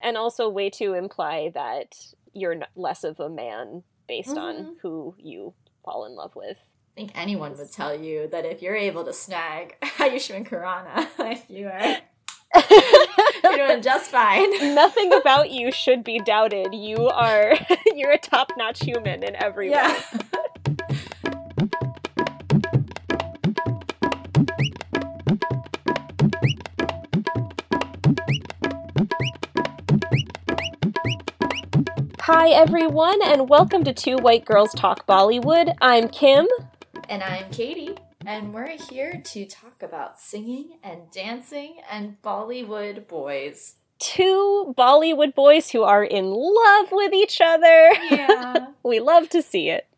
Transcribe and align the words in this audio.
and 0.00 0.16
also 0.16 0.48
way 0.48 0.70
to 0.70 0.94
imply 0.94 1.50
that 1.54 1.94
you're 2.32 2.56
less 2.76 3.04
of 3.04 3.18
a 3.20 3.28
man 3.28 3.82
based 4.08 4.36
on 4.36 4.54
Mhm. 4.56 4.74
who 4.82 5.14
you 5.18 5.54
fall 5.84 6.04
in 6.04 6.14
love 6.14 6.34
with. 6.36 6.56
I 6.58 7.00
think 7.00 7.12
anyone 7.14 7.56
would 7.56 7.72
tell 7.72 7.94
you 7.98 8.26
that 8.28 8.44
if 8.44 8.60
you're 8.62 8.76
able 8.76 9.04
to 9.04 9.12
snag 9.12 9.76
Ayushmann 9.82 10.46
Khurrana, 10.46 11.08
you 11.48 11.68
are 11.68 11.98
you're 13.44 13.66
doing 13.68 13.80
just 13.90 14.10
fine. 14.10 14.74
Nothing 14.74 15.12
about 15.12 15.50
you 15.50 15.70
should 15.70 16.02
be 16.04 16.18
doubted. 16.18 16.74
You 16.74 17.08
are 17.08 17.54
you're 17.94 18.10
a 18.10 18.18
top-notch 18.18 18.82
human 18.82 19.22
in 19.22 19.36
every 19.36 19.70
way. 19.70 19.94
Hi 32.32 32.50
everyone 32.50 33.18
and 33.24 33.48
welcome 33.48 33.82
to 33.82 33.92
Two 33.92 34.16
White 34.16 34.44
Girls 34.44 34.72
Talk 34.72 35.04
Bollywood. 35.04 35.74
I'm 35.80 36.08
Kim. 36.08 36.46
And 37.08 37.24
I'm 37.24 37.50
Katie, 37.50 37.96
and 38.24 38.54
we're 38.54 38.76
here 38.88 39.20
to 39.32 39.46
talk 39.46 39.82
about 39.82 40.20
singing 40.20 40.78
and 40.84 41.10
dancing 41.10 41.78
and 41.90 42.22
Bollywood 42.22 43.08
boys. 43.08 43.74
Two 43.98 44.72
Bollywood 44.78 45.34
boys 45.34 45.70
who 45.70 45.82
are 45.82 46.04
in 46.04 46.26
love 46.30 46.92
with 46.92 47.12
each 47.12 47.40
other. 47.40 47.90
Yeah. 48.10 48.68
We 48.84 49.00
love 49.00 49.28
to 49.30 49.42
see 49.42 49.68
it. 49.68 49.88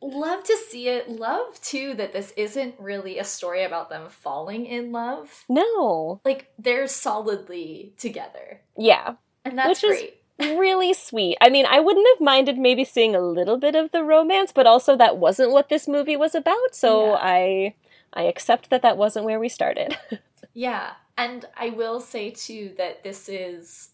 Love 0.00 0.44
to 0.44 0.56
see 0.70 0.88
it. 0.88 1.08
Love 1.10 1.60
too 1.60 1.94
that 1.94 2.12
this 2.12 2.32
isn't 2.36 2.76
really 2.78 3.18
a 3.18 3.24
story 3.24 3.64
about 3.64 3.90
them 3.90 4.08
falling 4.08 4.64
in 4.64 4.92
love. 4.92 5.44
No. 5.48 6.20
Like 6.24 6.52
they're 6.56 6.86
solidly 6.86 7.94
together. 7.98 8.60
Yeah. 8.78 9.14
And 9.44 9.58
that's 9.58 9.82
Which 9.82 9.84
is- 9.92 9.98
great. 10.00 10.16
Really 10.40 10.92
sweet. 10.94 11.36
I 11.40 11.50
mean, 11.50 11.66
I 11.66 11.80
wouldn't 11.80 12.06
have 12.14 12.20
minded 12.24 12.58
maybe 12.58 12.84
seeing 12.84 13.14
a 13.14 13.20
little 13.20 13.58
bit 13.58 13.74
of 13.74 13.90
the 13.92 14.02
romance, 14.02 14.52
but 14.52 14.66
also 14.66 14.96
that 14.96 15.18
wasn't 15.18 15.52
what 15.52 15.68
this 15.68 15.86
movie 15.86 16.16
was 16.16 16.34
about, 16.34 16.74
so 16.74 17.10
Yeah. 17.12 17.18
I 17.20 17.74
I 18.12 18.22
accept 18.24 18.70
that 18.70 18.82
that 18.82 18.96
wasn't 18.96 19.24
where 19.24 19.38
we 19.40 19.48
started. 19.48 19.96
Yeah. 20.52 20.94
And 21.16 21.44
I 21.56 21.70
will 21.70 22.00
say 22.00 22.30
too 22.30 22.72
that 22.76 23.04
this 23.04 23.28
is, 23.28 23.90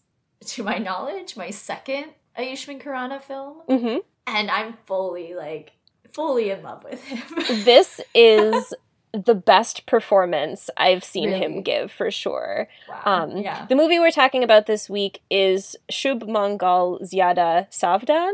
to 0.47 0.63
my 0.63 0.79
knowledge, 0.79 1.37
my 1.37 1.51
second 1.51 2.05
Ayushmann 2.37 2.81
Khurrana 2.81 3.21
film. 3.21 3.57
hmm 3.69 3.97
And 4.25 4.49
I'm 4.49 4.73
fully 4.85 5.35
like 5.35 5.73
fully 6.13 6.49
in 6.49 6.63
love 6.63 6.83
with 6.83 7.03
him. 7.03 7.21
This 7.63 8.01
is 8.15 8.73
the 9.13 9.35
best 9.35 9.85
performance 9.85 10.69
I've 10.77 11.03
seen 11.03 11.29
Really? 11.29 11.39
him 11.39 11.61
give 11.61 11.91
for 11.91 12.11
sure. 12.11 12.67
wow. 12.89 13.01
Um, 13.05 13.37
yeah. 13.37 13.65
The 13.67 13.75
movie 13.75 13.99
we're 13.99 14.11
talking 14.11 14.43
about 14.43 14.65
this 14.65 14.89
week 14.89 15.21
is 15.29 15.75
Shubh 15.91 16.27
Mangal 16.27 16.99
Zyada 17.03 17.67
Saavdhan. 17.71 18.33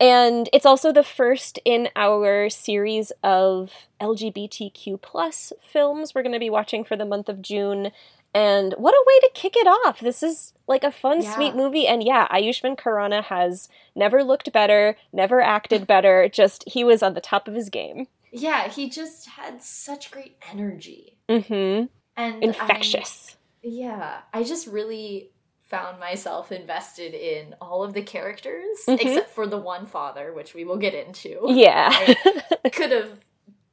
And 0.00 0.48
it's 0.52 0.66
also 0.66 0.92
the 0.92 1.04
first 1.04 1.58
in 1.64 1.88
our 1.96 2.50
series 2.50 3.12
of 3.22 3.72
LGBTQ 4.00 5.00
plus 5.00 5.52
films 5.62 6.14
we're 6.14 6.22
going 6.22 6.32
to 6.32 6.38
be 6.38 6.50
watching 6.50 6.84
for 6.84 6.96
the 6.96 7.04
month 7.06 7.28
of 7.28 7.40
June. 7.42 7.90
And 8.34 8.74
what 8.76 8.92
a 8.94 9.04
way 9.06 9.20
to 9.20 9.30
kick 9.34 9.54
it 9.56 9.66
off! 9.68 10.00
This 10.00 10.20
is 10.22 10.52
like 10.66 10.82
a 10.82 10.90
fun, 10.90 11.22
Yeah. 11.22 11.34
sweet 11.34 11.54
movie. 11.54 11.86
And 11.86 12.02
yeah, 12.02 12.26
Ayushmann 12.28 12.76
Khurrana 12.76 13.22
has 13.24 13.68
never 13.94 14.24
looked 14.24 14.52
better, 14.52 14.96
never 15.12 15.40
acted 15.40 15.86
better. 15.86 16.28
Just 16.28 16.64
he 16.66 16.82
was 16.82 17.00
on 17.02 17.14
the 17.14 17.20
top 17.20 17.46
of 17.46 17.54
his 17.54 17.68
game. 17.70 18.08
Yeah, 18.36 18.68
he 18.68 18.90
just 18.90 19.28
had 19.28 19.62
such 19.62 20.10
great 20.10 20.36
energy. 20.50 21.18
Mm-hmm. 21.28 21.86
And 22.16 22.42
Infectious. 22.44 23.36
I, 23.64 23.68
yeah, 23.68 24.20
I 24.32 24.42
just 24.42 24.66
really 24.66 25.30
found 25.62 25.98
myself 26.00 26.50
invested 26.52 27.14
in 27.14 27.54
all 27.60 27.82
of 27.84 27.94
the 27.94 28.02
characters, 28.02 28.76
Mhm. 28.88 29.00
except 29.00 29.30
for 29.30 29.46
the 29.46 29.56
one 29.58 29.86
father, 29.86 30.32
which 30.32 30.52
we 30.52 30.64
will 30.64 30.76
get 30.78 30.94
into. 30.94 31.42
Yeah. 31.48 31.90
I 32.64 32.68
could 32.72 32.90
have 32.90 33.20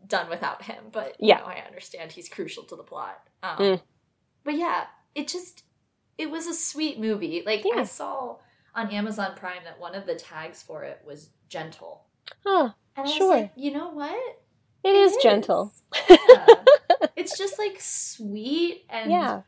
done 0.07 0.29
without 0.29 0.61
him, 0.63 0.85
but 0.91 1.15
Yeah. 1.19 1.37
know, 1.39 1.45
I 1.45 1.63
understand 1.65 2.11
he's 2.11 2.29
crucial 2.29 2.63
to 2.65 2.75
the 2.75 2.83
plot. 2.83 3.19
Um, 3.43 3.57
Mm. 3.57 3.81
But 4.43 4.55
yeah, 4.57 4.85
it 5.15 5.27
just 5.27 5.63
it 6.17 6.29
was 6.29 6.45
a 6.45 6.53
sweet 6.53 6.99
movie. 6.99 7.41
Like 7.45 7.63
Yeah. 7.65 7.81
I 7.81 7.83
saw 7.83 8.37
on 8.75 8.91
Amazon 8.91 9.33
Prime 9.35 9.63
that 9.63 9.79
one 9.79 9.95
of 9.95 10.05
the 10.05 10.15
tags 10.15 10.61
for 10.61 10.83
it 10.83 11.01
was 11.05 11.29
gentle, 11.49 12.05
oh, 12.45 12.73
and 12.95 13.07
I 13.07 13.11
Sure. 13.11 13.27
was 13.29 13.41
like, 13.41 13.51
you 13.55 13.71
know 13.71 13.89
what? 13.89 14.37
It 14.83 14.95
is 14.95 15.15
gentle. 15.21 15.73
Yeah. 16.09 16.17
it's 17.15 17.37
just 17.37 17.57
like 17.59 17.77
sweet 17.79 18.85
and 18.89 19.11
Yeah. 19.11 19.41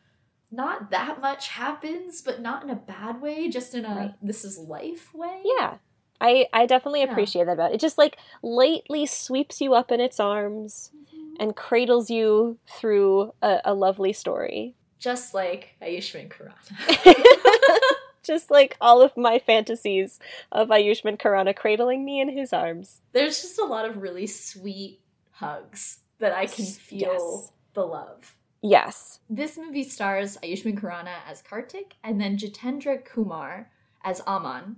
not 0.51 0.91
that 0.91 1.21
much 1.21 1.47
happens, 1.49 2.21
but 2.21 2.41
not 2.41 2.63
in 2.63 2.69
a 2.69 2.75
bad 2.75 3.21
way, 3.21 3.49
just 3.49 3.73
in 3.73 3.85
a 3.85 3.95
Right. 3.95 4.13
this 4.21 4.43
is 4.45 4.57
life 4.59 5.13
way. 5.13 5.41
Yeah. 5.43 5.75
I, 6.21 6.47
I 6.53 6.65
definitely 6.67 7.01
Yeah. 7.01 7.11
appreciate 7.11 7.45
that 7.45 7.53
about 7.53 7.71
it. 7.71 7.75
It 7.75 7.81
just 7.81 7.97
like 7.97 8.17
lightly 8.41 9.05
sweeps 9.05 9.59
you 9.61 9.73
up 9.73 9.91
in 9.91 9.99
its 9.99 10.19
arms 10.19 10.91
Mhm. 11.13 11.35
and 11.39 11.55
cradles 11.55 12.09
you 12.09 12.57
through 12.67 13.33
a, 13.41 13.59
a 13.65 13.73
lovely 13.73 14.13
story. 14.13 14.75
Just 14.99 15.33
like 15.33 15.75
Ayushmann 15.81 16.29
Khurrana. 16.29 17.15
just 18.23 18.49
like 18.49 18.77
all 18.79 19.01
of 19.01 19.17
my 19.17 19.37
fantasies 19.39 20.17
of 20.51 20.69
Ayushmann 20.69 21.17
Khurrana 21.19 21.53
cradling 21.53 22.05
me 22.05 22.21
in 22.21 22.29
his 22.29 22.53
arms. 22.53 23.01
There's 23.11 23.41
just 23.41 23.59
a 23.59 23.65
lot 23.65 23.83
of 23.85 24.01
really 24.01 24.27
sweet 24.27 25.01
hugs 25.43 25.99
that 26.19 26.33
I 26.33 26.45
can 26.45 26.65
Yes. 26.65 26.77
feel 26.77 27.53
the 27.73 27.85
love. 27.85 28.35
Yes. 28.61 29.19
This 29.29 29.57
movie 29.57 29.83
stars 29.83 30.37
Ayushmann 30.43 30.79
Khurrana 30.79 31.15
as 31.27 31.41
Kartik 31.41 31.95
and 32.03 32.19
then 32.21 32.37
Jitendra 32.37 33.03
Kumar 33.03 33.69
as 34.03 34.21
Aman. 34.25 34.77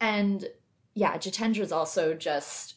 And 0.00 0.48
yeah, 0.94 1.16
Jitendra's 1.18 1.70
also 1.72 2.14
just 2.14 2.74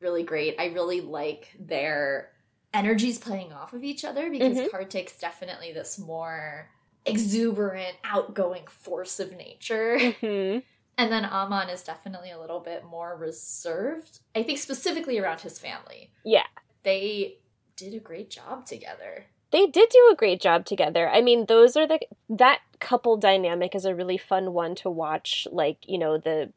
really 0.00 0.22
great. 0.22 0.54
I 0.58 0.66
really 0.66 1.00
like 1.00 1.56
their 1.58 2.30
energies 2.72 3.18
playing 3.18 3.52
off 3.52 3.72
of 3.72 3.82
each 3.82 4.04
other 4.04 4.30
because 4.30 4.56
Mhm. 4.56 4.70
Kartik's 4.70 5.18
definitely 5.18 5.72
this 5.72 5.98
more 5.98 6.70
exuberant, 7.04 7.96
outgoing 8.04 8.66
force 8.68 9.18
of 9.18 9.32
nature. 9.32 9.98
hmm 10.20 10.58
And 11.00 11.12
then 11.12 11.24
Aman 11.24 11.70
is 11.70 11.82
definitely 11.82 12.30
a 12.30 12.38
little 12.40 12.60
bit 12.60 12.84
more 12.84 13.16
reserved. 13.16 14.20
I 14.34 14.42
think 14.42 14.58
specifically 14.58 15.18
around 15.18 15.40
his 15.40 15.58
family. 15.58 16.12
Yeah. 16.24 16.46
They 16.82 17.38
did 17.76 17.94
a 17.94 18.00
great 18.00 18.30
job 18.30 18.66
together. 18.66 19.26
They 19.50 19.66
did 19.66 19.88
do 19.88 20.10
a 20.12 20.16
great 20.16 20.40
job 20.40 20.66
together. 20.66 21.08
I 21.08 21.22
mean, 21.22 21.46
those 21.46 21.76
are 21.76 21.86
the 21.86 22.00
that 22.28 22.60
couple 22.80 23.16
dynamic 23.16 23.74
is 23.74 23.84
a 23.84 23.94
really 23.94 24.18
fun 24.18 24.52
one 24.52 24.74
to 24.76 24.90
watch. 24.90 25.46
Like, 25.50 25.78
you 25.86 25.98
know, 25.98 26.18
the 26.18 26.52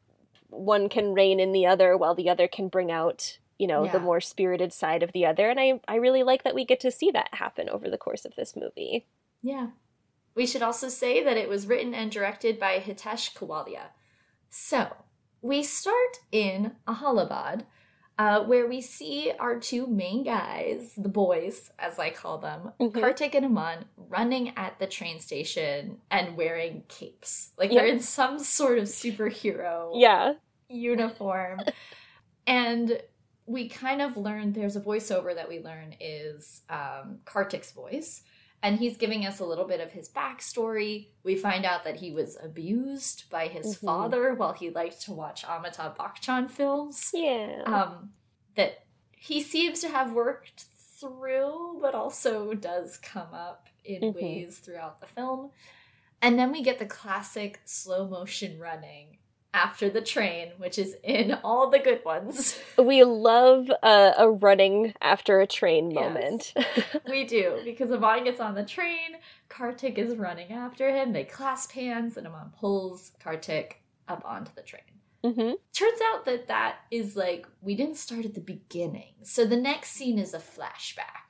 one 0.50 0.88
can 0.88 1.14
rein 1.14 1.40
in 1.40 1.52
the 1.52 1.66
other 1.66 1.96
while 1.96 2.14
the 2.14 2.28
other 2.28 2.46
can 2.46 2.68
bring 2.68 2.90
out, 2.90 3.38
you 3.58 3.66
know, 3.66 3.86
the 3.86 3.98
more 3.98 4.20
spirited 4.20 4.72
side 4.72 5.02
of 5.02 5.12
the 5.12 5.24
other. 5.24 5.48
And 5.48 5.58
I 5.58 5.80
I 5.88 5.96
really 5.96 6.22
like 6.22 6.44
that 6.44 6.54
we 6.54 6.66
get 6.66 6.80
to 6.80 6.90
see 6.90 7.10
that 7.12 7.34
happen 7.34 7.68
over 7.70 7.88
the 7.88 7.98
course 7.98 8.24
of 8.24 8.34
this 8.36 8.54
movie. 8.54 9.06
Yeah. 9.40 9.68
We 10.34 10.46
should 10.46 10.62
also 10.62 10.88
say 10.88 11.22
that 11.22 11.36
it 11.36 11.48
was 11.48 11.66
written 11.66 11.94
and 11.94 12.10
directed 12.10 12.58
by 12.58 12.78
Hitesh 12.78 13.34
Kewalya. 13.34 13.88
So, 14.48 14.96
we 15.42 15.62
start 15.62 16.18
in 16.30 16.72
Allahabad, 16.86 17.66
uh, 18.18 18.44
where 18.44 18.66
we 18.68 18.80
see 18.80 19.32
our 19.38 19.58
two 19.58 19.86
main 19.86 20.22
guys, 20.22 20.92
the 20.96 21.08
boys, 21.08 21.70
as 21.78 21.98
I 21.98 22.10
call 22.10 22.38
them, 22.38 22.72
Mhm. 22.78 23.00
Kartik 23.00 23.34
and 23.34 23.46
Aman, 23.46 23.86
running 23.96 24.56
at 24.56 24.78
the 24.78 24.86
train 24.86 25.18
station 25.20 26.00
and 26.10 26.36
wearing 26.36 26.84
capes. 26.88 27.52
Like 27.56 27.72
Yep. 27.72 27.82
they're 27.82 27.92
in 27.92 28.00
some 28.00 28.38
sort 28.38 28.78
of 28.78 28.84
superhero 28.84 29.92
Yeah. 29.94 30.34
uniform. 30.68 31.60
and 32.46 33.00
we 33.46 33.68
kind 33.68 34.02
of 34.02 34.16
learn 34.16 34.52
there's 34.52 34.76
a 34.76 34.80
voiceover 34.80 35.34
that 35.34 35.48
we 35.48 35.60
learn 35.60 35.94
is 36.00 36.62
um, 36.68 37.18
Kartik's 37.24 37.72
voice. 37.72 38.22
And 38.62 38.78
he's 38.78 38.96
giving 38.96 39.26
us 39.26 39.40
a 39.40 39.44
little 39.44 39.66
bit 39.66 39.80
of 39.80 39.90
his 39.90 40.08
backstory. 40.08 41.08
We 41.24 41.34
find 41.34 41.64
out 41.64 41.82
that 41.84 41.96
he 41.96 42.12
was 42.12 42.38
abused 42.40 43.28
by 43.28 43.48
his 43.48 43.76
Mhm. 43.76 43.84
father 43.84 44.34
while 44.34 44.52
he 44.52 44.70
liked 44.70 45.02
to 45.02 45.12
watch 45.12 45.42
Amitabh 45.44 45.96
Bachchan 45.96 46.48
films. 46.48 47.10
Yeah. 47.12 47.62
Um, 47.66 48.14
that 48.54 48.84
he 49.10 49.42
seems 49.42 49.80
to 49.80 49.88
have 49.88 50.12
worked 50.12 50.66
through, 51.00 51.78
but 51.80 51.94
also 51.96 52.54
does 52.54 52.98
come 52.98 53.34
up 53.34 53.68
in 53.84 54.00
Mhm. 54.00 54.14
ways 54.14 54.60
throughout 54.60 55.00
the 55.00 55.06
film. 55.08 55.50
And 56.20 56.38
then 56.38 56.52
we 56.52 56.62
get 56.62 56.78
the 56.78 56.86
classic 56.86 57.60
slow 57.64 58.06
motion 58.06 58.60
running 58.60 59.18
after 59.54 59.90
the 59.90 60.00
train, 60.00 60.48
which 60.58 60.78
is 60.78 60.96
in 61.02 61.32
all 61.44 61.68
the 61.70 61.78
good 61.78 62.04
ones. 62.04 62.58
we 62.78 63.04
love 63.04 63.70
a, 63.82 64.12
a 64.18 64.30
running 64.30 64.94
after 65.00 65.40
a 65.40 65.46
train 65.46 65.90
Yes. 65.90 66.00
moment. 66.00 66.54
we 67.08 67.24
do, 67.24 67.60
because 67.64 67.90
Aman 67.90 68.24
gets 68.24 68.40
on 68.40 68.54
the 68.54 68.64
train, 68.64 69.16
Kartik 69.48 69.98
is 69.98 70.16
running 70.16 70.52
after 70.52 70.90
him, 70.94 71.12
they 71.12 71.24
clasp 71.24 71.72
hands, 71.72 72.16
and 72.16 72.26
Aman 72.26 72.52
pulls 72.58 73.12
Kartik 73.22 73.82
up 74.08 74.22
onto 74.24 74.52
the 74.54 74.62
train. 74.62 74.82
hmm 75.24 75.52
Turns 75.74 76.00
out 76.12 76.24
that 76.24 76.48
that 76.48 76.76
is 76.90 77.16
like, 77.16 77.46
we 77.60 77.74
didn't 77.74 77.96
start 77.96 78.24
at 78.24 78.34
the 78.34 78.40
beginning. 78.40 79.14
So 79.22 79.44
the 79.44 79.56
next 79.56 79.90
scene 79.92 80.18
is 80.18 80.34
a 80.34 80.38
flashback. 80.38 81.21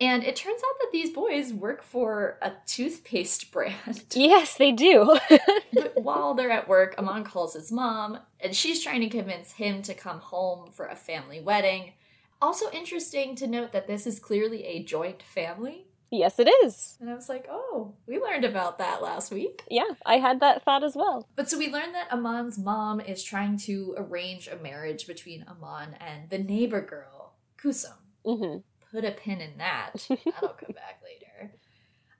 And 0.00 0.24
it 0.24 0.34
turns 0.36 0.62
out 0.62 0.76
that 0.80 0.92
these 0.92 1.10
boys 1.10 1.52
work 1.52 1.82
for 1.82 2.38
a 2.40 2.52
toothpaste 2.66 3.50
brand. 3.52 4.04
Yes, 4.14 4.56
they 4.56 4.72
do. 4.72 5.18
but 5.74 5.92
while 6.00 6.34
they're 6.34 6.50
at 6.50 6.68
work, 6.68 6.94
Aman 6.98 7.24
calls 7.24 7.54
his 7.54 7.70
mom, 7.70 8.18
and 8.40 8.54
she's 8.56 8.82
trying 8.82 9.02
to 9.02 9.08
convince 9.08 9.52
him 9.52 9.82
to 9.82 9.94
come 9.94 10.20
home 10.20 10.70
for 10.72 10.86
a 10.86 10.96
family 10.96 11.40
wedding. 11.40 11.92
Also 12.40 12.70
interesting 12.70 13.36
to 13.36 13.46
note 13.46 13.72
that 13.72 13.86
this 13.86 14.06
is 14.06 14.18
clearly 14.18 14.64
a 14.64 14.82
joint 14.82 15.22
family. 15.22 15.84
yes, 16.10 16.38
it 16.38 16.48
is. 16.64 16.96
And 16.98 17.10
I 17.10 17.14
was 17.14 17.28
like, 17.28 17.46
oh, 17.50 17.92
we 18.06 18.18
learned 18.18 18.46
about 18.46 18.78
that 18.78 19.02
last 19.02 19.30
week. 19.30 19.62
Yeah, 19.70 19.84
I 20.06 20.16
had 20.16 20.40
that 20.40 20.64
thought 20.64 20.82
as 20.82 20.96
well. 20.96 21.28
But 21.36 21.50
so 21.50 21.58
we 21.58 21.70
learned 21.70 21.94
that 21.94 22.08
Aman's 22.10 22.58
mom 22.58 23.00
is 23.00 23.22
trying 23.22 23.58
to 23.58 23.94
arrange 23.98 24.48
a 24.48 24.56
marriage 24.56 25.06
between 25.06 25.44
Aman 25.46 25.94
and 26.00 26.30
the 26.30 26.38
neighbor 26.38 26.80
girl, 26.80 27.34
Kusum. 27.62 27.92
hmm 28.24 28.56
Put 28.92 29.04
a 29.04 29.12
pin 29.12 29.40
in 29.40 29.58
that. 29.58 29.92
That'll 30.08 30.48
come 30.50 30.74
back 30.74 31.00
later. 31.04 31.52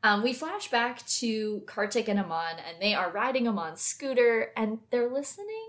Um, 0.02 0.22
we 0.22 0.32
flash 0.32 0.70
back 0.70 1.04
to 1.06 1.60
Kartik 1.66 2.08
and 2.08 2.18
Aman, 2.18 2.56
and 2.66 2.80
they 2.80 2.94
are 2.94 3.10
riding 3.10 3.46
Aman's 3.46 3.82
scooter, 3.82 4.52
and 4.56 4.78
they're 4.90 5.10
listening 5.12 5.68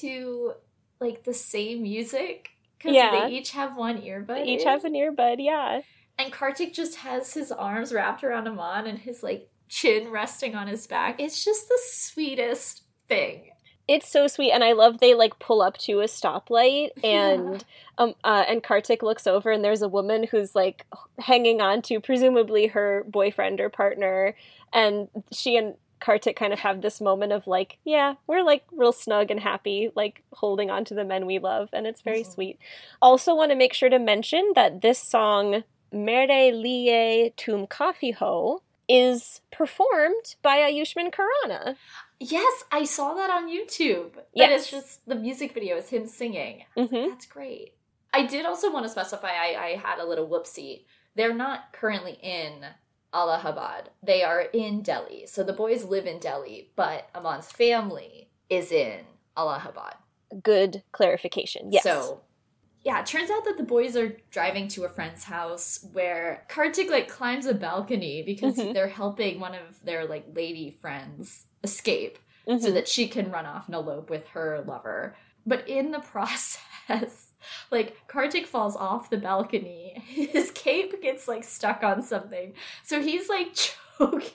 to 0.00 0.52
like 1.00 1.24
the 1.24 1.34
same 1.34 1.82
music 1.82 2.50
because 2.78 2.94
Yeah. 2.94 3.26
they 3.26 3.34
each 3.34 3.50
have 3.52 3.76
one 3.76 4.00
earbud. 4.02 4.44
They 4.44 4.44
each 4.44 4.64
have 4.64 4.84
an 4.84 4.92
earbud, 4.94 5.36
yeah. 5.38 5.80
And 6.18 6.32
Kartik 6.32 6.72
just 6.72 6.96
has 6.96 7.34
his 7.34 7.50
arms 7.50 7.92
wrapped 7.92 8.22
around 8.22 8.46
Aman 8.46 8.86
and 8.86 8.98
his 8.98 9.22
like 9.22 9.48
chin 9.68 10.10
resting 10.10 10.54
on 10.54 10.68
his 10.68 10.86
back. 10.86 11.20
It's 11.20 11.44
just 11.44 11.66
the 11.68 11.78
sweetest 11.82 12.82
thing. 13.08 13.50
It's 13.86 14.10
so 14.10 14.26
sweet, 14.26 14.52
and 14.52 14.64
I 14.64 14.72
love 14.72 14.98
they 14.98 15.14
like 15.14 15.38
pull 15.38 15.60
up 15.60 15.76
to 15.78 16.00
a 16.00 16.04
stoplight, 16.04 16.90
and 17.04 17.64
um, 17.98 18.14
uh, 18.24 18.44
and 18.48 18.62
Kartik 18.62 19.02
looks 19.02 19.26
over, 19.26 19.50
and 19.50 19.64
there's 19.64 19.82
a 19.82 19.88
woman 19.88 20.26
who's 20.30 20.54
like 20.54 20.86
hanging 21.18 21.60
on 21.60 21.82
to 21.82 22.00
presumably 22.00 22.68
her 22.68 23.04
boyfriend 23.08 23.60
or 23.60 23.68
partner, 23.68 24.34
and 24.72 25.08
she 25.32 25.56
and 25.56 25.74
Kartik 26.00 26.36
kind 26.36 26.52
of 26.52 26.58
have 26.58 26.82
this 26.82 27.00
moment 27.00 27.32
of 27.32 27.46
like, 27.46 27.78
yeah, 27.84 28.14
we're 28.26 28.42
like 28.42 28.64
real 28.72 28.92
snug 28.92 29.30
and 29.30 29.40
happy, 29.40 29.90
like 29.94 30.22
holding 30.32 30.70
on 30.70 30.84
to 30.86 30.94
the 30.94 31.04
men 31.04 31.24
we 31.26 31.38
love, 31.38 31.68
and 31.72 31.86
it's 31.86 32.02
very 32.02 32.24
sweet. 32.24 32.58
Also, 33.00 33.34
want 33.34 33.50
to 33.50 33.56
make 33.56 33.72
sure 33.72 33.88
to 33.88 33.98
mention 33.98 34.52
that 34.54 34.82
this 34.82 34.98
song 34.98 35.64
"Mere 35.92 36.26
Liye 36.26 37.32
Tum 37.36 37.66
Kafi 37.66 38.14
Ho" 38.14 38.62
is 38.88 39.40
performed 39.50 40.36
by 40.42 40.58
Ayushmann 40.58 41.12
Khurrana. 41.12 41.76
Yes, 42.30 42.64
I 42.72 42.84
saw 42.84 43.14
that 43.14 43.30
on 43.30 43.48
YouTube. 43.50 44.14
That 44.14 44.26
Yes. 44.34 44.62
it's 44.62 44.70
just 44.70 45.06
the 45.08 45.14
music 45.14 45.52
video 45.52 45.76
is 45.76 45.88
him 45.90 46.06
singing. 46.06 46.64
hmm 46.76 47.08
That's 47.10 47.26
great. 47.26 47.74
I 48.12 48.26
did 48.26 48.46
also 48.46 48.72
want 48.72 48.84
to 48.86 48.90
specify 48.90 49.28
I, 49.28 49.56
I 49.66 49.76
had 49.76 49.98
a 49.98 50.06
little 50.06 50.28
whoopsie. 50.28 50.84
They're 51.16 51.34
not 51.34 51.72
currently 51.72 52.18
in 52.22 52.64
Allahabad. 53.12 53.90
They 54.02 54.22
are 54.22 54.40
in 54.40 54.82
Delhi. 54.82 55.26
So 55.26 55.42
the 55.44 55.52
boys 55.52 55.84
live 55.84 56.06
in 56.06 56.18
Delhi, 56.18 56.70
but 56.76 57.08
Aman's 57.14 57.50
family 57.52 58.30
is 58.48 58.72
in 58.72 59.00
Allahabad. 59.36 59.94
Good 60.42 60.82
clarification. 60.92 61.70
Yes. 61.72 61.82
So 61.84 62.20
yeah, 62.84 63.00
it 63.00 63.06
turns 63.06 63.30
out 63.30 63.44
that 63.46 63.56
the 63.56 63.62
boys 63.62 63.96
are 63.96 64.16
driving 64.30 64.68
to 64.68 64.84
a 64.84 64.88
friend's 64.88 65.24
house 65.24 65.86
where 65.92 66.44
Kartik 66.48 66.90
like 66.90 67.08
climbs 67.08 67.46
a 67.46 67.54
balcony 67.54 68.22
because 68.22 68.56
Mhm. 68.56 68.74
they're 68.74 68.88
helping 68.88 69.40
one 69.40 69.54
of 69.54 69.82
their 69.84 70.06
like 70.06 70.26
lady 70.34 70.70
friends 70.70 71.46
escape 71.62 72.18
so 72.46 72.52
Mhm. 72.56 72.74
that 72.74 72.86
she 72.88 73.08
can 73.08 73.30
run 73.30 73.46
off 73.46 73.66
and 73.66 73.74
elope 73.74 74.10
with 74.10 74.26
her 74.28 74.62
lover. 74.66 75.16
But 75.46 75.66
in 75.68 75.90
the 75.92 75.98
process, 76.12 77.32
like 77.70 78.06
Kartik 78.06 78.46
falls 78.46 78.76
off 78.76 79.08
the 79.10 79.16
balcony, 79.18 80.02
his 80.06 80.50
cape 80.50 81.00
gets 81.00 81.26
like 81.26 81.44
stuck 81.44 81.82
on 81.82 82.02
something, 82.02 82.52
so 82.82 83.00
he's 83.00 83.28
like 83.28 83.54
choking. 83.98 84.30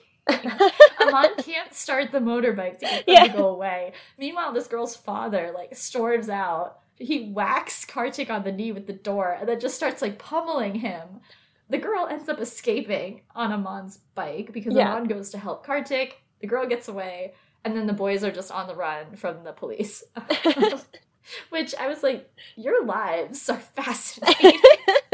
Aman 1.00 1.36
can't 1.38 1.74
start 1.74 2.12
the 2.12 2.20
motorbike 2.20 2.78
to 2.80 2.86
get 2.86 3.06
them 3.06 3.16
Yeah. 3.16 3.24
to 3.28 3.38
go 3.38 3.48
away. 3.50 3.94
Meanwhile, 4.18 4.54
this 4.54 4.68
girl's 4.68 4.96
father 4.96 5.52
like 5.56 5.76
storms 5.76 6.30
out. 6.30 6.80
He 7.00 7.30
whacks 7.32 7.86
Kartik 7.86 8.30
on 8.30 8.44
the 8.44 8.52
knee 8.52 8.72
with 8.72 8.86
the 8.86 8.94
door 8.94 9.36
and 9.40 9.48
then 9.48 9.60
just 9.60 9.76
starts 9.76 10.02
like 10.02 10.20
pummeling 10.20 10.76
him. 10.76 11.22
The 11.70 11.78
girl 11.78 12.08
ends 12.08 12.28
up 12.30 12.40
escaping 12.40 13.22
on 13.36 13.52
Aman's 13.52 14.00
bike 14.16 14.52
because 14.54 14.74
Yeah. 14.74 14.92
Aman 14.94 15.06
goes 15.08 15.30
to 15.32 15.38
help 15.38 15.66
Kartik. 15.66 16.22
The 16.42 16.48
girl 16.48 16.66
gets 16.68 16.88
away, 16.88 17.34
and 17.66 17.76
then 17.76 17.86
the 17.88 17.94
boys 17.94 18.24
are 18.24 18.32
just 18.32 18.52
on 18.52 18.68
the 18.68 18.76
run 18.76 19.16
from 19.16 19.44
the 19.44 19.52
police. 19.52 20.04
Which 21.50 21.76
I 21.76 21.88
was 21.88 22.02
like, 22.02 22.30
your 22.56 22.84
lives 22.86 23.50
are 23.50 23.58
fascinating. 23.76 24.60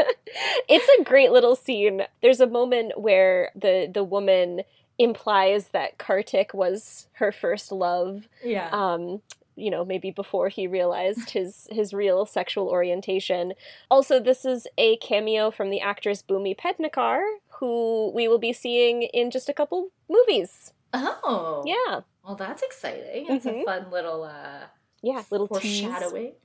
it's 0.70 1.00
a 1.00 1.04
great 1.04 1.32
little 1.32 1.56
scene. 1.56 2.04
There's 2.22 2.40
a 2.40 2.48
moment 2.48 3.00
where 3.00 3.52
the 3.56 3.90
the 3.94 4.04
woman 4.04 4.62
implies 4.98 5.70
that 5.70 5.98
Kartik 5.98 6.54
was 6.54 7.08
her 7.14 7.32
first 7.34 7.72
love. 7.72 8.28
yeah. 8.44 8.70
Um, 8.72 9.22
you 9.56 9.70
know, 9.72 9.86
maybe 9.86 10.12
before 10.12 10.50
he 10.50 10.68
realized 10.68 11.30
his 11.32 11.68
his 11.72 11.94
real 11.94 12.26
sexual 12.26 12.68
orientation. 12.70 13.54
Also, 13.90 14.20
this 14.20 14.46
is 14.46 14.68
a 14.78 14.98
cameo 14.98 15.52
from 15.52 15.70
the 15.70 15.80
actress 15.82 16.22
Bhumi 16.24 16.56
Pednekar, 16.58 17.22
who 17.60 18.12
we 18.14 18.28
will 18.28 18.40
be 18.40 18.54
seeing 18.54 19.04
in 19.04 19.32
just 19.32 19.50
a 19.50 19.54
couple 19.54 19.90
movies. 20.10 20.74
oh. 20.94 21.64
Yeah, 21.66 22.02
Well, 22.24 22.36
that's 22.36 22.64
exciting. 22.64 23.28
It's 23.30 23.46
a 23.46 23.52
Mhm. 23.52 23.64
fun 23.66 23.92
little 23.92 24.24
uh 24.24 24.68
yeah, 25.02 25.24
little 25.30 25.48
tease. 25.48 25.82
foreshadowing. 25.84 26.36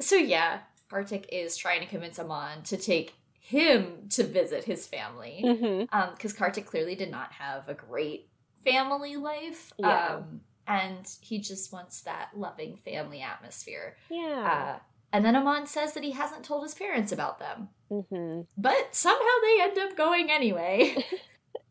So 0.00 0.16
yeah, 0.16 0.60
Kartik 0.88 1.26
is 1.32 1.56
trying 1.56 1.80
to 1.80 1.86
convince 1.86 2.18
Aman 2.18 2.62
to 2.64 2.76
take 2.76 3.14
him 3.40 4.08
to 4.10 4.22
visit 4.24 4.64
his 4.64 4.86
family. 4.86 5.42
hmm 5.42 5.84
Um, 5.92 6.10
because 6.12 6.32
Kartik 6.32 6.66
clearly 6.66 6.94
did 6.94 7.10
not 7.10 7.32
have 7.32 7.68
a 7.68 7.74
great 7.74 8.28
family 8.64 9.16
life. 9.16 9.72
Yeah. 9.78 10.16
Um, 10.16 10.40
and 10.66 11.08
he 11.20 11.38
just 11.38 11.72
wants 11.72 12.00
that 12.02 12.30
loving 12.34 12.76
family 12.76 13.20
atmosphere. 13.22 13.96
Yeah. 14.10 14.76
Uh, 14.76 14.82
and 15.12 15.24
then 15.24 15.36
Aman 15.36 15.66
says 15.66 15.94
that 15.94 16.02
he 16.04 16.10
hasn't 16.12 16.44
told 16.44 16.62
his 16.64 16.74
parents 16.74 17.12
about 17.12 17.38
them. 17.38 17.68
hmm 17.90 18.40
But 18.58 18.94
somehow 18.94 19.24
they 19.42 19.62
end 19.62 19.78
up 19.78 19.96
going 19.96 20.30
anyway. 20.30 21.04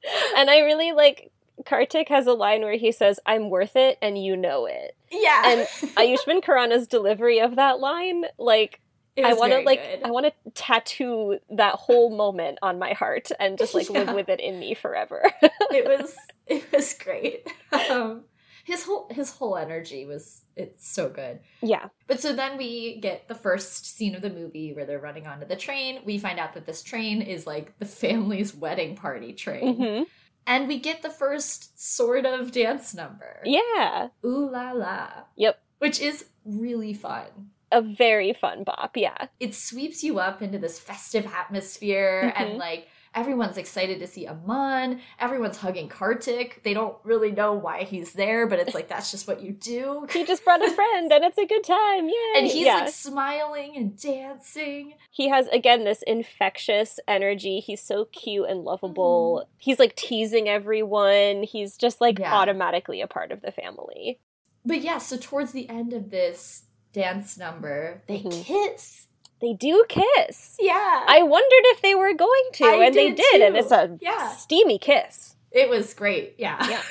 And 0.38 0.50
I 0.50 0.60
really 0.60 0.92
like 0.92 1.32
Kartik 1.66 2.10
has 2.10 2.28
a 2.28 2.34
line 2.34 2.62
where 2.62 2.78
he 2.78 2.92
says, 2.92 3.20
"I'm 3.26 3.50
worth 3.50 3.76
it, 3.76 3.98
and 4.02 4.22
you 4.22 4.36
know 4.36 4.66
it." 4.66 4.96
yeah. 5.12 5.42
And 5.46 5.62
Ayushmann 5.96 6.44
Khurrana's 6.44 6.88
delivery 6.88 7.40
of 7.40 7.56
that 7.56 7.80
line, 7.80 8.26
like 8.38 8.82
I 9.18 9.34
want 9.34 9.54
to 9.54 9.60
like 9.62 9.82
good. 9.82 10.04
I 10.04 10.12
want 10.12 10.26
to 10.26 10.52
tattoo 10.52 11.40
that 11.50 11.76
whole 11.76 12.16
moment 12.16 12.60
on 12.62 12.78
my 12.78 12.94
heart 12.94 13.32
and 13.40 13.58
just 13.58 13.74
like 13.74 13.90
live 13.90 14.14
with 14.14 14.30
it 14.30 14.40
in 14.40 14.60
me 14.60 14.74
forever. 14.74 15.24
it 15.42 15.88
was 15.88 16.16
it 16.48 16.72
was 16.72 16.94
great. 16.94 17.48
Um, 17.90 18.26
his 18.66 18.84
whole 18.84 19.08
his 19.10 19.32
whole 19.32 19.56
energy 19.56 20.06
was 20.06 20.42
it's 20.58 20.86
so 20.88 21.08
good. 21.10 21.39
yeah. 21.62 21.86
But 22.08 22.20
so 22.20 22.34
then 22.34 22.58
we 22.58 23.00
get 23.00 23.28
the 23.28 23.36
first 23.36 23.96
scene 23.96 24.16
of 24.16 24.22
the 24.22 24.30
movie 24.30 24.74
where 24.74 24.86
they're 24.86 25.00
running 25.00 25.28
onto 25.28 25.46
the 25.46 25.56
train. 25.56 26.00
We 26.06 26.18
find 26.18 26.39
out 26.39 26.54
that 26.56 26.66
this 26.66 26.82
train 26.84 27.22
is 27.22 27.46
like 27.48 27.78
the 27.80 27.86
family's 27.86 28.54
wedding 28.54 28.96
party 28.96 29.32
train. 29.34 29.75
hmm 29.78 30.04
And 30.48 30.68
we 30.68 30.80
get 30.80 31.01
the 31.01 31.10
first 31.10 31.80
sort 31.80 32.25
of 32.25 32.51
dance 32.51 32.94
number. 32.94 33.42
Yeah. 33.46 34.10
Ooh 34.25 34.50
la 34.51 34.72
la. 34.72 35.08
Yep. 35.38 35.60
Which 35.80 36.00
is 36.00 36.25
really 36.46 36.94
fun. 36.94 37.25
A 37.72 37.82
very 37.82 38.32
fun 38.34 38.63
bop. 38.63 38.96
Yeah. 38.96 39.28
It 39.39 39.54
sweeps 39.56 40.04
you 40.04 40.20
up 40.20 40.42
into 40.42 40.58
this 40.60 40.80
festive 40.80 41.25
atmosphere 41.25 42.32
and 42.36 42.51
Mhm. 42.54 42.58
like 42.60 42.88
everyone's 43.15 43.57
excited 43.57 44.00
to 44.00 44.07
see 44.07 44.27
Aman. 44.27 45.00
Everyone's 45.19 45.57
hugging 45.57 45.88
Kartik. 45.88 46.62
They 46.63 46.74
don't 46.74 46.95
really 47.03 47.31
know 47.31 47.53
why 47.53 47.84
he's 47.84 48.13
there, 48.13 48.45
but 48.45 48.60
it's 48.60 48.74
like 48.75 48.88
that's 48.89 49.10
just 49.12 49.27
what 49.27 49.41
you 49.41 49.51
do. 49.53 50.05
He 50.15 50.25
just 50.25 50.43
brought 50.43 50.63
a 50.63 50.72
friend 50.72 51.12
and 51.12 51.24
it's 51.24 51.38
a 51.38 51.45
good 51.45 51.63
time. 51.63 52.07
Yay. 52.07 52.34
And 52.38 52.45
he's 52.48 52.65
yeah. 52.65 52.75
like 52.75 52.89
smiling 52.93 53.75
and 53.75 53.98
dancing. 54.00 54.93
he 55.12 55.29
has 55.29 55.48
again 55.48 55.84
this 55.86 56.03
infectious 56.05 57.00
energy. 57.07 57.60
He's 57.60 57.81
so 57.81 58.05
cute 58.05 58.50
and 58.50 58.63
lovable. 58.63 59.48
He's 59.57 59.79
like 59.79 59.95
teasing 59.95 60.48
everyone. 60.50 61.43
He's 61.43 61.77
just 61.77 62.01
like 62.01 62.19
Yeah. 62.19 62.34
automatically 62.34 63.01
a 63.01 63.07
part 63.07 63.31
of 63.31 63.41
the 63.41 63.51
family. 63.51 64.19
But 64.65 64.81
yeah, 64.81 64.98
so 64.98 65.17
towards 65.17 65.51
the 65.51 65.69
end 65.69 65.93
of 65.93 66.10
this 66.10 66.63
dance 66.91 67.38
number, 67.38 68.03
they 68.07 68.19
Mhm. 68.19 68.43
kiss. 68.43 69.07
They 69.42 69.54
do 69.54 69.86
kiss. 69.89 70.56
Yeah. 70.60 71.04
I 71.08 71.22
wondered 71.24 71.63
if 71.65 71.82
they 71.82 71.94
were 71.96 72.13
going 72.13 72.44
to, 72.54 72.65
I 72.65 72.86
and 72.86 72.96
they 72.96 73.10
did 73.12 73.18
did, 73.32 73.42
and 73.42 73.56
it's 73.58 73.72
a 73.72 73.98
Yeah. 74.01 74.30
steamy 74.36 74.80
kiss. 74.80 75.36
it 75.51 75.70
was 75.70 75.94
great. 75.94 76.36
Yeah. 76.38 76.82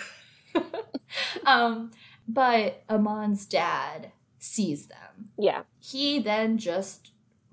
Yeah. 0.54 0.62
um, 1.46 1.90
but 2.28 2.82
Aman's 2.88 3.46
dad 3.46 4.12
sees 4.38 4.86
them. 4.86 5.30
Yeah. 5.38 5.62
He 5.80 6.18
then 6.18 6.58
just 6.58 7.10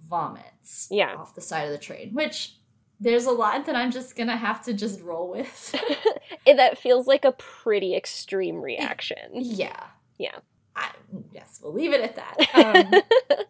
vomits 0.07 0.88
Yeah. 0.91 1.15
off 1.15 1.36
the 1.36 1.41
side 1.41 1.65
of 1.65 1.71
the 1.71 1.77
train, 1.77 2.13
which 2.13 2.55
there's 3.00 3.25
a 3.25 3.31
lot 3.31 3.65
that 3.65 3.75
I'm 3.75 3.91
just 3.91 4.15
gonna 4.15 4.38
have 4.38 4.63
to 4.65 4.74
just 4.74 5.01
roll 5.01 5.29
with. 5.31 5.75
That 6.45 6.77
feels 6.77 7.07
like 7.07 7.24
a 7.24 7.31
pretty 7.33 7.95
extreme 7.95 8.62
reaction. 8.62 9.17
yeah. 9.33 9.86
Yeah. 10.17 10.38
I, 10.75 10.89
yes, 11.33 11.60
we'll 11.63 11.74
leave 11.74 11.93
it 11.93 12.01
at 12.01 12.15
that. 12.15 13.01
Um, 13.38 13.48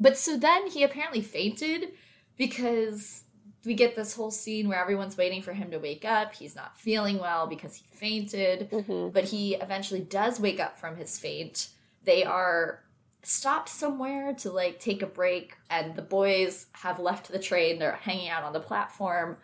But 0.00 0.16
so 0.16 0.36
then 0.36 0.68
he 0.68 0.82
apparently 0.82 1.22
fainted 1.22 1.92
because 2.36 3.24
we 3.64 3.74
get 3.74 3.96
this 3.96 4.14
whole 4.14 4.30
scene 4.30 4.68
where 4.68 4.80
everyone's 4.80 5.16
waiting 5.16 5.42
for 5.42 5.52
him 5.52 5.70
to 5.72 5.78
wake 5.78 6.04
up. 6.04 6.34
He's 6.34 6.54
not 6.54 6.78
feeling 6.78 7.18
well 7.18 7.46
because 7.46 7.74
he 7.74 7.84
fainted, 7.92 8.68
hmm 8.86 9.08
but 9.08 9.24
he 9.24 9.54
eventually 9.56 10.00
does 10.00 10.38
wake 10.40 10.60
up 10.60 10.78
from 10.78 10.96
his 10.96 11.18
faint. 11.18 11.68
They 12.04 12.24
are 12.24 12.84
stopped 13.24 13.68
somewhere 13.68 14.32
to 14.34 14.50
like 14.50 14.78
take 14.78 15.02
a 15.02 15.06
break, 15.06 15.56
and 15.68 15.96
the 15.96 16.02
boys 16.02 16.66
have 16.72 17.00
left 17.00 17.28
the 17.30 17.38
train. 17.38 17.78
They're 17.78 17.92
hanging 17.92 18.28
out 18.28 18.44
on 18.44 18.52
the 18.52 18.60
platform. 18.60 19.36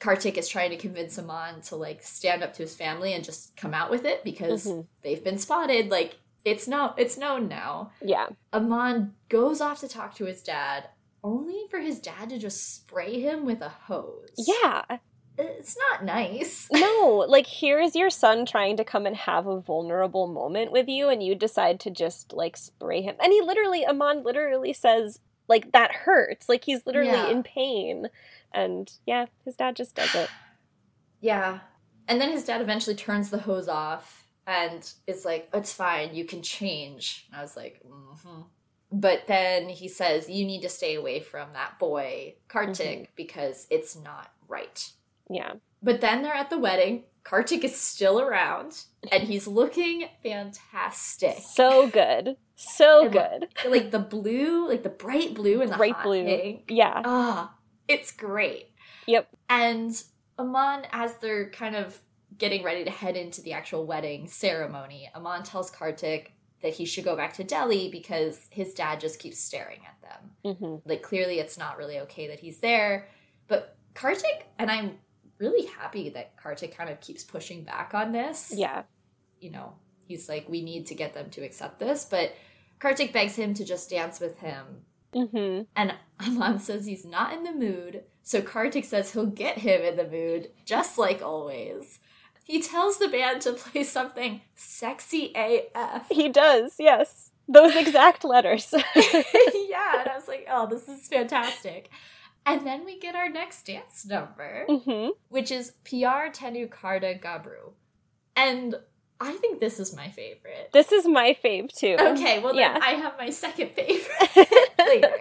Kartik 0.00 0.38
is 0.38 0.48
trying 0.48 0.70
to 0.70 0.76
convince 0.76 1.18
Aman 1.18 1.60
to 1.62 1.76
like 1.76 2.02
stand 2.02 2.42
up 2.42 2.54
to 2.54 2.62
his 2.62 2.74
family 2.74 3.12
and 3.12 3.24
just 3.24 3.56
come 3.56 3.74
out 3.74 3.90
with 3.90 4.04
it 4.04 4.24
because 4.24 4.64
Mhm. 4.66 4.86
they've 5.02 5.22
been 5.22 5.38
spotted. 5.38 5.90
Like 5.90 6.16
it's 6.44 6.66
no, 6.68 6.94
it's 6.96 7.18
known 7.18 7.48
now. 7.48 7.92
Yeah. 8.02 8.28
Aman 8.52 9.14
goes 9.28 9.60
off 9.60 9.80
to 9.80 9.88
talk 9.88 10.14
to 10.16 10.24
his 10.24 10.42
dad, 10.42 10.88
only 11.22 11.64
for 11.70 11.78
his 11.80 11.98
dad 12.00 12.30
to 12.30 12.38
just 12.38 12.74
spray 12.76 13.20
him 13.20 13.44
with 13.44 13.60
a 13.60 13.68
hose. 13.68 14.28
Yeah. 14.36 14.82
It's 15.40 15.76
not 15.90 16.04
nice. 16.04 16.68
No, 16.72 17.24
like 17.28 17.46
here's 17.46 17.94
your 17.94 18.10
son 18.10 18.44
trying 18.44 18.76
to 18.76 18.84
come 18.84 19.06
and 19.06 19.14
have 19.16 19.46
a 19.46 19.60
vulnerable 19.60 20.26
moment 20.26 20.72
with 20.72 20.88
you, 20.88 21.08
and 21.08 21.22
you 21.22 21.34
decide 21.36 21.78
to 21.80 21.90
just 21.90 22.32
like 22.32 22.56
spray 22.56 23.02
him. 23.02 23.14
And 23.22 23.32
he 23.32 23.40
literally, 23.40 23.86
Aman 23.86 24.24
literally 24.24 24.72
says, 24.72 25.20
like, 25.48 25.70
that 25.72 25.92
hurts. 25.92 26.48
Like 26.48 26.64
he's 26.64 26.84
literally 26.86 27.10
Yeah. 27.10 27.28
in 27.30 27.42
pain. 27.44 28.08
And 28.52 28.90
yeah, 29.06 29.26
his 29.44 29.54
dad 29.54 29.76
just 29.76 29.94
does 29.94 30.14
it. 30.14 30.28
Yeah. 31.20 31.58
And 32.06 32.20
then 32.20 32.30
his 32.30 32.44
dad 32.44 32.60
eventually 32.60 32.94
turns 32.94 33.30
the 33.30 33.38
hose 33.40 33.66
off 33.68 34.24
and 34.48 34.90
it's 35.06 35.24
like, 35.24 35.48
it's 35.52 35.72
fine, 35.72 36.14
you 36.14 36.24
can 36.24 36.42
change. 36.42 37.26
And 37.30 37.38
I 37.38 37.42
was 37.42 37.56
like, 37.56 37.80
mm-hmm. 37.86 38.40
But 38.90 39.26
then 39.26 39.68
he 39.68 39.86
says, 39.86 40.30
you 40.30 40.46
need 40.46 40.62
to 40.62 40.68
stay 40.70 40.94
away 40.94 41.20
from 41.20 41.52
that 41.52 41.78
boy, 41.78 42.36
Kartik, 42.48 43.14
because 43.16 43.66
it's 43.70 43.94
not 43.94 44.32
right. 44.48 44.90
Yeah. 45.28 45.52
But 45.82 46.00
then 46.00 46.22
they're 46.22 46.32
at 46.32 46.48
the 46.48 46.58
wedding. 46.58 47.04
Kartik 47.22 47.64
is 47.64 47.76
still 47.78 48.18
around 48.18 48.84
and 49.12 49.24
he's 49.24 49.46
looking 49.46 50.06
fantastic. 50.22 51.36
So 51.40 51.88
good. 51.90 52.36
So 52.56 53.02
And 53.04 53.12
good. 53.12 53.48
like 53.70 53.90
the 53.90 53.98
blue, 53.98 54.66
like 54.68 54.82
the 54.82 54.88
bright 54.88 55.34
blue 55.34 55.60
and 55.60 55.70
the 55.70 55.76
Bright 55.76 55.92
hot 55.92 56.04
blue. 56.04 56.24
pink. 56.24 56.62
Yeah. 56.68 57.02
Ah, 57.04 57.54
it's 57.86 58.10
great. 58.12 58.70
Yep. 59.06 59.28
And 59.50 60.02
Aman, 60.38 60.86
as 60.92 61.14
they're 61.16 61.50
kind 61.50 61.76
of 61.76 62.00
getting 62.36 62.62
ready 62.62 62.84
to 62.84 62.90
head 62.90 63.16
into 63.16 63.40
the 63.42 63.52
actual 63.52 63.86
wedding 63.86 64.28
ceremony, 64.28 65.10
Aman 65.14 65.42
tells 65.42 65.70
Kartik 65.70 66.32
that 66.62 66.74
he 66.74 66.84
should 66.84 67.04
go 67.04 67.16
back 67.16 67.34
to 67.34 67.44
Delhi 67.44 67.88
because 67.90 68.48
his 68.50 68.74
dad 68.74 69.00
just 69.00 69.18
keeps 69.18 69.38
staring 69.38 69.80
at 69.86 70.02
them. 70.02 70.56
hmm 70.56 70.88
Like, 70.88 71.02
clearly, 71.02 71.38
it's 71.38 71.56
not 71.56 71.78
really 71.78 72.00
okay 72.00 72.28
that 72.28 72.40
he's 72.40 72.58
there. 72.58 73.08
But 73.46 73.76
Kartik, 73.94 74.46
and 74.58 74.70
I'm 74.70 74.98
really 75.38 75.66
happy 75.66 76.10
that 76.10 76.36
Kartik 76.36 76.76
kind 76.76 76.90
of 76.90 77.00
keeps 77.00 77.22
pushing 77.22 77.64
back 77.64 77.94
on 77.94 78.12
this. 78.12 78.52
Yeah. 78.54 78.82
You 79.40 79.52
know, 79.52 79.74
he's 80.06 80.28
like, 80.28 80.48
we 80.48 80.62
need 80.62 80.86
to 80.86 80.94
get 80.94 81.14
them 81.14 81.30
to 81.30 81.42
accept 81.42 81.78
this. 81.78 82.04
But 82.04 82.34
Kartik 82.80 83.12
begs 83.12 83.36
him 83.36 83.54
to 83.54 83.64
just 83.64 83.88
dance 83.88 84.20
with 84.20 84.38
him 84.38 84.82
hmm 85.14 85.62
and 85.76 85.94
Aman 86.20 86.58
says 86.58 86.84
he's 86.84 87.04
not 87.04 87.32
in 87.32 87.44
the 87.44 87.52
mood, 87.52 88.02
so 88.22 88.42
Kartik 88.42 88.84
says 88.84 89.12
he'll 89.12 89.26
get 89.26 89.58
him 89.58 89.82
in 89.82 89.96
the 89.96 90.06
mood, 90.08 90.50
just 90.64 90.98
like 90.98 91.22
always. 91.22 92.00
He 92.48 92.62
tells 92.62 92.98
the 92.98 93.08
band 93.08 93.42
to 93.42 93.52
play 93.52 93.84
something 93.84 94.40
sexy 94.54 95.32
AF. 95.36 96.06
He 96.10 96.30
does, 96.30 96.76
yes. 96.78 97.30
Those 97.46 97.76
exact 97.76 98.24
letters. 98.24 98.72
yeah, 98.96 100.00
and 100.00 100.08
I 100.08 100.12
was 100.14 100.26
like, 100.26 100.46
oh, 100.50 100.66
this 100.66 100.88
is 100.88 101.06
fantastic. 101.08 101.90
And 102.46 102.66
then 102.66 102.86
we 102.86 102.98
get 102.98 103.14
our 103.14 103.28
next 103.28 103.66
dance 103.66 104.06
number, 104.06 104.64
hmm 104.66 105.08
which 105.28 105.50
is 105.50 105.74
Pyaar 105.84 106.32
Tenu 106.32 106.68
Karda 106.68 107.20
Gabru. 107.22 107.72
And 108.34 108.76
I 109.20 109.32
think 109.32 109.60
this 109.60 109.78
is 109.78 109.94
my 109.94 110.08
favorite. 110.10 110.70
This 110.72 110.90
is 110.90 111.06
my 111.06 111.36
fave 111.44 111.70
too. 111.70 111.96
Okay, 112.00 112.38
well, 112.38 112.54
then 112.54 112.62
Yeah. 112.74 112.78
I 112.82 112.92
have 112.92 113.14
my 113.18 113.28
second 113.28 113.72
favorite 113.72 114.48
later. 114.78 115.12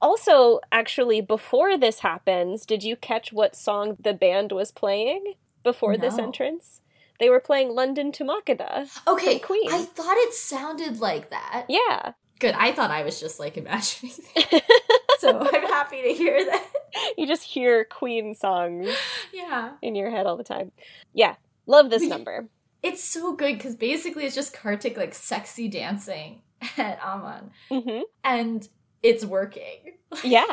Also, 0.00 0.60
actually, 0.72 1.20
before 1.20 1.76
this 1.76 2.00
happens, 2.00 2.64
did 2.66 2.82
you 2.82 2.96
catch 2.96 3.32
what 3.32 3.54
song 3.54 3.96
the 4.00 4.14
band 4.14 4.50
was 4.50 4.72
playing 4.72 5.34
before 5.62 5.96
this 5.96 6.18
entrance? 6.18 6.80
They 7.20 7.28
were 7.30 7.40
playing 7.40 7.70
London 7.74 8.10
to 8.12 8.24
Makeda. 8.24 8.88
Okay, 9.06 9.38
Queen. 9.38 9.72
I 9.72 9.84
thought 9.84 10.16
it 10.16 10.32
sounded 10.34 10.98
like 11.00 11.30
that. 11.30 11.66
Yeah. 11.68 12.12
Good. 12.40 12.54
I 12.58 12.72
thought 12.72 12.90
I 12.90 13.04
was 13.04 13.20
just 13.20 13.38
like 13.38 13.56
imagining 13.56 14.12
so 15.20 15.38
I'm 15.38 15.62
happy 15.62 16.02
to 16.02 16.08
hear 16.14 16.44
that. 16.44 16.66
you 17.16 17.26
just 17.26 17.44
hear 17.44 17.84
Queen 17.84 18.34
songs 18.34 18.88
Yeah. 19.32 19.74
in 19.80 19.94
your 19.94 20.10
head 20.10 20.26
all 20.26 20.36
the 20.36 20.42
time. 20.42 20.72
Yeah. 21.14 21.36
Love 21.66 21.90
this 21.90 22.02
number. 22.02 22.48
It's 22.82 23.04
so 23.04 23.36
good 23.36 23.56
because 23.58 23.76
basically 23.76 24.24
it's 24.24 24.34
just 24.34 24.52
Kartik 24.52 24.96
like 24.96 25.14
sexy 25.14 25.68
dancing 25.68 26.42
at 26.76 26.98
Aman. 27.04 27.52
hmm 27.70 28.00
And 28.24 28.68
it's 29.04 29.24
working. 29.24 29.94
Yeah. 30.24 30.44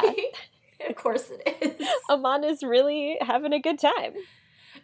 of 0.87 0.95
course 0.95 1.31
it 1.31 1.57
is. 1.81 1.87
Aman 2.09 2.43
is 2.43 2.61
really 2.61 3.17
having 3.21 3.53
a 3.53 3.59
good 3.59 3.79
time. 3.79 4.13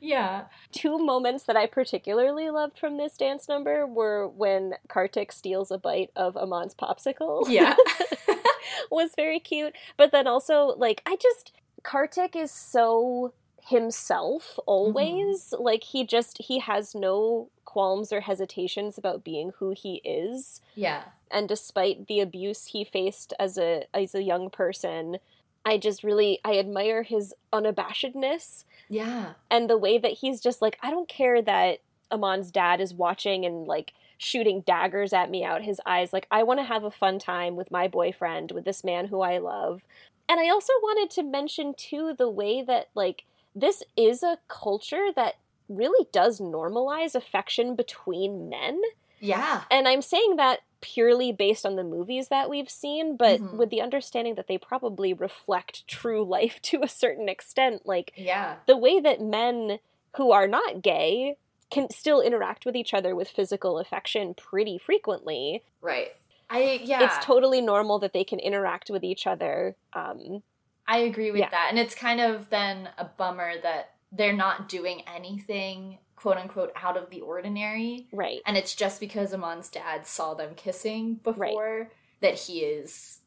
Yeah. 0.02 0.46
Two 0.72 0.98
moments 0.98 1.44
that 1.44 1.58
I 1.58 1.66
particularly 1.66 2.50
loved 2.50 2.78
from 2.78 2.98
this 2.98 3.18
dance 3.18 3.48
number 3.48 3.86
were 3.86 4.28
when 4.28 4.74
Kartik 4.88 5.32
steals 5.32 5.72
a 5.72 5.78
bite 5.78 6.12
of 6.16 6.36
Aman's 6.36 6.76
popsicle. 6.76 7.46
Yeah. 7.48 7.76
was 8.92 9.12
very 9.16 9.40
cute. 9.40 9.74
But 9.98 10.12
then 10.12 10.28
also, 10.28 10.76
like, 10.78 11.02
I 11.06 11.18
just 11.22 11.52
Kartik 11.84 12.36
is 12.36 12.52
so 12.52 13.34
himself 13.68 14.60
always. 14.66 15.50
Mm-hmm. 15.52 15.64
Like 15.64 15.84
he 15.84 16.06
just 16.06 16.38
he 16.40 16.60
has 16.60 16.96
no 16.96 17.50
qualms 17.66 18.12
or 18.12 18.22
hesitations 18.22 18.98
about 18.98 19.24
being 19.24 19.52
who 19.58 19.72
he 19.72 19.96
is. 20.04 20.62
yeah. 20.76 21.04
And 21.32 21.50
despite 21.50 22.08
the 22.08 22.20
abuse 22.20 22.68
he 22.68 22.84
faced 22.84 23.34
as 23.40 23.58
a 23.58 23.86
as 23.94 24.14
a 24.16 24.24
young 24.24 24.50
person, 24.50 25.18
I 25.66 25.78
just 25.78 26.04
really 26.04 26.40
I 26.46 26.58
admire 26.60 27.04
his 27.04 27.34
unabashedness 27.52 28.66
Yeah. 28.90 29.34
and 29.50 29.70
the 29.70 29.78
way 29.78 29.98
that 29.98 30.14
he's 30.14 30.42
just 30.42 30.62
like 30.62 30.78
I 30.82 30.92
don't 30.92 31.10
care 31.10 31.42
that 31.42 31.80
Aman's 32.12 32.52
dad 32.52 32.80
is 32.80 32.94
watching 32.94 33.46
and 33.46 33.66
like 33.66 33.94
shooting 34.18 34.62
daggers 34.62 35.12
at 35.12 35.30
me 35.30 35.44
out 35.44 35.62
his 35.64 35.82
eyes 35.86 36.14
like 36.14 36.28
I 36.32 36.44
want 36.44 36.60
to 36.60 36.66
have 36.66 36.84
a 36.84 36.92
fun 36.92 37.20
time 37.20 37.56
with 37.56 37.72
my 37.72 37.88
boyfriend 37.88 38.52
with 38.52 38.64
this 38.64 38.84
man 38.84 39.08
who 39.08 39.22
I 39.22 39.40
love. 39.40 39.82
And 40.30 40.40
I 40.40 40.50
also 40.50 40.74
wanted 40.82 41.10
to 41.16 41.24
mention 41.24 41.74
too 41.76 42.14
the 42.18 42.30
way 42.30 42.62
that 42.64 42.90
like 42.96 43.24
this 43.56 43.84
is 43.98 44.24
a 44.24 44.38
culture 44.48 45.08
that 45.16 45.36
really 45.68 46.08
does 46.12 46.40
normalize 46.40 47.16
affection 47.16 47.76
between 47.76 48.50
men. 48.50 48.82
Yeah. 49.20 49.64
And 49.72 49.88
I'm 49.88 50.02
saying 50.02 50.36
that 50.36 50.60
purely 50.86 51.32
based 51.32 51.66
on 51.66 51.76
the 51.76 51.84
movies 51.84 52.28
that 52.28 52.48
we've 52.48 52.70
seen, 52.70 53.18
but 53.18 53.42
Mhm. 53.42 53.54
with 53.58 53.72
the 53.72 53.82
understanding 53.82 54.36
that 54.36 54.46
they 54.48 54.60
probably 54.60 55.14
reflect 55.14 55.88
true 55.88 56.24
life 56.24 56.62
to 56.70 56.84
a 56.84 56.88
certain 56.88 57.28
extent. 57.28 57.88
Like 57.88 58.14
Yeah. 58.16 58.58
the 58.68 58.78
way 58.78 59.00
that 59.00 59.20
men 59.20 59.80
who 60.18 60.32
are 60.32 60.48
not 60.48 60.84
gay 60.84 61.38
can 61.72 61.90
still 61.90 62.22
interact 62.22 62.66
with 62.68 62.76
each 62.76 62.94
other 62.94 63.16
with 63.16 63.28
physical 63.28 63.80
affection 63.80 64.36
pretty 64.36 64.78
frequently. 64.78 65.64
Right. 65.82 66.14
I 66.52 66.80
yeah. 66.84 67.04
It's 67.04 67.26
totally 67.26 67.62
normal 67.62 67.98
that 68.00 68.14
they 68.14 68.24
can 68.24 68.38
interact 68.40 68.92
with 68.92 69.04
each 69.04 69.26
other. 69.26 69.76
Um, 69.94 70.44
I 70.88 71.00
agree 71.00 71.32
with 71.32 71.40
Yeah. 71.42 71.50
that. 71.50 71.68
And 71.72 71.80
it's 71.80 71.96
kind 71.96 72.22
of 72.22 72.52
then 72.52 72.90
a 73.00 73.06
bummer 73.06 73.60
that 73.62 73.96
they're 74.12 74.32
not 74.34 74.70
doing 74.70 75.02
anything 75.08 75.98
quote 76.26 76.38
unquote 76.38 76.72
out 76.76 76.98
of 76.98 77.12
the 77.12 77.22
ordinary. 77.22 78.08
right. 78.12 78.40
And 78.48 78.58
it's 78.58 78.74
just 78.74 79.00
because 79.00 79.32
Aman's 79.32 79.70
dad 79.70 80.08
saw 80.08 80.34
them 80.34 80.56
kissing 80.56 81.20
before 81.24 81.92
that 82.22 82.34
he 82.34 82.62
is, 82.62 83.20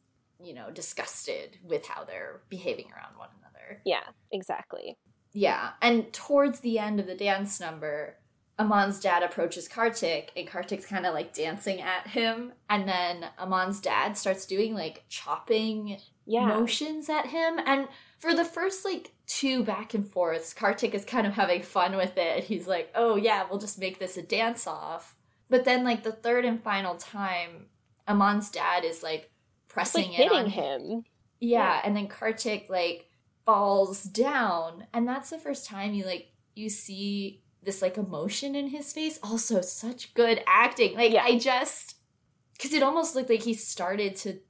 you 0.42 0.52
know, 0.52 0.72
disgusted 0.72 1.58
with 1.62 1.86
how 1.86 2.02
they're 2.02 2.40
behaving 2.48 2.86
around 2.86 3.16
one 3.16 3.28
another. 3.38 3.80
Yeah, 3.84 4.02
exactly. 4.32 4.96
Yeah. 5.32 5.70
And 5.80 6.12
towards 6.12 6.58
the 6.58 6.80
end 6.80 6.98
of 6.98 7.06
the 7.06 7.14
dance 7.14 7.60
number, 7.60 8.16
Aman's 8.58 8.98
dad 8.98 9.22
approaches 9.22 9.68
Kartik, 9.68 10.32
and 10.36 10.48
Kartik's 10.48 10.84
kind 10.86 11.06
of 11.06 11.14
like 11.14 11.32
dancing 11.32 11.80
at 11.80 12.08
him. 12.08 12.52
And 12.68 12.88
then 12.88 13.26
Aman's 13.38 13.80
dad 13.80 14.18
starts 14.18 14.44
doing 14.44 14.74
like 14.74 15.04
chopping 15.08 15.98
Yeah. 16.26 16.46
motions 16.46 17.08
at 17.08 17.26
him. 17.26 17.60
And 17.64 17.86
for 18.18 18.34
the 18.34 18.44
first 18.44 18.84
like 18.84 19.12
two 19.28 19.62
back 19.62 19.94
and 19.94 20.08
forths, 20.08 20.52
Kartik 20.54 20.94
is 20.94 21.04
kind 21.04 21.26
of 21.26 21.34
having 21.34 21.62
fun 21.62 21.96
with 21.96 22.16
it. 22.16 22.44
He's 22.44 22.66
like, 22.66 22.90
oh 22.94 23.14
yeah, 23.16 23.46
we'll 23.48 23.60
just 23.60 23.78
make 23.78 23.98
this 23.98 24.16
a 24.16 24.22
dance 24.22 24.66
off. 24.66 25.14
But 25.50 25.64
then 25.64 25.84
like 25.84 26.02
the 26.02 26.12
third 26.12 26.44
and 26.44 26.62
final 26.62 26.96
time, 26.96 27.66
Aman's 28.08 28.50
dad 28.50 28.84
is 28.84 29.02
like 29.02 29.30
pressing 29.68 30.10
like 30.10 30.18
in 30.18 30.24
hitting 30.24 30.38
on 30.38 30.46
him. 30.48 31.04
Yeah, 31.40 31.74
Yeah. 31.74 31.80
and 31.84 31.94
then 31.96 32.08
Kartik 32.08 32.66
like 32.68 33.06
falls 33.46 34.02
down. 34.02 34.86
And 34.92 35.06
that's 35.06 35.30
the 35.30 35.38
first 35.38 35.66
time 35.66 35.94
you 35.94 36.04
like 36.04 36.28
you 36.54 36.68
see 36.70 37.42
this 37.62 37.82
like 37.82 37.96
emotion 37.98 38.54
in 38.54 38.68
his 38.68 38.92
face. 38.92 39.18
Also 39.22 39.60
such 39.60 40.14
good 40.14 40.42
acting. 40.46 40.94
Like 40.96 41.12
Yeah. 41.12 41.24
I 41.24 41.38
just 41.38 41.96
cuz 42.60 42.72
it 42.72 42.82
almost 42.82 43.14
looked 43.14 43.30
like 43.30 43.42
he 43.42 43.54
started 43.54 44.16
to 44.16 44.40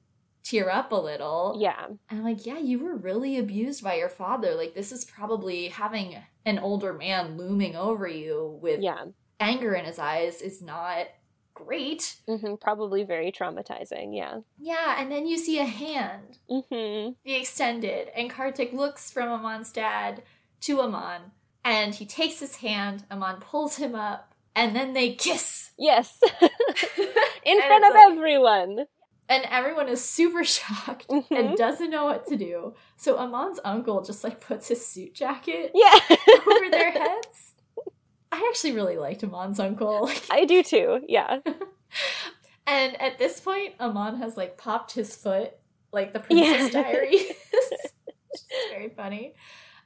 tear 0.48 0.70
up 0.70 0.92
a 0.92 0.96
little. 0.96 1.56
Yeah. 1.60 1.86
And 1.86 1.98
I'm 2.10 2.24
like, 2.24 2.46
yeah, 2.46 2.58
you 2.58 2.78
were 2.78 2.96
really 2.96 3.38
abused 3.38 3.82
by 3.84 3.94
your 3.94 4.08
father. 4.08 4.54
Like, 4.54 4.74
this 4.74 4.92
is 4.92 5.04
probably 5.04 5.68
having 5.68 6.16
an 6.46 6.58
older 6.58 6.92
man 6.92 7.36
looming 7.36 7.76
over 7.76 8.06
you 8.08 8.58
with 8.62 8.80
Yeah. 8.80 9.04
anger 9.40 9.74
in 9.74 9.84
his 9.84 9.98
eyes 9.98 10.40
is 10.40 10.62
not 10.62 11.06
great. 11.54 12.16
hmm 12.26 12.54
Probably 12.60 13.02
very 13.04 13.32
traumatizing. 13.32 14.16
Yeah. 14.16 14.38
Yeah, 14.58 15.00
and 15.00 15.10
then 15.10 15.26
you 15.26 15.36
see 15.38 15.58
a 15.58 15.64
hand 15.64 16.38
hmm 16.48 17.10
be 17.24 17.34
extended, 17.34 18.08
and 18.16 18.30
Kartik 18.30 18.72
looks 18.72 19.10
from 19.10 19.28
Aman's 19.28 19.72
dad 19.72 20.22
to 20.60 20.80
Aman, 20.80 21.32
and 21.64 21.94
he 21.96 22.06
takes 22.06 22.38
his 22.40 22.56
hand, 22.56 23.04
Aman 23.10 23.36
pulls 23.40 23.76
him 23.76 23.94
up, 23.96 24.34
and 24.54 24.74
then 24.76 24.92
they 24.92 25.14
kiss. 25.14 25.72
Yes. 25.76 26.18
In 27.44 27.60
front 27.62 27.84
of 27.84 27.94
like- 27.94 28.12
everyone. 28.12 28.86
And 29.28 29.44
everyone 29.50 29.88
is 29.88 30.02
super 30.02 30.42
shocked 30.56 31.06
and 31.10 31.24
Mhm. 31.30 31.56
doesn't 31.56 31.90
know 31.90 32.04
what 32.06 32.26
to 32.28 32.36
do. 32.36 32.74
So 32.96 33.16
Aman's 33.18 33.60
uncle 33.64 34.02
just 34.02 34.24
like 34.24 34.40
puts 34.40 34.68
his 34.68 34.86
suit 34.86 35.14
jacket 35.14 35.72
Yeah. 35.74 35.98
over 36.46 36.70
their 36.70 36.90
heads. 36.90 37.54
I 38.32 38.46
actually 38.50 38.72
really 38.72 38.96
liked 38.98 39.22
Aman's 39.22 39.58
uncle. 39.60 40.02
Like, 40.04 40.22
I 40.30 40.44
do 40.44 40.62
too. 40.62 41.00
Yeah. 41.08 41.38
and 42.66 43.00
at 43.00 43.18
this 43.18 43.40
point, 43.40 43.74
Aman 43.80 44.16
has 44.18 44.36
like 44.36 44.56
popped 44.58 44.92
his 44.92 45.14
foot, 45.16 45.52
like 45.92 46.12
the 46.12 46.20
Princess 46.20 46.72
Yeah. 46.74 46.82
Diaries. 46.82 47.32
Very 48.70 48.90
funny. 48.90 49.34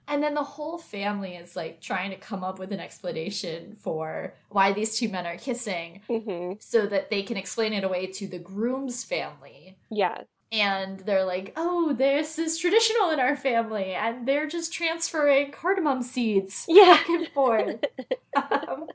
And 0.08 0.22
then 0.22 0.34
the 0.34 0.42
whole 0.42 0.78
family 0.78 1.36
is 1.36 1.56
like 1.56 1.80
trying 1.80 2.10
to 2.10 2.16
come 2.16 2.42
up 2.44 2.58
with 2.58 2.72
an 2.72 2.80
explanation 2.80 3.76
for 3.80 4.34
why 4.50 4.72
these 4.72 4.96
two 4.98 5.08
men 5.08 5.26
are 5.26 5.36
kissing 5.36 6.02
hmm 6.08 6.52
so 6.58 6.86
that 6.86 7.08
they 7.10 7.22
can 7.22 7.36
explain 7.36 7.72
it 7.72 7.84
away 7.84 8.06
to 8.06 8.26
the 8.26 8.38
groom's 8.38 9.04
family. 9.04 9.76
Yeah. 9.90 10.22
And 10.50 11.00
they're 11.00 11.24
like, 11.24 11.54
oh, 11.56 11.94
this 11.94 12.38
is 12.38 12.58
traditional 12.58 13.08
in 13.10 13.18
our 13.20 13.36
family, 13.36 13.94
and 13.94 14.28
they're 14.28 14.46
just 14.46 14.70
transferring 14.72 15.50
cardamom 15.50 16.02
seeds 16.02 16.66
Yeah. 16.68 16.94
back 16.94 17.08
and 17.08 17.28
forth. 17.28 17.80
um, 18.36 18.88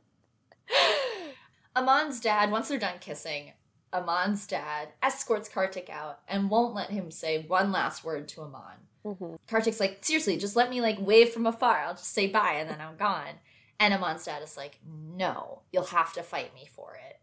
Aman's 1.76 2.20
dad, 2.20 2.52
once 2.52 2.68
they're 2.68 2.80
done 2.80 3.00
kissing, 3.00 3.54
Aman's 3.94 4.46
dad 4.48 4.90
escorts 5.02 5.50
Kartik 5.50 5.90
out 5.90 6.20
and 6.28 6.50
won't 6.50 6.76
let 6.76 6.90
him 6.92 7.10
say 7.12 7.44
one 7.48 7.72
last 7.72 8.04
word 8.04 8.28
to 8.30 8.42
Aman. 8.42 8.87
Hmm 9.16 9.36
Kartik's 9.48 9.80
like, 9.80 10.00
seriously, 10.04 10.38
just 10.38 10.56
let 10.56 10.70
me 10.70 10.82
like 10.82 10.98
wave 11.00 11.30
from 11.30 11.46
afar. 11.46 11.80
I'll 11.80 11.94
just 11.94 12.14
say 12.14 12.28
bye 12.28 12.56
and 12.60 12.70
then 12.70 12.82
I'm 12.82 12.98
gone. 12.98 13.36
And 13.80 13.94
Aman's 13.94 14.26
dad 14.26 14.42
is 14.44 14.58
like, 14.58 14.80
no, 14.86 15.62
you'll 15.72 15.86
have 15.86 16.14
to 16.14 16.24
fight 16.24 16.54
me 16.54 16.68
for 16.76 16.96
it. 16.96 17.20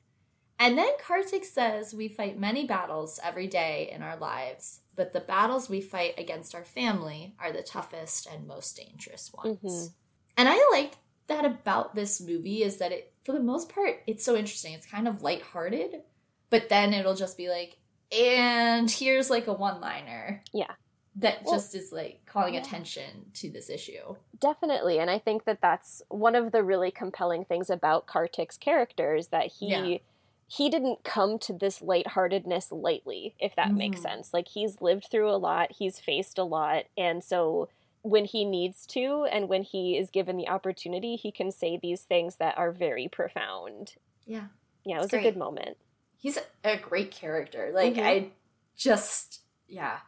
And 0.59 0.79
then 0.79 0.93
Kartik 1.01 1.45
says, 1.45 1.93
we 1.93 2.09
fight 2.09 2.39
many 2.39 2.65
battles 2.67 3.19
every 3.23 3.49
day 3.49 3.91
in 3.93 4.03
our 4.03 4.17
lives, 4.17 4.81
but 4.95 5.13
the 5.13 5.21
battles 5.21 5.69
we 5.69 5.81
fight 5.81 6.15
against 6.17 6.55
our 6.55 6.65
family 6.65 7.35
are 7.41 7.53
the 7.53 7.63
toughest 7.63 8.27
and 8.27 8.47
most 8.47 8.77
dangerous 8.77 9.33
ones. 9.33 9.59
Mhm. 9.63 9.93
And 10.37 10.49
I 10.49 10.69
like 10.71 10.95
that 11.27 11.45
about 11.45 11.95
this 11.95 12.21
movie 12.21 12.63
is 12.63 12.77
that 12.79 12.93
it, 12.93 13.13
for 13.25 13.33
the 13.33 13.41
most 13.41 13.69
part, 13.69 14.03
it's 14.07 14.25
so 14.25 14.37
interesting. 14.37 14.75
It's 14.75 14.87
kind 14.87 15.09
of 15.09 15.23
lighthearted, 15.23 16.03
but 16.51 16.69
then 16.69 16.95
it'll 16.95 17.17
just 17.17 17.37
be 17.37 17.49
like, 17.49 17.79
and 18.13 18.89
here's 18.89 19.31
like 19.31 19.49
a 19.49 19.53
one 19.53 19.81
liner. 19.81 20.45
Yeah. 20.53 20.73
That 21.17 21.45
Well- 21.45 21.55
just 21.55 21.75
is 21.75 21.93
like 21.93 22.25
calling 22.27 22.55
Yeah. 22.55 22.61
attention 22.61 23.31
to 23.35 23.49
this 23.51 23.71
issue. 23.71 24.17
Definitely. 24.41 24.99
And 24.99 25.09
I 25.11 25.19
think 25.19 25.45
that 25.45 25.61
that's 25.61 26.03
one 26.09 26.35
of 26.35 26.51
the 26.53 26.63
really 26.65 26.91
compelling 26.91 27.45
things 27.45 27.71
about 27.71 28.07
Kartik's 28.07 28.59
character 28.59 29.15
is 29.15 29.29
that 29.29 29.47
he 29.47 29.69
Yeah. 29.69 29.99
he 30.47 30.69
didn't 30.69 31.03
come 31.05 31.39
to 31.39 31.53
this 31.55 31.81
lightheartedness 31.81 32.71
lightly, 32.71 33.35
if 33.41 33.57
that 33.57 33.73
makes 33.73 34.01
Mhm. 34.01 34.03
sense. 34.03 34.35
Like 34.35 34.49
he's 34.49 34.83
lived 34.83 35.07
through 35.11 35.31
a 35.31 35.39
lot, 35.39 35.73
he's 35.73 35.99
faced 35.99 36.37
a 36.39 36.45
lot, 36.45 36.85
and 36.99 37.25
so 37.25 37.69
when 38.03 38.27
he 38.27 38.45
needs 38.45 38.87
to 38.89 39.25
and 39.33 39.49
when 39.49 39.63
he 39.63 39.97
is 39.97 40.11
given 40.11 40.37
the 40.37 40.47
opportunity, 40.49 41.17
he 41.17 41.33
can 41.33 41.51
say 41.51 41.79
these 41.79 42.05
things 42.05 42.37
that 42.37 42.59
are 42.59 42.71
very 42.73 43.09
profound. 43.09 43.95
Yeah. 44.27 44.49
Yeah, 44.85 44.97
it 44.97 44.99
was 44.99 45.05
It's 45.07 45.15
a 45.15 45.23
good 45.23 45.37
moment. 45.39 45.79
He's 46.19 46.39
a 46.63 46.77
great 46.77 47.11
character. 47.11 47.71
Like 47.73 47.95
Mhm. 47.95 48.05
I 48.05 48.31
just 48.77 49.41
yeah. 49.67 50.01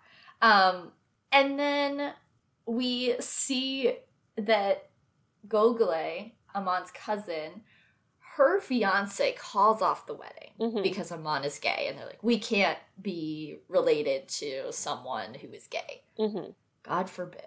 Um 0.42 0.92
and 1.32 1.58
then 1.58 2.12
we 2.66 3.16
see 3.20 3.96
that 4.36 4.90
Goggle, 5.48 6.32
Aman's 6.54 6.90
cousin, 6.92 7.62
her 8.36 8.60
fiance 8.60 9.32
calls 9.38 9.80
off 9.80 10.06
the 10.06 10.14
wedding 10.14 10.52
Mhm. 10.60 10.82
because 10.82 11.10
Aman 11.12 11.44
is 11.44 11.58
gay 11.58 11.86
and 11.88 11.98
they're 11.98 12.06
like, 12.06 12.22
we 12.22 12.38
can't 12.38 12.78
be 13.00 13.58
related 13.68 14.28
to 14.28 14.72
someone 14.72 15.34
who 15.34 15.48
is 15.52 15.66
gay. 15.68 16.02
hmm 16.16 16.50
God 16.82 17.08
forbid. 17.10 17.42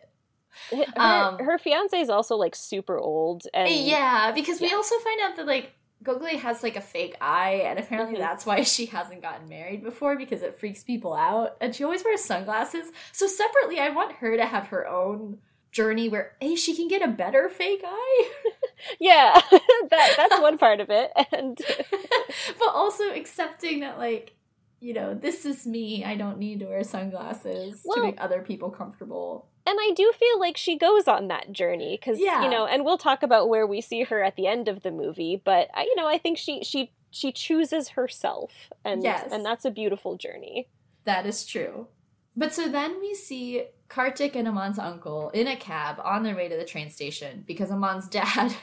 Her, 0.71 0.85
Um, 0.97 1.39
her 1.39 1.57
fiance 1.57 1.99
is 1.99 2.09
also 2.09 2.35
like 2.35 2.55
super 2.55 2.97
old 2.97 3.43
and 3.53 3.69
yeah, 3.71 4.31
because 4.31 4.59
we 4.59 4.73
also 4.73 4.97
find 4.99 5.21
out 5.21 5.35
that 5.37 5.45
like 5.45 5.73
Goggle 6.01 6.37
has 6.37 6.63
like 6.63 6.77
a 6.77 6.81
fake 6.81 7.15
eye, 7.19 7.63
and 7.65 7.77
apparently 7.77 8.15
Mhm. 8.15 8.19
that's 8.21 8.45
why 8.45 8.63
she 8.63 8.85
hasn't 8.85 9.21
gotten 9.21 9.49
married 9.49 9.83
before 9.83 10.15
because 10.15 10.41
it 10.41 10.57
freaks 10.59 10.83
people 10.83 11.13
out. 11.13 11.57
And 11.59 11.75
she 11.75 11.83
always 11.83 12.03
wears 12.05 12.23
sunglasses. 12.23 12.91
So 13.11 13.27
separately, 13.27 13.79
I 13.79 13.89
want 13.89 14.13
her 14.13 14.37
to 14.37 14.45
have 14.45 14.67
her 14.67 14.87
own 14.87 15.39
journey 15.71 16.07
where 16.09 16.35
hey, 16.41 16.55
she 16.55 16.73
can 16.75 16.87
get 16.87 17.01
a 17.03 17.07
better 17.07 17.47
fake 17.49 17.83
eye, 17.85 18.29
yeah, 18.99 19.39
that 19.51 20.13
that's 20.17 20.39
one 20.41 20.57
part 20.57 20.79
of 20.79 20.89
it. 20.89 21.11
And 21.33 21.57
but 22.59 22.69
also 22.73 23.11
accepting 23.13 23.81
that 23.81 23.97
like 23.97 24.33
you 24.79 24.93
know 24.93 25.13
this 25.13 25.45
is 25.45 25.67
me. 25.67 26.05
I 26.05 26.15
don't 26.15 26.37
need 26.39 26.61
to 26.61 26.65
wear 26.67 26.83
sunglasses 26.85 27.81
Well- 27.83 27.97
to 27.97 28.03
make 28.03 28.15
other 28.23 28.41
people 28.41 28.69
comfortable. 28.71 29.48
And 29.65 29.77
I 29.79 29.91
do 29.95 30.11
feel 30.17 30.39
like 30.39 30.57
she 30.57 30.77
goes 30.77 31.07
on 31.07 31.27
that 31.27 31.51
journey 31.51 31.97
because 31.99 32.19
Yeah. 32.19 32.43
you 32.43 32.49
know, 32.49 32.65
and 32.65 32.83
we'll 32.85 32.97
talk 32.97 33.23
about 33.23 33.49
where 33.49 33.67
we 33.67 33.81
see 33.81 34.03
her 34.03 34.23
at 34.23 34.35
the 34.35 34.47
end 34.47 34.67
of 34.67 34.81
the 34.83 34.91
movie. 34.91 35.41
But 35.43 35.69
I, 35.73 35.83
you 35.83 35.95
know, 35.95 36.07
I 36.07 36.17
think 36.17 36.37
she 36.37 36.63
she 36.63 36.91
she 37.11 37.31
chooses 37.31 37.89
herself, 37.89 38.51
and 38.85 39.03
Yes. 39.03 39.29
and 39.31 39.43
that's 39.45 39.65
a 39.65 39.71
beautiful 39.71 40.15
journey. 40.17 40.67
That 41.05 41.25
is 41.25 41.45
true. 41.45 41.87
But 42.35 42.53
so 42.53 42.67
then 42.67 42.99
we 42.99 43.13
see 43.15 43.65
Kartik 43.89 44.35
and 44.35 44.47
Aman's 44.47 44.79
uncle 44.79 45.29
in 45.31 45.47
a 45.47 45.55
cab 45.55 45.99
on 46.03 46.23
their 46.23 46.35
way 46.35 46.47
to 46.47 46.55
the 46.55 46.63
train 46.65 46.89
station 46.89 47.43
because 47.47 47.71
Aman's 47.71 48.07
dad 48.19 48.53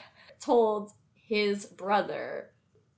told 0.40 0.92
his 1.12 1.66
brother, 1.66 2.50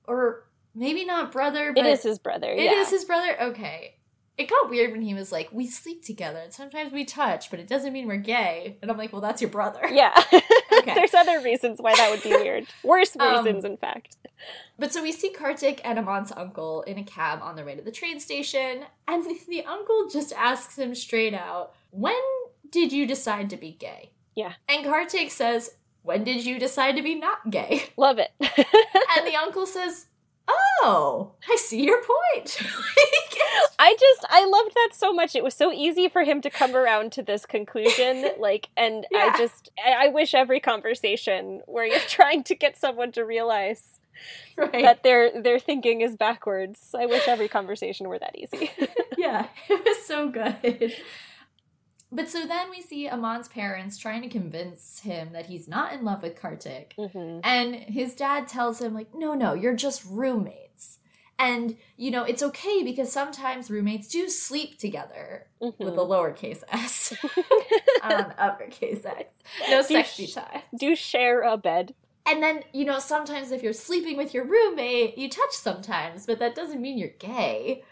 or 0.07 0.47
maybe 0.75 1.03
not 1.05 1.31
brother, 1.31 1.73
but 1.75 1.85
it 1.85 1.89
is 1.89 2.03
his 2.03 2.19
brother. 2.19 2.51
it 2.51 2.63
yeah. 2.63 2.73
is 2.81 2.89
his 2.91 3.05
brother. 3.05 3.41
Okay. 3.41 3.95
It 4.39 4.49
got 4.49 4.69
weird 4.69 4.91
when 4.93 5.01
he 5.01 5.13
was 5.13 5.31
like, 5.31 5.49
"We 5.51 5.67
sleep 5.67 6.03
together, 6.03 6.39
and 6.39 6.53
sometimes 6.53 6.91
we 6.93 7.03
touch, 7.05 7.51
but 7.51 7.59
it 7.59 7.67
doesn't 7.67 7.91
mean 7.93 8.07
we're 8.07 8.15
gay." 8.17 8.77
And 8.81 8.89
I'm 8.89 8.97
like, 8.97 9.11
"Well, 9.11 9.21
that's 9.21 9.41
your 9.41 9.51
brother." 9.51 9.81
Yeah. 9.91 10.13
Okay. 10.79 10.93
There's 10.93 11.13
other 11.13 11.41
reasons 11.41 11.81
why 11.81 11.93
that 11.93 12.09
would 12.09 12.23
be 12.23 12.29
weird. 12.43 12.65
Worse 12.83 13.17
Um, 13.19 13.43
reasons, 13.43 13.65
in 13.65 13.75
fact. 13.75 14.15
But 14.77 14.93
so 14.93 15.01
we 15.01 15.11
see 15.11 15.29
Kartik 15.29 15.81
and 15.83 15.99
Aman's 15.99 16.31
uncle 16.31 16.83
in 16.83 16.97
a 16.97 17.03
cab 17.03 17.39
on 17.41 17.57
their 17.57 17.65
way 17.65 17.75
to 17.75 17.81
the 17.81 17.91
train 17.91 18.17
station, 18.21 18.85
and 19.05 19.25
the, 19.25 19.37
the 19.49 19.65
uncle 19.65 20.07
just 20.09 20.31
asks 20.31 20.77
him 20.77 20.95
straight 20.95 21.33
out, 21.33 21.73
When 21.91 22.15
did 22.69 22.93
you 22.93 23.05
decide 23.05 23.49
to 23.49 23.57
be 23.57 23.71
gay? 23.73 24.11
Yeah. 24.35 24.53
And 24.69 24.85
Kartik 24.85 25.31
says, 25.31 25.71
When 26.03 26.23
did 26.23 26.45
you 26.45 26.57
decide 26.59 26.95
to 26.95 27.01
be 27.03 27.15
not 27.15 27.49
gay? 27.51 27.83
Love 27.97 28.17
it. 28.19 28.31
And 28.39 29.27
the 29.27 29.35
uncle 29.35 29.65
says, 29.65 30.05
Oh, 30.81 31.31
I 31.49 31.55
see 31.57 31.83
your 31.85 32.01
point. 32.01 32.57
I 33.79 33.95
just 33.99 34.25
I 34.29 34.45
loved 34.45 34.73
that 34.75 34.89
so 34.93 35.13
much. 35.13 35.35
It 35.35 35.43
was 35.43 35.53
so 35.53 35.71
easy 35.71 36.07
for 36.09 36.23
him 36.23 36.41
to 36.41 36.49
come 36.49 36.75
around 36.75 37.11
to 37.13 37.23
this 37.23 37.45
conclusion. 37.45 38.29
Like, 38.39 38.69
and 38.77 39.05
Yeah. 39.11 39.31
I 39.33 39.37
just 39.37 39.69
I, 39.85 40.05
I 40.05 40.07
wish 40.09 40.33
every 40.33 40.59
conversation 40.59 41.61
where 41.65 41.85
you're 41.85 41.99
trying 42.07 42.43
to 42.45 42.55
get 42.55 42.77
someone 42.77 43.11
to 43.13 43.23
realize 43.25 43.99
right. 44.57 44.71
that 44.71 45.03
their 45.03 45.41
their 45.41 45.59
thinking 45.59 46.01
is 46.01 46.15
backwards. 46.15 46.95
I 46.97 47.05
wish 47.05 47.27
every 47.27 47.47
conversation 47.49 48.07
were 48.07 48.19
that 48.19 48.37
easy. 48.37 48.71
yeah, 49.17 49.47
it 49.69 49.83
was 49.85 50.05
so 50.05 50.29
good. 50.29 50.93
But 52.11 52.27
so 52.29 52.45
then 52.45 52.69
we 52.71 52.81
see 52.81 53.07
Aman's 53.07 53.47
parents 53.47 53.97
trying 53.97 54.21
to 54.23 54.29
convince 54.29 54.99
him 55.01 55.29
that 55.33 55.45
he's 55.45 55.67
not 55.67 55.93
in 55.93 56.03
love 56.03 56.23
with 56.23 56.39
Kartik. 56.39 56.93
hmm 56.97 57.39
And 57.43 57.75
his 57.75 58.15
dad 58.15 58.47
tells 58.47 58.81
him, 58.81 58.93
like, 58.93 59.13
no, 59.13 59.33
no, 59.35 59.53
you're 59.53 59.75
just 59.75 60.03
roommates. 60.09 60.97
And, 61.37 61.77
you 61.97 62.11
know, 62.11 62.23
it's 62.23 62.43
okay 62.43 62.83
because 62.83 63.11
sometimes 63.11 63.69
roommates 63.71 64.07
do 64.09 64.27
sleep 64.27 64.77
together 64.79 65.47
with 65.59 65.93
a 65.93 65.97
Mm-hmm. 65.97 66.11
lowercase 66.11 66.63
s 66.71 67.13
on 68.03 68.33
uppercase 68.37 69.05
x. 69.05 69.25
No 69.69 69.81
Do 69.81 69.87
sexy 69.87 70.25
sh- 70.27 70.33
time. 70.33 70.61
Do 70.75 70.95
share 70.95 71.41
a 71.43 71.57
bed. 71.57 71.93
And 72.25 72.43
then, 72.43 72.63
you 72.73 72.85
know, 72.85 72.99
sometimes 72.99 73.51
if 73.51 73.63
you're 73.63 73.73
sleeping 73.73 74.17
with 74.17 74.33
your 74.33 74.43
roommate, 74.45 75.17
you 75.17 75.29
touch 75.29 75.51
sometimes, 75.53 76.25
but 76.25 76.39
that 76.39 76.55
doesn't 76.55 76.81
mean 76.81 76.97
you're 76.97 77.09
gay. 77.19 77.83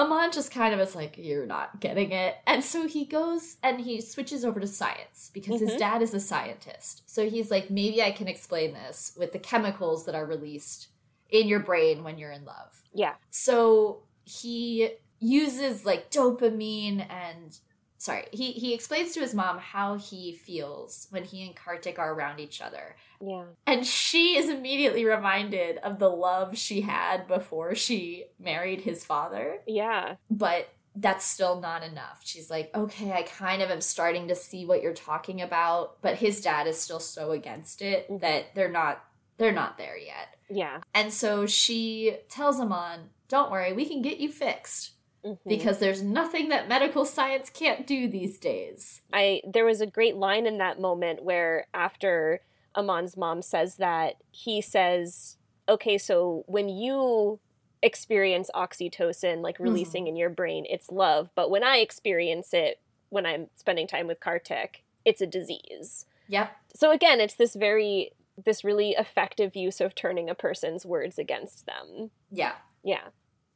Aman 0.00 0.32
just 0.32 0.50
kind 0.50 0.72
of 0.72 0.80
is 0.80 0.94
like, 0.94 1.16
you're 1.18 1.46
not 1.46 1.80
getting 1.80 2.12
it. 2.12 2.36
And 2.46 2.64
so 2.64 2.88
he 2.88 3.04
goes 3.04 3.56
and 3.62 3.80
he 3.80 4.00
switches 4.00 4.44
over 4.44 4.58
to 4.60 4.66
science 4.66 5.30
because 5.34 5.60
his 5.60 5.72
Mhm. 5.72 5.78
dad 5.78 6.02
is 6.02 6.14
a 6.14 6.20
scientist. 6.20 7.02
So 7.06 7.28
he's 7.28 7.50
like, 7.50 7.70
maybe 7.70 8.02
I 8.02 8.10
can 8.10 8.26
explain 8.28 8.72
this 8.72 9.12
with 9.16 9.32
the 9.32 9.38
chemicals 9.38 10.06
that 10.06 10.14
are 10.14 10.24
released 10.26 10.88
in 11.28 11.46
your 11.48 11.60
brain 11.60 12.02
when 12.02 12.18
you're 12.18 12.32
in 12.32 12.44
love. 12.44 12.82
Yeah. 12.94 13.14
So 13.30 14.02
he 14.24 14.96
uses 15.18 15.84
like 15.84 16.10
dopamine 16.10 17.06
and 17.10 17.58
sorry, 18.00 18.24
he 18.32 18.52
he 18.52 18.72
explains 18.74 19.12
to 19.12 19.20
his 19.20 19.34
mom 19.34 19.58
how 19.58 19.96
he 19.96 20.32
feels 20.32 21.06
when 21.10 21.22
he 21.22 21.44
and 21.46 21.54
Kartik 21.54 21.98
are 21.98 22.12
around 22.14 22.40
each 22.40 22.60
other. 22.62 22.96
Yeah. 23.20 23.44
And 23.66 23.86
she 23.86 24.36
is 24.38 24.48
immediately 24.48 25.04
reminded 25.04 25.76
of 25.78 25.98
the 25.98 26.08
love 26.08 26.56
she 26.56 26.80
had 26.80 27.28
before 27.28 27.74
she 27.74 28.24
married 28.40 28.80
his 28.80 29.04
father. 29.04 29.58
Yeah. 29.66 30.14
But 30.30 30.70
that's 30.96 31.24
still 31.26 31.60
not 31.60 31.82
enough. 31.84 32.22
She's 32.24 32.50
like, 32.50 32.70
okay, 32.74 33.12
I 33.12 33.22
kind 33.22 33.60
of 33.62 33.70
am 33.70 33.80
starting 33.82 34.28
to 34.28 34.34
see 34.34 34.64
what 34.66 34.82
you're 34.82 34.94
talking 34.94 35.40
about, 35.42 36.00
but 36.02 36.16
his 36.16 36.40
dad 36.40 36.66
is 36.66 36.80
still 36.80 36.98
so 37.00 37.30
against 37.32 37.82
it 37.82 38.08
Mhm. 38.10 38.20
that 38.22 38.54
they're 38.54 38.70
not 38.72 39.04
they're 39.36 39.52
not 39.52 39.78
there 39.78 39.96
yet. 39.96 40.36
Yeah. 40.50 40.80
And 40.92 41.10
so 41.12 41.46
she 41.46 42.18
tells 42.28 42.60
Aman, 42.60 43.08
don't 43.28 43.50
worry, 43.50 43.72
we 43.72 43.86
can 43.86 44.02
get 44.02 44.18
you 44.18 44.30
fixed 44.30 44.90
Mhm. 45.24 45.38
because 45.46 45.78
there's 45.78 46.02
nothing 46.02 46.48
that 46.48 46.66
medical 46.68 47.04
science 47.04 47.50
can't 47.50 47.86
do 47.86 48.08
these 48.08 48.38
days. 48.38 49.02
I 49.12 49.42
there 49.46 49.66
was 49.66 49.80
a 49.80 49.86
great 49.86 50.16
line 50.16 50.46
in 50.46 50.58
that 50.58 50.80
moment 50.80 51.22
where 51.22 51.66
after 51.74 52.40
Aman's 52.74 53.16
mom 53.16 53.42
says 53.42 53.76
that 53.76 54.16
he 54.30 54.60
says, 54.62 55.36
"Okay, 55.68 55.98
so 55.98 56.44
when 56.46 56.68
you 56.68 57.38
experience 57.82 58.50
oxytocin 58.54 59.42
like 59.42 59.58
releasing 59.58 60.06
in 60.06 60.16
your 60.16 60.30
brain, 60.30 60.66
it's 60.68 60.90
love, 60.90 61.30
but 61.34 61.50
when 61.50 61.64
I 61.64 61.78
experience 61.78 62.54
it 62.54 62.80
when 63.10 63.26
I'm 63.26 63.50
spending 63.56 63.86
time 63.86 64.06
with 64.06 64.20
Kartik, 64.20 64.84
it's 65.04 65.20
a 65.20 65.26
disease." 65.26 66.06
Yep. 66.28 66.56
So 66.74 66.92
again, 66.92 67.20
it's 67.20 67.34
this 67.34 67.54
very 67.54 68.12
this 68.42 68.64
really 68.64 68.92
effective 68.92 69.54
use 69.54 69.82
of 69.82 69.94
turning 69.94 70.30
a 70.30 70.34
person's 70.34 70.86
words 70.86 71.18
against 71.18 71.66
them. 71.66 72.10
Yeah. 72.30 72.54
Yeah. 72.82 73.08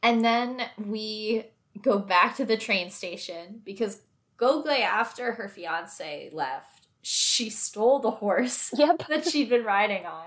And 0.02 0.22
then 0.22 0.68
we 0.76 1.46
go 1.82 1.98
back 1.98 2.36
to 2.36 2.44
the 2.44 2.56
train 2.56 2.90
station 2.90 3.60
because 3.64 4.00
Goggle, 4.36 4.70
after 4.72 5.32
her 5.32 5.48
fiance 5.48 6.30
left, 6.32 6.86
she 7.02 7.50
stole 7.50 7.98
the 8.00 8.10
horse 8.10 8.70
Yep. 8.76 9.08
that 9.08 9.26
she'd 9.28 9.48
been 9.50 9.64
riding 9.64 10.06
on 10.06 10.26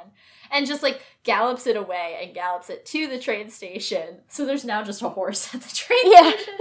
and 0.52 0.66
just 0.68 0.84
like 0.84 1.02
gallops 1.24 1.68
it 1.68 1.76
away 1.76 2.20
and 2.24 2.34
gallops 2.34 2.70
it 2.70 2.86
to 2.88 3.08
the 3.08 3.20
train 3.20 3.50
station. 3.50 4.20
So 4.30 4.46
there's 4.46 4.64
now 4.64 4.84
just 4.84 5.02
a 5.02 5.10
horse 5.10 5.54
at 5.56 5.62
the 5.62 5.76
train 5.76 6.00
Yeah. 6.12 6.32
station. 6.32 6.54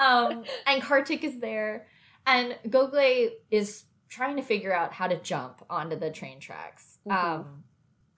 um, 0.00 0.44
and 0.66 0.82
Kartik 0.82 1.24
is 1.24 1.40
there, 1.40 1.86
and 2.26 2.56
Goggle 2.70 3.30
is 3.50 3.84
trying 4.08 4.36
to 4.36 4.42
figure 4.42 4.72
out 4.74 4.92
how 4.92 5.08
to 5.08 5.16
jump 5.20 5.64
onto 5.68 5.96
the 5.98 6.10
train 6.10 6.38
tracks. 6.38 6.98
Mhm. 7.06 7.12
Um, 7.12 7.64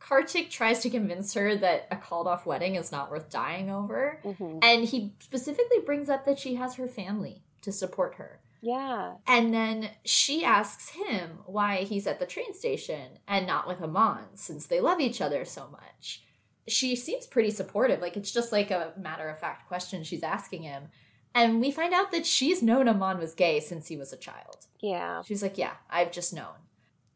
Kartik 0.04 0.50
tries 0.50 0.80
to 0.80 0.90
convince 0.90 1.32
her 1.32 1.56
that 1.56 1.88
a 1.90 1.96
called 1.96 2.26
off 2.26 2.44
wedding 2.44 2.74
is 2.74 2.92
not 2.92 3.10
worth 3.10 3.30
dying 3.30 3.70
over. 3.70 4.20
Mhm. 4.22 4.62
And 4.62 4.84
he 4.84 5.14
specifically 5.18 5.78
brings 5.80 6.10
up 6.10 6.26
that 6.26 6.38
she 6.38 6.56
has 6.56 6.74
her 6.74 6.86
family 6.86 7.42
to 7.62 7.72
support 7.72 8.16
her. 8.16 8.40
Yeah. 8.60 9.14
And 9.26 9.54
then 9.54 9.90
she 10.04 10.44
asks 10.44 10.90
him 10.90 11.38
why 11.46 11.84
he's 11.84 12.06
at 12.06 12.18
the 12.18 12.26
train 12.26 12.52
station 12.52 13.18
and 13.26 13.46
not 13.46 13.66
with 13.66 13.80
Aman, 13.80 14.36
since 14.36 14.66
they 14.66 14.78
love 14.80 15.00
each 15.00 15.22
other 15.22 15.44
so 15.46 15.68
much. 15.68 16.22
She 16.68 16.96
seems 16.96 17.26
pretty 17.26 17.50
supportive. 17.50 18.02
Like, 18.02 18.16
it's 18.16 18.32
just 18.32 18.52
like 18.52 18.70
a 18.70 18.92
matter 18.98 19.28
of 19.30 19.38
fact 19.38 19.68
question 19.68 20.04
she's 20.04 20.22
asking 20.22 20.64
him. 20.64 20.88
And 21.34 21.60
we 21.60 21.70
find 21.70 21.94
out 21.94 22.12
that 22.12 22.26
she's 22.26 22.62
known 22.62 22.88
Aman 22.88 23.18
was 23.18 23.34
gay 23.34 23.58
since 23.58 23.88
he 23.88 23.96
was 23.96 24.12
a 24.12 24.18
child. 24.18 24.66
Yeah. 24.80 25.22
She's 25.22 25.42
like, 25.42 25.56
Yeah, 25.56 25.74
I've 25.88 26.12
just 26.12 26.34
known. 26.34 26.56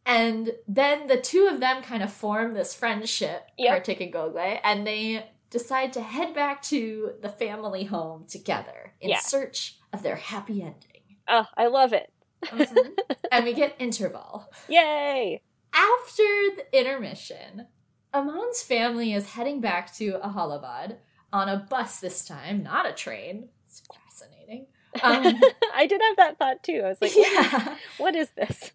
And 0.09 0.53
then 0.67 1.07
the 1.07 1.21
two 1.21 1.47
of 1.53 1.61
them 1.61 1.83
kind 1.83 2.03
of 2.03 2.11
form 2.13 2.55
this 2.55 2.75
friendship, 2.75 3.43
Yep. 3.59 3.71
Kartik 3.71 4.01
and 4.01 4.13
Goggle, 4.13 4.59
and 4.65 4.87
they 4.87 5.29
decide 5.51 5.93
to 5.93 6.01
head 6.03 6.35
back 6.35 6.63
to 6.63 7.13
the 7.21 7.29
family 7.29 7.85
home 7.85 8.25
together 8.27 8.95
in 9.01 9.11
Yeah. 9.11 9.19
search 9.21 9.77
of 9.93 10.03
their 10.03 10.17
happy 10.17 10.63
ending. 10.63 11.19
Oh, 11.29 11.45
I 11.57 11.67
love 11.67 11.93
it. 11.93 12.11
Mhm. 12.45 12.97
and 13.33 13.45
we 13.45 13.53
get 13.53 13.75
interval. 13.79 14.47
Yay. 14.69 15.43
After 15.75 16.23
the 16.57 16.67
intermission, 16.73 17.67
Aman's 18.15 18.63
family 18.63 19.13
is 19.13 19.33
heading 19.33 19.61
back 19.61 19.93
to 19.97 20.19
Allahabad 20.23 20.99
on 21.33 21.49
a 21.49 21.57
bus 21.69 22.01
this 22.01 22.25
time, 22.25 22.63
not 22.63 22.87
a 22.89 22.93
train. 22.93 23.49
It's 23.67 23.83
fascinating. 23.93 24.67
Um, 25.03 25.39
I 25.75 25.87
did 25.87 26.01
have 26.01 26.17
that 26.17 26.39
thought 26.39 26.63
too. 26.63 26.81
I 26.85 26.89
was 26.89 26.99
like, 27.03 27.13
yeah. 27.17 27.77
what 27.99 28.17
is 28.17 28.31
this? 28.31 28.73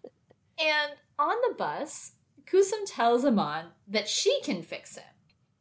And 0.58 0.92
on 1.18 1.36
the 1.48 1.54
bus, 1.54 2.12
Kusum 2.46 2.84
tells 2.86 3.24
Aman 3.24 3.66
that 3.88 4.08
she 4.08 4.40
can 4.42 4.62
fix 4.62 4.96
him. 4.96 5.04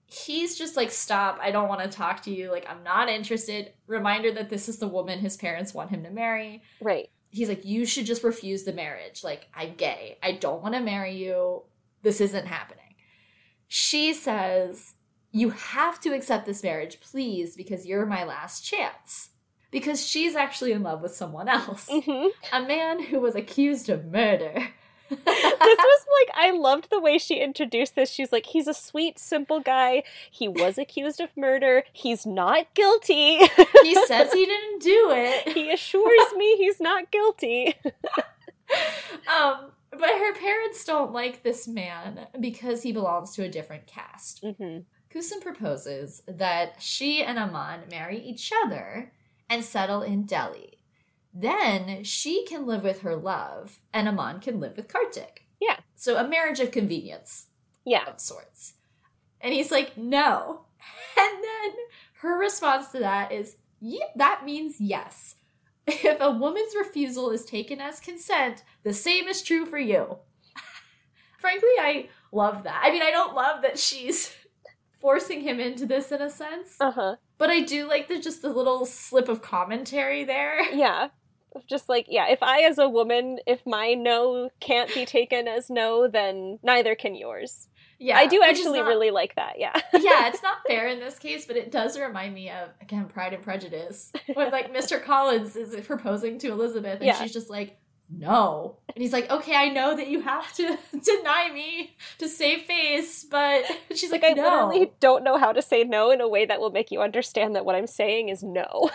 He's 0.06 0.58
just 0.58 0.78
like, 0.78 0.92
Stop, 0.92 1.40
I 1.42 1.52
don't 1.52 1.70
want 1.70 1.82
to 1.82 1.98
talk 1.98 2.22
to 2.24 2.32
you. 2.32 2.52
Like, 2.52 2.68
I'm 2.70 2.84
not 2.84 3.10
interested. 3.10 3.74
Reminder 3.88 4.32
that 4.34 4.50
this 4.50 4.70
is 4.70 4.78
the 4.78 4.88
woman 4.88 5.20
his 5.20 5.38
parents 5.38 5.74
want 5.74 5.90
him 5.90 6.04
to 6.04 6.12
marry. 6.12 6.62
Right. 6.82 7.10
He's 7.30 7.50
like, 7.50 7.66
You 7.66 7.86
should 7.86 8.06
just 8.06 8.24
refuse 8.24 8.64
the 8.64 8.74
marriage. 8.74 9.24
Like, 9.24 9.48
I'm 9.56 9.74
gay. 9.76 10.18
I 10.22 10.34
don't 10.34 10.62
want 10.62 10.76
to 10.76 10.82
marry 10.82 11.16
you. 11.16 11.64
This 12.04 12.22
isn't 12.22 12.46
happening. 12.46 12.96
She 13.68 14.14
says, 14.14 14.94
You 15.32 15.50
have 15.50 16.00
to 16.02 16.14
accept 16.14 16.46
this 16.46 16.62
marriage, 16.62 17.00
please, 17.00 17.56
because 17.56 17.86
you're 17.88 18.06
my 18.06 18.24
last 18.24 18.64
chance. 18.64 19.30
Because 19.72 20.06
she's 20.06 20.36
actually 20.36 20.74
in 20.74 20.84
love 20.84 21.02
with 21.02 21.16
someone 21.16 21.50
else, 21.50 21.90
hmm 21.92 22.28
a 22.52 22.62
man 22.62 23.02
who 23.02 23.20
was 23.20 23.34
accused 23.36 23.90
of 23.90 24.06
murder. 24.06 24.68
This 25.10 25.20
was 25.26 26.06
like 26.28 26.36
I 26.36 26.52
loved 26.52 26.90
the 26.90 27.00
way 27.00 27.18
she 27.18 27.36
introduced 27.40 27.96
this. 27.96 28.10
She's 28.10 28.32
like, 28.32 28.48
he's 28.48 28.68
a 28.68 28.74
sweet, 28.74 29.20
simple 29.20 29.60
guy. 29.60 30.04
He 30.32 30.48
was 30.48 30.78
accused 30.78 31.20
of 31.20 31.30
murder. 31.36 31.84
He's 31.92 32.26
not 32.26 32.74
guilty. 32.74 33.40
he 33.84 33.96
says 34.06 34.34
he 34.34 34.46
didn't 34.46 34.82
do 34.82 35.12
it. 35.12 35.50
he 35.54 35.72
assures 35.72 36.34
me 36.36 36.58
he's 36.58 36.80
not 36.80 37.12
guilty. 37.12 37.76
Um, 39.32 39.72
but 39.92 40.10
her 40.10 40.34
parents 40.34 40.84
don't 40.84 41.12
like 41.12 41.44
this 41.44 41.68
man 41.68 42.28
because 42.40 42.82
he 42.82 42.92
belongs 42.92 43.32
to 43.36 43.44
a 43.44 43.50
different 43.50 43.88
caste. 43.88 44.44
hmm 44.58 44.80
Kusum 45.14 45.42
proposes 45.42 46.24
that 46.28 46.78
she 46.80 47.22
and 47.24 47.38
Aman 47.38 47.82
marry 47.92 48.18
each 48.18 48.52
other 48.66 49.12
and 49.48 49.64
settle 49.64 50.02
in 50.02 50.24
Delhi. 50.24 50.73
Then 51.34 52.04
she 52.04 52.46
can 52.46 52.66
live 52.68 52.84
with 52.84 53.02
her 53.02 53.16
love, 53.16 53.80
and 53.94 54.08
Aman 54.08 54.40
can 54.40 54.60
live 54.60 54.78
with 54.78 54.88
Kartik. 54.88 55.46
Yeah. 55.60 55.78
So 55.96 56.18
a 56.18 56.28
marriage 56.28 56.60
of 56.60 56.72
convenience 56.72 57.48
Yeah. 57.86 58.06
of 58.08 58.20
sorts. 58.20 58.74
And 59.42 59.54
he's 59.54 59.72
like, 59.72 59.98
no. 59.98 60.66
And 61.18 61.44
then 61.44 61.74
her 62.22 62.38
response 62.38 62.88
to 62.92 63.00
that 63.00 63.32
is, 63.32 63.58
yeah, 63.80 64.06
that 64.16 64.44
means 64.46 64.80
yes. 64.80 65.36
If 65.88 66.20
a 66.22 66.32
woman's 66.32 66.74
refusal 66.76 67.30
is 67.32 67.46
taken 67.46 67.80
as 67.82 68.00
consent, 68.00 68.64
the 68.84 68.94
same 68.94 69.28
is 69.28 69.42
true 69.42 69.66
for 69.66 69.78
you. 69.78 70.18
Frankly, 71.40 71.70
I 71.80 72.10
love 72.32 72.64
that. 72.64 72.82
I 72.84 72.92
mean, 72.92 73.02
I 73.02 73.12
don't 73.12 73.36
love 73.36 73.62
that 73.64 73.78
she's 73.80 74.34
forcing 75.02 75.42
him 75.42 75.60
into 75.60 75.86
this 75.86 76.12
in 76.12 76.22
a 76.22 76.30
sense, 76.30 76.76
Uh 76.80 76.92
huh. 76.92 77.16
but 77.38 77.50
I 77.50 77.60
do 77.62 77.88
like 77.88 78.08
the 78.08 78.20
just 78.20 78.42
the 78.42 78.50
little 78.50 78.86
slip 78.86 79.28
of 79.28 79.42
commentary 79.42 80.24
there. 80.24 80.62
Yeah. 80.74 81.10
Just 81.68 81.90
like, 81.90 82.06
yeah, 82.10 82.28
if 82.30 82.42
I, 82.44 82.62
as 82.62 82.78
a 82.78 82.90
woman, 82.90 83.40
if 83.48 83.66
my 83.66 83.94
no 83.94 84.50
can't 84.60 84.94
be 84.94 85.06
taken 85.06 85.48
as 85.48 85.70
no, 85.70 86.08
then 86.08 86.60
neither 86.64 86.96
can 86.96 87.16
yours. 87.16 87.68
Yeah, 88.00 88.18
I 88.18 88.28
do 88.28 88.42
actually 88.44 88.80
not- 88.80 88.88
really 88.88 89.12
like 89.12 89.36
that. 89.36 89.54
Yeah. 89.60 89.74
yeah, 89.94 90.28
it's 90.28 90.44
not 90.44 90.58
fair 90.68 90.88
in 90.88 91.00
this 91.00 91.18
case, 91.20 91.46
but 91.46 91.56
it 91.56 91.72
does 91.72 91.98
remind 91.98 92.34
me 92.34 92.50
of 92.50 92.70
again 92.82 93.06
Pride 93.06 93.34
and 93.34 93.44
Prejudice, 93.44 94.12
when 94.34 94.52
like 94.52 94.74
Mr. 94.74 95.02
Collins 95.02 95.56
is 95.56 95.74
proposing 95.86 96.38
to 96.40 96.52
Elizabeth, 96.52 96.96
and 97.00 97.06
Yeah. 97.06 97.22
she's 97.22 97.32
just 97.32 97.50
like, 97.50 97.78
"No," 98.10 98.78
and 98.94 99.02
he's 99.02 99.14
like, 99.14 99.32
"Okay, 99.32 99.56
I 99.56 99.70
know 99.70 99.96
that 99.96 100.08
you 100.08 100.20
have 100.22 100.52
to 100.56 100.78
deny 100.92 101.50
me 101.54 101.96
to 102.18 102.28
save 102.28 102.64
face," 102.64 103.24
but 103.24 103.64
she's 103.96 104.12
like, 104.12 104.22
Like, 104.24 104.32
I 104.38 104.42
"No." 104.42 104.68
literally 104.68 104.92
don't 105.00 105.24
know 105.24 105.38
how 105.38 105.54
to 105.54 105.62
say 105.62 105.86
no 105.86 106.12
in 106.12 106.20
a 106.20 106.28
way 106.28 106.46
that 106.46 106.60
will 106.60 106.72
make 106.72 106.92
you 106.92 107.02
understand 107.02 107.56
that 107.56 107.64
what 107.64 107.76
I'm 107.76 107.88
saying 107.88 108.28
is 108.30 108.44
no. 108.44 108.90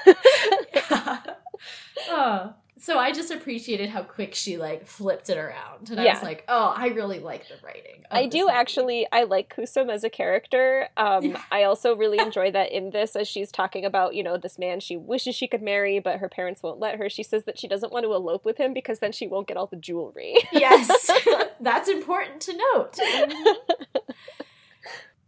Oh. 2.08 2.54
So 2.80 2.96
I 2.96 3.10
just 3.10 3.32
appreciated 3.32 3.90
how 3.90 4.04
quick 4.04 4.36
she 4.36 4.56
like 4.56 4.86
flipped 4.86 5.28
it 5.30 5.36
around, 5.36 5.90
and 5.90 6.00
I 6.00 6.04
was 6.12 6.22
like, 6.22 6.44
"Oh, 6.46 6.72
I 6.76 6.86
really 6.88 7.18
like 7.18 7.48
the 7.48 7.54
writing." 7.64 8.04
I 8.08 8.26
do 8.26 8.42
movie. 8.42 8.52
actually. 8.52 9.06
I 9.10 9.24
like 9.24 9.52
Kusum 9.54 9.90
as 9.90 10.04
a 10.04 10.08
character. 10.10 10.88
Um, 10.96 11.24
Yeah. 11.24 11.42
I 11.50 11.64
also 11.64 11.96
really 11.96 12.18
enjoy 12.24 12.52
that 12.52 12.70
in 12.70 12.90
this, 12.90 13.16
as 13.16 13.26
she's 13.26 13.50
talking 13.50 13.84
about, 13.84 14.14
you 14.14 14.22
know, 14.22 14.36
this 14.36 14.60
man 14.60 14.78
she 14.78 14.96
wishes 14.96 15.34
she 15.34 15.48
could 15.48 15.60
marry, 15.60 15.98
but 15.98 16.20
her 16.20 16.28
parents 16.28 16.62
won't 16.62 16.78
let 16.78 16.98
her. 16.98 17.10
She 17.10 17.24
says 17.24 17.44
that 17.44 17.58
she 17.58 17.66
doesn't 17.66 17.92
want 17.92 18.04
to 18.04 18.14
elope 18.14 18.44
with 18.44 18.58
him 18.58 18.72
because 18.72 19.00
then 19.00 19.10
she 19.10 19.26
won't 19.26 19.48
get 19.48 19.56
all 19.56 19.66
the 19.66 19.76
jewelry. 19.76 20.36
Yes, 20.52 21.10
that's 21.60 21.88
important 21.88 22.40
to 22.42 22.56
note. 22.74 22.96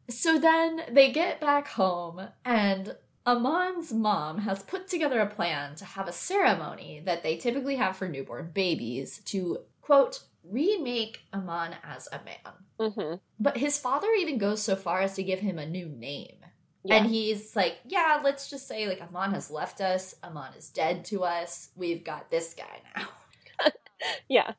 so 0.09 0.39
then 0.39 0.83
they 0.89 1.11
get 1.11 1.41
back 1.41 1.67
home, 1.67 2.29
and 2.45 2.95
Aman's 3.27 3.93
mom 3.93 4.39
has 4.39 4.63
put 4.63 4.89
together 4.89 5.21
a 5.21 5.27
plan 5.27 5.75
to 5.77 5.85
have 5.85 6.09
a 6.09 6.13
ceremony 6.13 7.03
that 7.05 7.23
they 7.23 7.37
typically 7.37 7.77
have 7.77 7.97
for 7.97 8.09
newborn 8.09 8.51
babies 8.53 9.21
to, 9.27 9.61
quote, 9.83 10.21
remake 10.43 11.21
Aman 11.33 11.77
as 11.85 12.09
a 12.13 12.21
man. 12.25 12.93
hmm 12.93 13.15
But 13.39 13.59
his 13.59 13.79
father 13.79 14.09
even 14.19 14.39
goes 14.39 14.63
so 14.63 14.75
far 14.75 15.01
as 15.03 15.15
to 15.17 15.23
give 15.23 15.41
him 15.41 15.59
a 15.59 15.67
new 15.67 15.87
name. 15.87 16.37
Yeah. 16.83 16.97
And 16.97 17.11
he's 17.11 17.55
like, 17.55 17.79
yeah, 17.85 18.21
let's 18.25 18.49
just 18.49 18.67
say 18.67 18.89
like 18.89 19.03
Aman 19.03 19.35
has 19.35 19.51
left 19.51 19.83
us. 19.83 20.15
Aman 20.25 20.55
is 20.57 20.71
dead 20.71 21.05
to 21.07 21.25
us. 21.25 21.71
We've 21.77 22.03
got 22.03 22.31
this 22.31 22.55
guy 22.55 22.81
now. 22.97 23.71
yeah. 24.29 24.53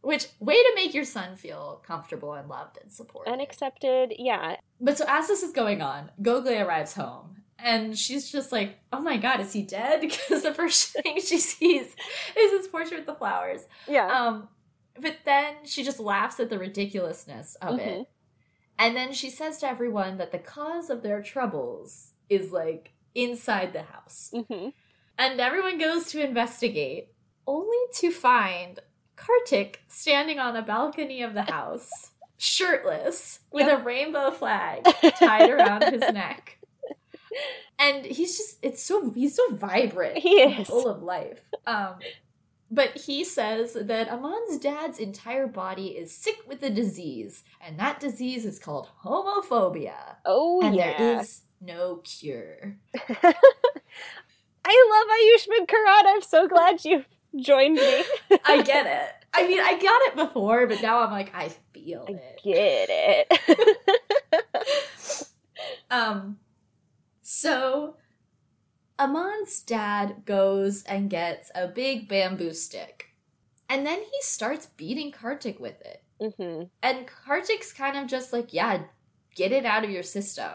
Which 0.00 0.28
way 0.40 0.54
to 0.54 0.72
make 0.74 0.94
your 0.94 1.04
son 1.04 1.36
feel 1.36 1.82
comfortable 1.84 2.32
and 2.32 2.48
loved 2.48 2.78
and 2.80 2.90
supported. 2.90 3.30
And 3.30 3.42
accepted. 3.42 4.14
Yeah. 4.18 4.56
But 4.80 4.96
so 4.96 5.04
as 5.06 5.28
this 5.28 5.42
is 5.42 5.52
going 5.52 5.82
on, 5.82 6.12
Gogli 6.22 6.64
arrives 6.64 6.94
home 6.94 7.42
and 7.58 7.96
she's 7.98 8.30
just 8.30 8.52
like, 8.52 8.78
"Oh 8.92 9.00
my 9.00 9.16
god, 9.16 9.40
is 9.40 9.52
he 9.52 9.62
dead?" 9.62 10.00
Because 10.02 10.42
the 10.42 10.54
first 10.54 10.88
thing 10.92 11.16
she 11.20 11.38
sees 11.38 11.94
is 12.38 12.50
his 12.52 12.68
portrait 12.68 12.98
with 12.98 13.06
the 13.06 13.14
flowers. 13.14 13.62
Yeah. 13.88 14.06
Um, 14.08 14.48
but 15.00 15.16
then 15.24 15.54
she 15.64 15.82
just 15.84 16.00
laughs 16.00 16.40
at 16.40 16.48
the 16.50 16.58
ridiculousness 16.58 17.54
of 17.56 17.76
Mhm. 17.78 17.86
it, 17.86 18.08
and 18.78 18.96
then 18.96 19.12
she 19.12 19.30
says 19.30 19.58
to 19.58 19.68
everyone 19.68 20.16
that 20.18 20.32
the 20.32 20.38
cause 20.38 20.90
of 20.90 21.02
their 21.02 21.22
troubles 21.22 22.12
is 22.28 22.52
like 22.52 22.92
inside 23.14 23.72
the 23.72 23.82
house, 23.82 24.32
hmm 24.48 24.68
and 25.18 25.40
everyone 25.40 25.78
goes 25.78 26.08
to 26.10 26.22
investigate, 26.22 27.08
only 27.46 27.78
to 27.94 28.10
find 28.10 28.80
Kartik 29.16 29.80
standing 29.88 30.38
on 30.38 30.54
a 30.56 30.60
balcony 30.62 31.22
of 31.22 31.32
the 31.32 31.42
house, 31.44 31.88
shirtless, 32.36 33.40
with 33.50 33.66
a 33.66 33.78
rainbow 33.82 34.30
flag 34.30 34.84
tied 35.18 35.48
around 35.48 35.84
his 35.84 36.02
neck. 36.12 36.58
And 37.78 38.04
he's 38.04 38.36
just 38.36 38.58
it's 38.62 38.82
so 38.82 39.10
he's 39.10 39.36
so 39.36 39.42
vibrant. 39.52 40.18
He 40.18 40.42
is. 40.42 40.66
full 40.66 40.88
of 40.88 41.02
life. 41.02 41.40
Um 41.66 41.94
but 42.70 42.96
he 42.96 43.24
says 43.24 43.74
that 43.80 44.08
Aman's 44.08 44.58
dad's 44.58 44.98
entire 44.98 45.46
body 45.46 45.88
is 45.88 46.10
sick 46.12 46.38
with 46.48 46.62
a 46.64 46.70
disease, 46.70 47.44
and 47.60 47.78
that 47.78 48.00
disease 48.00 48.44
is 48.44 48.58
called 48.58 48.88
homophobia. 49.04 50.16
Oh, 50.24 50.60
and 50.62 50.74
yeah. 50.74 50.98
there 50.98 51.20
is 51.20 51.42
no 51.60 52.00
cure. 52.02 52.76
I 54.68 54.88
love 54.90 55.06
Ayushman 55.16 55.68
Karan. 55.68 56.06
I'm 56.06 56.22
so 56.22 56.48
glad 56.48 56.84
you 56.84 57.04
joined 57.36 57.76
me. 57.76 58.02
I 58.44 58.62
get 58.62 58.86
it. 58.86 59.12
I 59.32 59.46
mean, 59.46 59.60
I 59.60 59.74
got 59.74 60.02
it 60.08 60.16
before, 60.16 60.66
but 60.66 60.82
now 60.82 61.02
I'm 61.02 61.12
like, 61.12 61.32
I 61.36 61.50
feel 61.72 62.04
I 62.08 62.12
it. 62.12 62.40
get 62.42 62.88
it. 62.90 63.28
Um, 65.90 66.38
so 67.28 67.96
Aman's 69.00 69.60
dad 69.62 70.22
goes 70.24 70.84
and 70.84 71.10
gets 71.10 71.50
a 71.56 71.66
big 71.66 72.08
bamboo 72.08 72.52
stick, 72.52 73.06
and 73.68 73.84
then 73.84 73.98
he 73.98 74.20
starts 74.20 74.66
beating 74.66 75.10
Kartik 75.10 75.58
with 75.58 75.80
it. 75.82 76.02
hmm 76.20 76.62
And 76.82 77.06
Kartik's 77.06 77.72
kind 77.72 77.96
of 77.96 78.06
just 78.06 78.32
like, 78.32 78.54
yeah, 78.54 78.84
get 79.34 79.50
it 79.50 79.66
out 79.66 79.82
of 79.84 79.90
your 79.90 80.04
system. 80.04 80.52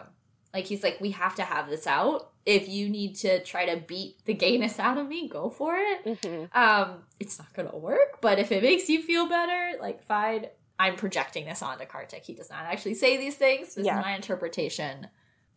Like 0.54 0.66
he's 0.66 0.82
like, 0.82 1.00
we 1.02 1.12
have 1.12 1.36
to 1.36 1.44
have 1.44 1.70
this 1.70 1.86
out. 1.86 2.32
If 2.46 2.68
you 2.70 2.90
need 2.90 3.16
to 3.18 3.44
try 3.44 3.66
to 3.66 3.82
beat 3.82 4.24
the 4.26 4.34
gayness 4.34 4.80
out 4.80 4.98
of 4.98 5.08
me, 5.08 5.28
go 5.28 5.50
for 5.50 5.76
it. 5.78 6.18
hmm 6.24 6.46
Um, 6.58 7.04
it's 7.20 7.38
not 7.38 7.54
gonna 7.54 7.78
work, 7.78 8.22
but 8.22 8.40
if 8.40 8.52
it 8.52 8.64
makes 8.64 8.88
you 8.90 9.02
feel 9.04 9.28
better, 9.28 9.78
like 9.82 10.02
fine. 10.04 10.46
I'm 10.80 10.96
projecting 10.96 11.46
this 11.46 11.62
onto 11.62 11.86
Kartik. 11.86 12.26
He 12.26 12.34
does 12.34 12.50
not 12.50 12.64
actually 12.64 12.96
say 12.96 13.18
these 13.18 13.36
things. 13.36 13.76
This 13.76 13.86
Yeah. 13.86 14.00
is 14.00 14.04
my 14.06 14.16
interpretation 14.16 15.08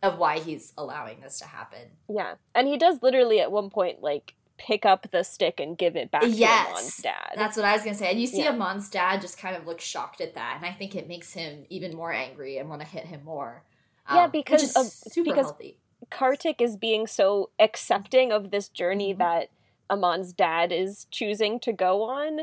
of 0.03 0.17
why 0.19 0.39
he's 0.39 0.73
allowing 0.77 1.21
this 1.21 1.39
to 1.39 1.45
happen. 1.45 1.79
Yeah. 2.09 2.35
And 2.53 2.67
he 2.67 2.77
does 2.77 3.01
literally 3.01 3.39
at 3.41 3.51
one 3.51 3.69
point, 3.69 4.01
like, 4.01 4.33
pick 4.57 4.85
up 4.85 5.07
the 5.11 5.23
stick 5.23 5.59
and 5.59 5.77
give 5.77 5.95
it 5.97 6.11
back 6.11 6.23
Yes. 6.25 6.65
to 6.67 6.71
Aman's 6.71 6.97
dad. 6.97 7.33
That's 7.35 7.57
what 7.57 7.65
I 7.65 7.73
was 7.73 7.83
gonna 7.83 7.95
say. 7.95 8.09
And 8.11 8.19
you 8.21 8.27
see 8.27 8.43
Yeah. 8.43 8.51
Aman's 8.53 8.89
dad 8.89 9.19
just 9.21 9.37
kind 9.37 9.55
of 9.55 9.65
look 9.67 9.81
shocked 9.81 10.21
at 10.21 10.33
that, 10.35 10.53
and 10.57 10.65
I 10.65 10.71
think 10.71 10.95
it 10.95 11.07
makes 11.07 11.33
him 11.33 11.65
even 11.69 11.95
more 11.95 12.13
angry 12.13 12.57
and 12.57 12.69
want 12.69 12.81
to 12.81 12.87
hit 12.87 13.05
him 13.05 13.23
more. 13.25 13.63
Yeah, 14.09 14.25
Um, 14.25 14.31
because 14.31 14.75
of- 14.77 14.85
super 14.85 15.31
because- 15.31 15.47
healthy. 15.47 15.77
Kartik 16.09 16.61
is 16.61 16.77
being 16.77 17.07
so 17.07 17.49
accepting 17.59 18.31
of 18.31 18.51
this 18.51 18.69
journey 18.69 19.13
Mhm. 19.13 19.17
that 19.17 19.49
Aman's 19.89 20.31
dad 20.33 20.71
is 20.71 21.05
choosing 21.11 21.59
to 21.61 21.73
go 21.73 22.03
on. 22.03 22.41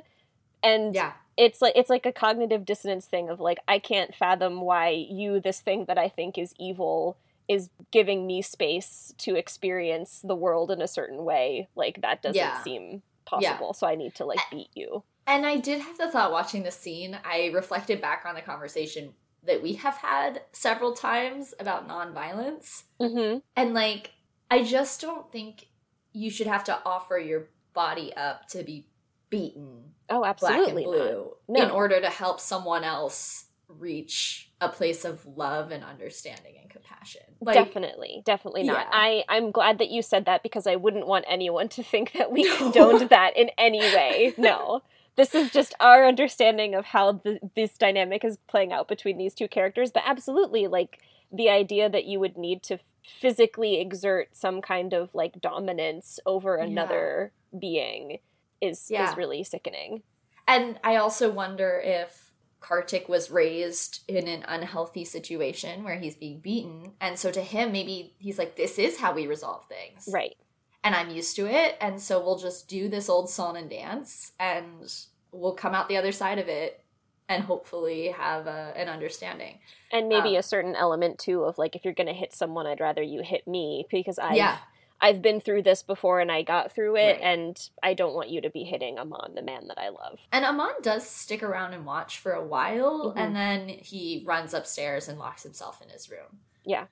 And 0.62 0.94
Yeah, 0.94 1.12
it's 1.36 1.62
like 1.62 1.72
it's 1.76 1.88
like 1.88 2.04
a 2.04 2.12
cognitive 2.12 2.64
dissonance 2.64 3.06
thing 3.06 3.28
of 3.30 3.40
like 3.40 3.58
I 3.68 3.78
can't 3.78 4.14
fathom 4.14 4.60
why 4.60 4.88
you 4.88 5.38
this 5.40 5.60
thing 5.60 5.84
that 5.86 5.96
I 5.96 6.08
think 6.08 6.36
is 6.36 6.54
evil 6.58 7.16
is 7.48 7.70
giving 7.90 8.26
me 8.26 8.42
space 8.42 9.12
to 9.18 9.34
experience 9.36 10.20
the 10.24 10.34
world 10.36 10.70
in 10.70 10.80
a 10.80 10.88
certain 10.88 11.24
way. 11.24 11.68
Like 11.74 12.00
that 12.02 12.22
doesn't 12.22 12.36
Yeah. 12.36 12.62
seem 12.62 13.02
possible. 13.24 13.72
So 13.74 13.86
I 13.86 13.94
need 13.94 14.14
to 14.16 14.24
like 14.24 14.38
beat 14.50 14.70
you. 14.74 15.04
and 15.26 15.46
I 15.46 15.56
did 15.58 15.80
have 15.80 15.98
the 15.98 16.10
thought 16.10 16.32
watching 16.32 16.62
the 16.64 16.70
scene. 16.70 17.18
I 17.24 17.50
reflected 17.54 18.00
back 18.00 18.24
on 18.26 18.34
the 18.34 18.42
conversation 18.42 19.14
that 19.44 19.62
we 19.62 19.74
have 19.74 19.96
had 19.96 20.42
several 20.52 20.92
times 20.94 21.54
about 21.58 21.88
nonviolence, 21.88 22.84
Mm-hmm. 23.00 23.38
and 23.56 23.74
like 23.74 24.10
I 24.50 24.62
just 24.64 25.00
don't 25.00 25.30
think 25.32 25.66
you 26.12 26.30
should 26.30 26.46
have 26.46 26.64
to 26.64 26.78
offer 26.84 27.18
your 27.18 27.48
body 27.72 28.12
up 28.14 28.46
to 28.48 28.62
be 28.62 28.88
beaten 29.30 29.94
Oh, 30.10 30.20
black 30.20 30.30
absolutely 30.42 30.84
and 30.84 30.92
blue 30.92 31.32
No. 31.48 31.62
in 31.64 31.70
order 31.70 32.00
to 32.00 32.10
help 32.10 32.38
someone 32.38 32.84
else 32.84 33.46
reach 33.68 34.51
a 34.62 34.68
place 34.68 35.04
of 35.04 35.26
love 35.26 35.70
and 35.72 35.82
understanding 35.82 36.54
and 36.60 36.70
compassion. 36.70 37.22
Like, 37.40 37.54
definitely, 37.54 38.22
definitely 38.24 38.62
not. 38.62 38.86
Yeah. 38.86 38.90
I 38.92 39.24
I'm 39.28 39.50
glad 39.50 39.78
that 39.78 39.90
you 39.90 40.02
said 40.02 40.24
that 40.26 40.42
because 40.42 40.66
I 40.66 40.76
wouldn't 40.76 41.06
want 41.06 41.24
anyone 41.28 41.68
to 41.70 41.82
think 41.82 42.12
that 42.12 42.30
we 42.30 42.48
condoned 42.56 43.10
that 43.10 43.36
in 43.36 43.50
any 43.58 43.80
way. 43.80 44.34
No. 44.38 44.82
This 45.14 45.34
is 45.34 45.50
just 45.50 45.74
our 45.78 46.06
understanding 46.06 46.74
of 46.74 46.86
how 46.86 47.12
the, 47.12 47.38
this 47.54 47.76
dynamic 47.76 48.24
is 48.24 48.38
playing 48.48 48.72
out 48.72 48.88
between 48.88 49.18
these 49.18 49.34
two 49.34 49.46
characters, 49.46 49.90
but 49.92 50.04
absolutely 50.06 50.68
like 50.68 51.00
the 51.30 51.50
idea 51.50 51.90
that 51.90 52.06
you 52.06 52.18
would 52.18 52.38
need 52.38 52.62
to 52.62 52.78
physically 53.04 53.78
exert 53.78 54.34
some 54.34 54.62
kind 54.62 54.94
of 54.94 55.14
like 55.14 55.38
dominance 55.42 56.18
over 56.24 56.56
Yeah. 56.56 56.64
another 56.64 57.32
being 57.58 58.20
is 58.62 58.86
Yeah. 58.90 59.10
is 59.10 59.16
really 59.18 59.44
sickening. 59.44 60.02
And 60.48 60.80
I 60.82 60.96
also 60.96 61.30
wonder 61.30 61.78
if 61.84 62.31
Kartik 62.62 63.08
was 63.08 63.30
raised 63.30 64.00
in 64.08 64.28
an 64.28 64.44
unhealthy 64.48 65.04
situation 65.04 65.84
where 65.84 65.98
he's 65.98 66.14
being 66.14 66.40
beaten. 66.40 66.92
And 67.00 67.18
so 67.18 67.30
to 67.30 67.42
him, 67.42 67.72
maybe 67.72 68.14
he's 68.18 68.38
like, 68.38 68.56
this 68.56 68.78
is 68.78 68.98
how 68.98 69.12
we 69.12 69.26
resolve 69.26 69.66
things. 69.68 70.08
Right. 70.10 70.36
And 70.84 70.94
I'm 70.94 71.10
used 71.10 71.36
to 71.36 71.46
it. 71.46 71.76
And 71.80 72.00
so 72.00 72.20
we'll 72.20 72.38
just 72.38 72.68
do 72.68 72.88
this 72.88 73.08
old 73.08 73.28
song 73.28 73.56
and 73.56 73.68
dance 73.68 74.32
and 74.40 74.92
we'll 75.32 75.54
come 75.54 75.74
out 75.74 75.88
the 75.88 75.96
other 75.96 76.12
side 76.12 76.38
of 76.38 76.48
it 76.48 76.84
and 77.28 77.44
hopefully 77.44 78.08
have 78.08 78.46
a, 78.46 78.72
an 78.76 78.88
understanding. 78.88 79.58
And 79.92 80.08
maybe 80.08 80.30
Um, 80.30 80.36
a 80.36 80.42
certain 80.42 80.74
element 80.74 81.18
too 81.18 81.42
of 81.44 81.58
like 81.58 81.76
if 81.76 81.84
you're 81.84 81.94
gonna 81.94 82.12
hit 82.12 82.34
someone, 82.34 82.66
I'd 82.66 82.80
rather 82.80 83.02
you 83.02 83.22
hit 83.22 83.46
me 83.46 83.86
because 83.90 84.18
I've 84.18 84.36
yeah. 84.36 84.58
I've 85.02 85.20
been 85.20 85.40
through 85.40 85.62
this 85.62 85.82
before 85.82 86.20
and 86.20 86.30
I 86.30 86.42
got 86.42 86.72
through 86.72 86.96
it, 86.96 87.14
Right. 87.14 87.20
and 87.20 87.68
I 87.82 87.92
don't 87.92 88.14
want 88.14 88.30
you 88.30 88.40
to 88.40 88.50
be 88.50 88.62
hitting 88.62 88.98
Aman, 89.00 89.34
the 89.34 89.42
man 89.42 89.66
that 89.66 89.78
I 89.78 89.88
love. 89.88 90.20
And 90.30 90.44
Aman 90.44 90.76
does 90.80 91.04
stick 91.06 91.42
around 91.42 91.74
and 91.74 91.84
watch 91.84 92.18
for 92.18 92.32
a 92.32 92.44
while, 92.44 93.12
Mhm. 93.12 93.16
and 93.18 93.36
then 93.36 93.68
he 93.68 94.22
runs 94.24 94.54
upstairs 94.54 95.08
and 95.08 95.18
locks 95.18 95.42
himself 95.42 95.82
in 95.82 95.88
his 95.88 96.08
room. 96.08 96.40
Yeah. 96.64 96.86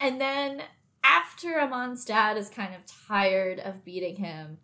And 0.00 0.20
then 0.20 0.64
after 1.04 1.58
Aman's 1.60 2.04
dad 2.04 2.36
is 2.36 2.50
kind 2.50 2.74
of 2.74 2.84
tired 2.84 3.60
of 3.60 3.84
beating 3.84 4.16
him, 4.16 4.58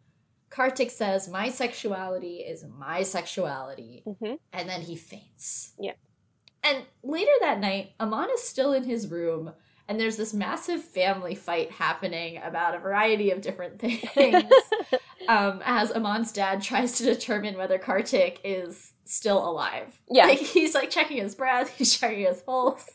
Kartik 0.50 0.90
says, 0.90 1.28
My 1.28 1.50
sexuality 1.50 2.38
is 2.38 2.64
my 2.64 3.02
sexuality. 3.04 4.02
hmm 4.04 4.34
And 4.52 4.68
then 4.68 4.82
he 4.82 4.96
faints. 4.96 5.74
Yeah. 5.78 5.94
And 6.64 6.86
later 7.04 7.30
that 7.40 7.60
night, 7.60 7.92
Aman 8.00 8.30
is 8.30 8.42
still 8.42 8.72
in 8.72 8.82
his 8.84 9.06
room, 9.08 9.54
and 9.88 9.98
there's 9.98 10.16
this 10.16 10.34
massive 10.34 10.82
family 10.84 11.34
fight 11.34 11.70
happening 11.72 12.40
about 12.44 12.74
a 12.74 12.78
variety 12.78 13.30
of 13.30 13.40
different 13.40 13.78
things. 13.80 14.44
um, 15.28 15.62
as 15.64 15.90
Aman's 15.90 16.30
dad 16.32 16.62
tries 16.62 16.98
to 16.98 17.04
determine 17.04 17.56
whether 17.56 17.78
Kartik 17.78 18.40
is 18.44 18.92
still 19.04 19.38
alive. 19.48 19.98
Yeah. 20.10 20.26
Like, 20.26 20.38
he's 20.38 20.74
like 20.74 20.90
checking 20.90 21.16
his 21.18 21.34
breath, 21.34 21.74
he's 21.78 21.98
checking 21.98 22.26
his 22.26 22.40
pulse. 22.42 22.86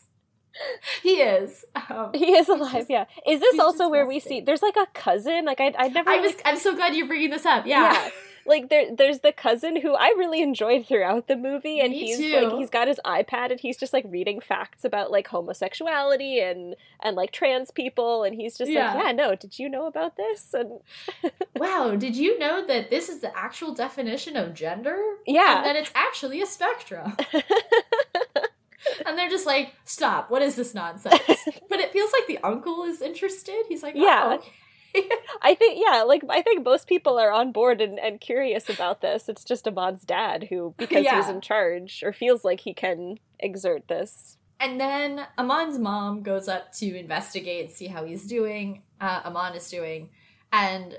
he 1.02 1.20
is. 1.20 1.64
Um, 1.90 2.10
He 2.14 2.32
is 2.32 2.48
alive, 2.48 2.72
just- 2.72 2.90
yeah. 2.90 3.06
Is 3.26 3.40
this 3.40 3.58
also 3.58 3.88
where 3.88 4.06
we 4.06 4.20
see 4.20 4.40
there's 4.40 4.62
like 4.62 4.76
a 4.76 4.86
cousin? 4.94 5.44
Like 5.44 5.60
I 5.60 5.74
I 5.76 5.88
never 5.88 6.10
I 6.10 6.20
was. 6.20 6.32
like, 6.32 6.42
I'm 6.44 6.56
so 6.58 6.76
glad 6.76 6.94
you're 6.94 7.08
bringing 7.08 7.30
this 7.30 7.44
up. 7.44 7.66
Yeah. 7.66 7.92
Yeah. 7.92 8.10
Like 8.46 8.68
there 8.68 8.94
there's 8.94 9.20
the 9.20 9.32
cousin 9.32 9.80
who 9.80 9.94
I 9.94 10.08
really 10.18 10.42
enjoyed 10.42 10.86
throughout 10.86 11.28
the 11.28 11.36
movie 11.36 11.80
and 11.80 11.90
Me 11.90 12.00
he's 12.06 12.18
too. 12.18 12.32
like 12.40 12.52
he's 12.58 12.70
got 12.70 12.88
his 12.88 13.00
iPad 13.04 13.50
and 13.50 13.58
he's 13.60 13.76
just 13.76 13.92
like 13.92 14.04
reading 14.08 14.40
facts 14.40 14.84
about 14.84 15.10
like 15.10 15.26
homosexuality 15.28 16.40
and 16.40 16.76
and 17.02 17.16
like 17.16 17.32
trans 17.32 17.70
people 17.70 18.22
and 18.24 18.34
he's 18.34 18.56
just 18.58 18.70
Yeah. 18.70 18.94
like, 18.94 19.04
"Yeah, 19.04 19.12
no, 19.12 19.34
did 19.34 19.58
you 19.58 19.68
know 19.68 19.86
about 19.86 20.16
this?" 20.16 20.52
And 20.54 20.80
Wow. 21.56 21.94
Did 21.96 22.16
you 22.16 22.38
know 22.38 22.66
that 22.66 22.90
this 22.90 23.08
is 23.08 23.20
the 23.20 23.36
actual 23.36 23.72
definition 23.74 24.36
of 24.36 24.54
gender? 24.54 24.98
yeah. 25.26 25.56
And 25.58 25.66
that 25.66 25.76
it's 25.76 25.90
actually 25.94 26.42
a 26.42 26.46
spectrum. 26.46 27.16
and 29.06 29.16
they're 29.18 29.30
just 29.30 29.46
like, 29.46 29.74
"Stop! 29.84 30.30
What 30.30 30.42
is 30.42 30.56
this 30.56 30.74
nonsense?" 30.74 31.18
but 31.68 31.80
it 31.80 31.92
feels 31.92 32.10
like 32.12 32.26
the 32.26 32.38
uncle 32.46 32.84
is 32.84 33.00
interested. 33.00 33.64
He's 33.68 33.82
like, 33.82 33.94
Yeah. 33.96 34.24
"Oh, 34.26 34.34
okay." 34.34 34.52
I 35.42 35.54
think 35.54 35.82
yeah, 35.84 36.02
like 36.02 36.22
I 36.28 36.42
think 36.42 36.64
most 36.64 36.86
people 36.86 37.18
are 37.18 37.30
on 37.30 37.52
board 37.52 37.80
and, 37.80 37.98
and 37.98 38.20
curious 38.20 38.68
about 38.68 39.00
this. 39.00 39.28
It's 39.28 39.44
just 39.44 39.66
Aman's 39.66 40.02
dad 40.02 40.46
who, 40.48 40.74
because 40.76 41.06
he's 41.06 41.28
in 41.28 41.40
charge 41.40 42.02
or 42.04 42.12
feels 42.12 42.44
like 42.44 42.60
he 42.60 42.74
can 42.74 43.18
exert 43.38 43.88
this 43.88 44.38
And 44.60 44.80
then 44.80 45.26
Aman's 45.36 45.78
mom 45.78 46.22
goes 46.22 46.48
up 46.48 46.72
to 46.74 46.96
investigate 46.96 47.66
and 47.66 47.74
see 47.74 47.86
how 47.88 48.04
he's 48.04 48.26
doing. 48.26 48.82
Uh, 49.00 49.20
Aman 49.24 49.54
is 49.54 49.68
doing, 49.68 50.10
and 50.52 50.98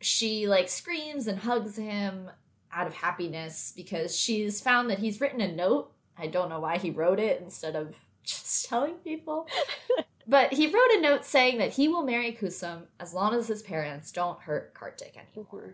she 0.00 0.46
like 0.46 0.68
screams 0.68 1.26
and 1.26 1.38
hugs 1.38 1.76
him 1.76 2.30
out 2.72 2.86
of 2.86 2.94
happiness 2.94 3.72
because 3.74 4.16
she's 4.16 4.60
found 4.60 4.90
that 4.90 4.98
he's 4.98 5.20
written 5.20 5.40
a 5.40 5.52
note. 5.52 5.92
I 6.16 6.28
don't 6.28 6.48
know 6.48 6.60
why 6.60 6.78
he 6.78 6.90
wrote 6.90 7.18
it 7.18 7.40
instead 7.42 7.74
of 7.76 7.96
just 8.24 8.68
telling 8.68 8.94
people. 8.94 9.46
but 10.26 10.52
he 10.52 10.66
wrote 10.66 10.90
a 10.92 11.00
note 11.00 11.24
saying 11.24 11.58
that 11.58 11.72
he 11.72 11.88
will 11.88 12.02
marry 12.02 12.32
Kusum 12.32 12.82
as 12.98 13.14
long 13.14 13.34
as 13.34 13.48
his 13.48 13.62
parents 13.62 14.12
don't 14.12 14.40
hurt 14.40 14.74
Kartik 14.74 15.16
anymore. 15.16 15.62
Mm-hmm. 15.62 15.70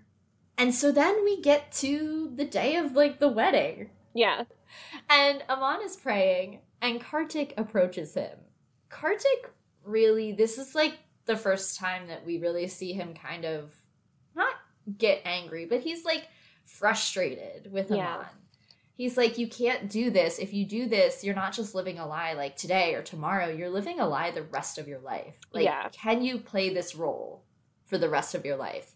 And 0.58 0.74
so 0.74 0.92
then 0.92 1.24
we 1.24 1.40
get 1.40 1.72
to 1.72 2.30
the 2.34 2.44
day 2.44 2.76
of 2.76 2.92
like 2.92 3.18
the 3.18 3.28
wedding. 3.28 3.90
Yeah. 4.14 4.44
And 5.08 5.42
Aman 5.48 5.80
is 5.82 5.96
praying 5.96 6.60
and 6.82 7.00
Kartik 7.00 7.54
approaches 7.56 8.14
him. 8.14 8.38
Kartik 8.90 9.50
really 9.84 10.32
this 10.32 10.58
is 10.58 10.74
like 10.74 10.98
the 11.24 11.36
first 11.36 11.78
time 11.78 12.08
that 12.08 12.26
we 12.26 12.38
really 12.38 12.66
see 12.66 12.92
him 12.92 13.14
kind 13.14 13.44
of 13.44 13.74
not 14.34 14.54
get 14.98 15.22
angry, 15.24 15.64
but 15.64 15.80
he's 15.80 16.04
like 16.04 16.28
frustrated 16.64 17.72
with 17.72 17.90
Yeah. 17.90 18.24
He's 19.00 19.16
like, 19.16 19.38
you 19.38 19.48
can't 19.48 19.88
do 19.88 20.10
this. 20.10 20.38
If 20.38 20.52
you 20.52 20.66
do 20.66 20.86
this, 20.86 21.24
you're 21.24 21.34
not 21.34 21.54
just 21.54 21.74
living 21.74 21.98
a 21.98 22.06
lie 22.06 22.34
like 22.34 22.54
today 22.54 22.94
or 22.94 23.00
tomorrow. 23.00 23.48
You're 23.48 23.70
living 23.70 23.98
a 23.98 24.06
lie 24.06 24.30
the 24.30 24.42
rest 24.42 24.76
of 24.76 24.86
your 24.86 24.98
life. 24.98 25.38
Like, 25.54 25.64
Yeah. 25.64 25.88
can 25.90 26.20
you 26.22 26.36
play 26.38 26.68
this 26.68 26.94
role 26.94 27.42
for 27.86 27.96
the 27.96 28.10
rest 28.10 28.34
of 28.34 28.44
your 28.44 28.56
life? 28.56 28.94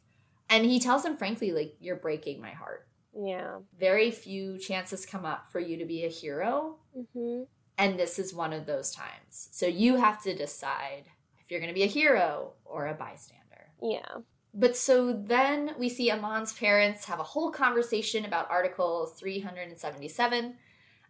And 0.50 0.66
he 0.66 0.78
tells 0.78 1.06
him 1.06 1.16
frankly, 1.16 1.52
like, 1.52 1.76
you're 1.80 1.96
breaking 1.96 2.38
my 2.42 2.50
heart. 2.50 2.86
Yeah. 3.18 3.60
Very 3.78 4.10
few 4.10 4.58
chances 4.58 5.06
come 5.06 5.24
up 5.24 5.50
for 5.50 5.58
you 5.58 5.78
to 5.78 5.86
be 5.86 6.04
a 6.04 6.10
hero. 6.10 6.76
hmm 7.14 7.44
And 7.78 7.98
this 7.98 8.18
is 8.18 8.34
one 8.34 8.52
of 8.52 8.66
those 8.66 8.90
times. 8.94 9.48
So 9.52 9.64
you 9.66 9.96
have 9.96 10.22
to 10.24 10.36
decide 10.36 11.04
if 11.40 11.50
you're 11.50 11.60
going 11.60 11.72
to 11.72 11.80
be 11.80 11.84
a 11.84 11.86
hero 11.86 12.52
or 12.66 12.88
a 12.88 12.92
bystander. 12.94 13.70
Yeah. 13.82 14.16
But 14.56 14.76
so 14.76 15.12
then 15.12 15.74
we 15.78 15.88
see 15.88 16.10
Aman's 16.10 16.52
parents 16.52 17.06
have 17.06 17.18
a 17.18 17.24
whole 17.24 17.50
conversation 17.50 18.24
about 18.24 18.50
Article 18.50 19.06
377, 19.06 20.54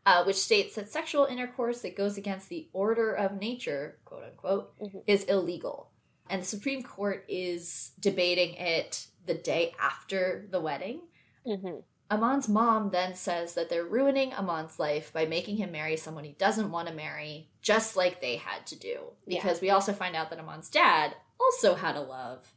uh, 0.07 0.25
which 0.25 0.37
states 0.37 0.75
that 0.77 0.91
sexual 0.91 1.27
intercourse 1.27 1.83
that 1.83 1.97
goes 1.97 2.17
against 2.17 2.49
the 2.49 2.69
order 2.73 3.13
of 3.13 3.39
nature, 3.41 3.99
quote 4.05 4.25
unquote, 4.25 4.79
Mhm. 4.81 5.03
is 5.07 5.25
illegal. 5.25 5.91
And 6.31 6.41
the 6.43 6.47
Supreme 6.47 6.83
Court 6.83 7.25
is 7.29 7.93
debating 8.01 8.55
it 8.55 9.09
the 9.27 9.35
day 9.35 9.75
after 9.79 10.47
the 10.51 10.61
wedding. 10.61 11.03
hmm 11.45 11.81
Aman's 12.11 12.49
mom 12.51 12.91
then 12.91 13.15
says 13.15 13.55
that 13.55 13.69
they're 13.71 13.85
ruining 13.85 14.33
Aman's 14.35 14.79
life 14.79 15.11
by 15.13 15.25
making 15.25 15.57
him 15.57 15.73
marry 15.73 15.97
someone 15.97 16.25
he 16.25 16.33
doesn't 16.33 16.71
want 16.71 16.87
to 16.87 16.95
marry, 16.95 17.49
just 17.63 17.97
like 17.97 18.21
they 18.21 18.37
had 18.37 18.67
to 18.67 18.77
do. 18.77 19.13
Yeah. 19.27 19.43
Because 19.43 19.61
we 19.63 19.71
also 19.71 19.93
find 19.95 20.15
out 20.15 20.29
that 20.31 20.39
Aman's 20.39 20.69
dad 20.69 21.17
also 21.41 21.75
had 21.75 21.97
a 21.97 22.01
love 22.03 22.54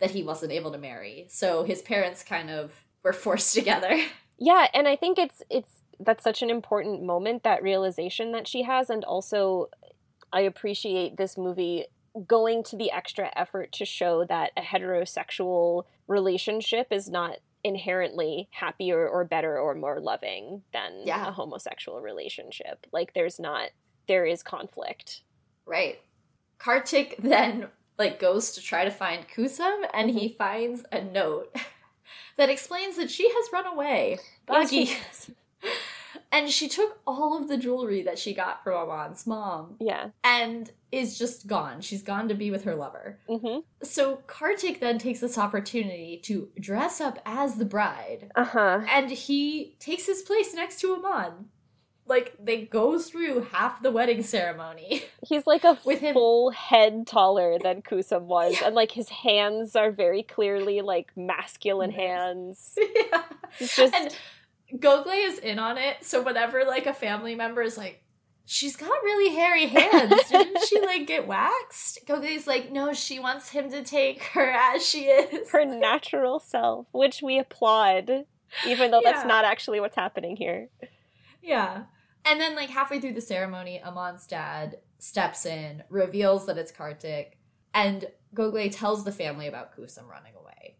that 0.00 0.10
he 0.12 0.22
wasn't 0.22 0.52
able 0.52 0.72
to 0.72 0.78
marry. 0.78 1.26
So 1.28 1.64
his 1.64 1.82
parents 1.82 2.22
kind 2.22 2.50
of 2.50 2.72
were 3.02 3.12
forced 3.12 3.54
together. 3.60 4.00
Yeah, 4.38 4.68
and 4.74 4.86
I 4.88 4.96
think 4.96 5.18
it's 5.18 5.42
it's 5.50 5.82
that's 6.00 6.22
such 6.22 6.42
an 6.42 6.50
important 6.50 7.02
moment 7.02 7.42
that 7.42 7.62
realization 7.62 8.30
that 8.32 8.46
she 8.46 8.62
has 8.62 8.88
and 8.90 9.04
also 9.04 9.68
I 10.32 10.42
appreciate 10.42 11.16
this 11.16 11.36
movie 11.36 11.86
going 12.26 12.62
to 12.64 12.76
the 12.76 12.90
extra 12.92 13.30
effort 13.36 13.72
to 13.72 13.84
show 13.84 14.24
that 14.26 14.52
a 14.56 14.60
heterosexual 14.62 15.84
relationship 16.06 16.88
is 16.90 17.08
not 17.08 17.38
inherently 17.64 18.48
happier 18.52 19.08
or 19.08 19.24
better 19.24 19.58
or 19.58 19.74
more 19.74 20.00
loving 20.00 20.62
than 20.72 21.02
Yeah. 21.04 21.28
a 21.28 21.32
homosexual 21.32 22.00
relationship. 22.00 22.86
Like 22.92 23.14
there's 23.14 23.38
not 23.40 23.70
there 24.06 24.24
is 24.24 24.42
conflict. 24.42 25.22
right. 25.66 25.98
Kartik 26.58 27.16
then 27.18 27.68
like 27.98 28.18
goes 28.20 28.52
to 28.52 28.62
try 28.62 28.84
to 28.84 28.90
find 28.90 29.26
Kusum 29.28 29.82
and 29.92 30.10
he 30.10 30.28
finds 30.28 30.84
a 30.92 31.02
note 31.02 31.54
that 32.36 32.48
explains 32.50 32.96
that 32.96 33.10
she 33.10 33.28
has 33.28 33.52
run 33.52 33.66
away. 33.66 34.18
Yes, 34.20 34.20
Buggy. 34.46 34.84
she 34.86 34.96
and 36.32 36.48
she 36.50 36.68
took 36.68 37.00
all 37.06 37.36
of 37.40 37.48
the 37.48 37.56
jewelry 37.56 38.02
that 38.02 38.18
she 38.18 38.34
got 38.34 38.62
from 38.62 38.74
Aman's 38.74 39.26
mom 39.26 39.76
yeah. 39.80 40.10
and 40.22 40.70
is 40.92 41.18
just 41.18 41.46
gone. 41.46 41.80
She's 41.80 42.02
gone 42.02 42.28
to 42.28 42.34
be 42.34 42.50
with 42.50 42.64
her 42.64 42.74
lover. 42.74 43.18
Mhm. 43.28 43.64
So 43.82 44.16
Kartik 44.26 44.80
then 44.80 44.98
takes 44.98 45.20
this 45.20 45.36
opportunity 45.36 46.18
to 46.24 46.48
dress 46.60 47.00
up 47.00 47.18
as 47.26 47.56
the 47.56 47.64
bride, 47.64 48.30
Uh-huh. 48.36 48.82
and 48.90 49.10
he 49.10 49.76
takes 49.80 50.06
his 50.06 50.22
place 50.22 50.54
next 50.54 50.80
to 50.80 50.94
Aman. 50.94 51.48
Like 52.08 52.34
they 52.42 52.62
go 52.62 52.98
through 52.98 53.42
half 53.52 53.82
the 53.82 53.90
wedding 53.90 54.22
ceremony. 54.22 55.02
He's 55.26 55.46
like 55.46 55.64
a 55.64 55.78
With 55.84 56.00
him- 56.00 56.14
full 56.14 56.50
head 56.50 57.06
taller 57.06 57.58
than 57.62 57.82
Kusum 57.88 58.22
was, 58.22 58.56
and 58.64 58.74
like 58.74 58.92
his 58.92 59.08
hands 59.10 59.76
are 59.76 59.90
very 59.90 60.22
clearly 60.22 60.80
like 60.80 61.14
masculine 61.16 61.90
hands. 61.90 62.74
yeah. 62.78 63.22
It's 63.58 63.76
just 63.76 63.94
And 63.94 64.16
Goggle 64.80 65.12
is 65.12 65.38
in 65.38 65.58
on 65.58 65.76
it, 65.78 65.98
so 66.04 66.22
whenever 66.22 66.64
like 66.64 66.86
a 66.86 66.94
family 66.94 67.34
member 67.34 67.62
is 67.62 67.76
like, 67.76 68.02
She's 68.50 68.76
got 68.76 68.88
really 69.02 69.34
hairy 69.34 69.66
hands. 69.66 70.14
Didn't 70.30 70.64
she 70.64 70.80
like 70.80 71.06
get 71.06 71.26
waxed? 71.26 71.98
Goggle's 72.06 72.46
like, 72.46 72.72
no, 72.72 72.94
she 72.94 73.18
wants 73.18 73.50
him 73.50 73.70
to 73.70 73.82
take 73.82 74.22
her 74.32 74.50
as 74.50 74.86
she 74.88 75.00
is. 75.04 75.50
her 75.50 75.66
natural 75.66 76.40
self, 76.40 76.86
which 76.92 77.20
we 77.22 77.38
applaud, 77.38 78.24
even 78.66 78.90
though 78.90 79.02
Yeah. 79.04 79.12
that's 79.12 79.26
not 79.26 79.44
actually 79.44 79.80
what's 79.80 79.96
happening 79.96 80.34
here. 80.36 80.70
Yeah. 81.42 81.82
And 82.28 82.40
then, 82.40 82.54
like, 82.54 82.68
halfway 82.70 83.00
through 83.00 83.14
the 83.14 83.20
ceremony, 83.22 83.80
Aman's 83.82 84.26
dad 84.26 84.78
steps 84.98 85.46
in, 85.46 85.82
reveals 85.88 86.46
that 86.46 86.58
it's 86.58 86.70
Kartik, 86.70 87.38
and 87.72 88.04
Goggle 88.34 88.68
tells 88.68 89.04
the 89.04 89.12
family 89.12 89.46
about 89.46 89.74
Kusum 89.74 90.06
running 90.08 90.34
away. 90.34 90.76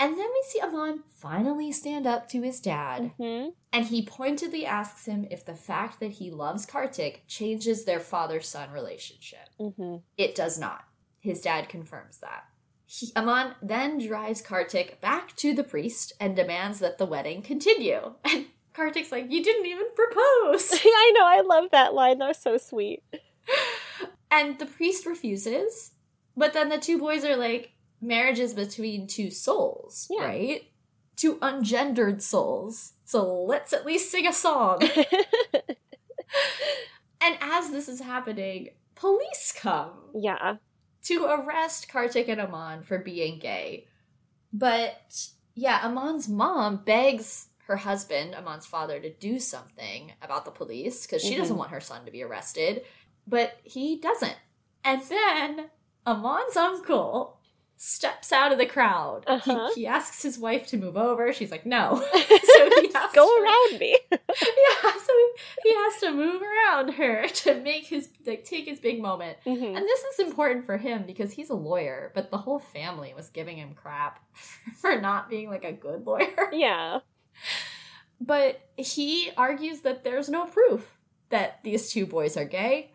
And 0.00 0.12
then 0.12 0.26
we 0.26 0.42
see 0.48 0.60
Aman 0.60 1.02
finally 1.08 1.72
stand 1.72 2.06
up 2.06 2.28
to 2.30 2.42
his 2.42 2.60
dad, 2.60 3.12
hmm 3.16 3.48
and 3.70 3.84
he 3.84 4.04
pointedly 4.04 4.64
asks 4.64 5.04
him 5.04 5.26
if 5.30 5.44
the 5.44 5.54
fact 5.54 6.00
that 6.00 6.12
he 6.12 6.30
loves 6.30 6.64
Kartik 6.64 7.24
changes 7.28 7.84
their 7.84 8.00
father 8.00 8.40
son 8.40 8.70
relationship. 8.70 9.48
hmm 9.58 9.96
It 10.16 10.34
does 10.34 10.58
not. 10.58 10.84
His 11.20 11.40
dad 11.42 11.68
confirms 11.68 12.18
that. 12.18 12.44
He, 12.86 13.12
Aman 13.14 13.54
then 13.60 13.98
drives 13.98 14.40
Kartik 14.40 15.00
back 15.02 15.36
to 15.36 15.52
the 15.52 15.64
priest 15.64 16.14
and 16.18 16.34
demands 16.34 16.78
that 16.78 16.96
the 16.98 17.06
wedding 17.06 17.42
continue. 17.42 18.14
And 18.24 18.46
Kartik's 18.78 19.10
like, 19.12 19.26
You 19.30 19.42
didn't 19.42 19.66
even 19.66 19.86
propose. 19.94 20.72
I 20.84 21.12
know. 21.16 21.26
I 21.26 21.40
love 21.44 21.70
that 21.72 21.92
line. 21.94 22.18
That 22.18 22.28
was 22.28 22.38
so 22.38 22.56
sweet. 22.56 23.02
and 24.30 24.58
the 24.58 24.66
priest 24.66 25.04
refuses, 25.04 25.90
but 26.36 26.52
then 26.52 26.68
the 26.68 26.78
two 26.78 26.98
boys 26.98 27.24
are 27.24 27.36
like, 27.36 27.72
Marriage 28.00 28.38
is 28.38 28.54
between 28.54 29.06
two 29.08 29.30
souls, 29.30 30.06
Yeah. 30.08 30.24
right? 30.24 30.62
Two 31.16 31.34
ungendered 31.38 32.22
souls. 32.22 32.92
So 33.04 33.42
let's 33.42 33.72
at 33.72 33.84
least 33.84 34.10
sing 34.12 34.26
a 34.28 34.32
song. 34.32 34.80
and 37.20 37.36
as 37.40 37.70
this 37.70 37.88
is 37.88 38.00
happening, 38.00 38.68
police 38.94 39.52
come. 39.56 39.90
yeah. 40.14 40.56
to 41.04 41.24
arrest 41.24 41.88
Kartik 41.88 42.28
and 42.28 42.40
Aman 42.40 42.82
for 42.84 42.98
being 42.98 43.38
gay. 43.40 43.86
But 44.52 45.28
yeah, 45.54 45.80
Aman's 45.84 46.28
mom 46.28 46.84
begs 46.84 47.47
her 47.68 47.76
husband, 47.76 48.34
Aman's 48.34 48.66
father, 48.66 48.98
to 48.98 49.10
do 49.12 49.38
something 49.38 50.12
about 50.22 50.44
the 50.44 50.50
police 50.50 51.06
because 51.06 51.22
she 51.22 51.36
doesn't 51.36 51.54
Mhm. 51.54 51.58
want 51.60 51.70
her 51.70 51.80
son 51.80 52.04
to 52.06 52.10
be 52.10 52.22
arrested, 52.22 52.84
but 53.26 53.58
he 53.62 53.96
doesn't. 53.96 54.36
And 54.84 55.02
then 55.02 55.70
Aman's 56.06 56.56
uncle 56.56 57.36
steps 57.76 58.32
out 58.32 58.50
of 58.50 58.58
the 58.58 58.66
crowd. 58.66 59.22
Uh-huh. 59.26 59.68
He, 59.74 59.82
he 59.82 59.86
asks 59.86 60.22
his 60.22 60.36
wife 60.38 60.66
to 60.68 60.76
move 60.76 60.96
over. 60.96 61.32
She's 61.32 61.50
like, 61.52 61.64
no. 61.66 61.96
so 62.12 62.80
he 62.80 62.90
has 62.92 63.12
Go 63.12 63.26
to- 63.26 63.42
around 63.42 63.78
me. 63.80 63.96
Yeah, 64.10 64.92
so 64.92 65.12
he 65.62 65.74
has 65.74 66.00
to 66.00 66.10
move 66.12 66.40
around 66.42 66.90
her 66.94 67.26
to 67.28 67.54
make 67.60 67.84
his 67.86 68.08
like 68.26 68.44
take 68.44 68.66
his 68.66 68.78
big 68.78 69.00
moment. 69.00 69.36
Mhm. 69.46 69.76
And 69.76 69.84
this 69.84 70.00
is 70.04 70.18
important 70.26 70.64
for 70.66 70.76
him 70.76 71.04
because 71.06 71.32
he's 71.32 71.50
a 71.50 71.54
lawyer, 71.54 72.12
but 72.14 72.30
the 72.30 72.38
whole 72.38 72.58
family 72.58 73.12
was 73.14 73.28
giving 73.30 73.56
him 73.56 73.74
crap 73.74 74.20
for 74.80 75.00
not 75.00 75.28
being 75.30 75.48
like 75.50 75.64
a 75.64 75.72
good 75.72 76.06
lawyer. 76.06 76.50
Yeah. 76.52 77.00
But 78.20 78.60
he 78.76 79.30
argues 79.36 79.80
that 79.80 80.02
there's 80.04 80.28
no 80.28 80.44
proof 80.46 80.96
that 81.30 81.60
these 81.62 81.92
two 81.92 82.06
boys 82.06 82.36
are 82.36 82.44
gay. 82.44 82.92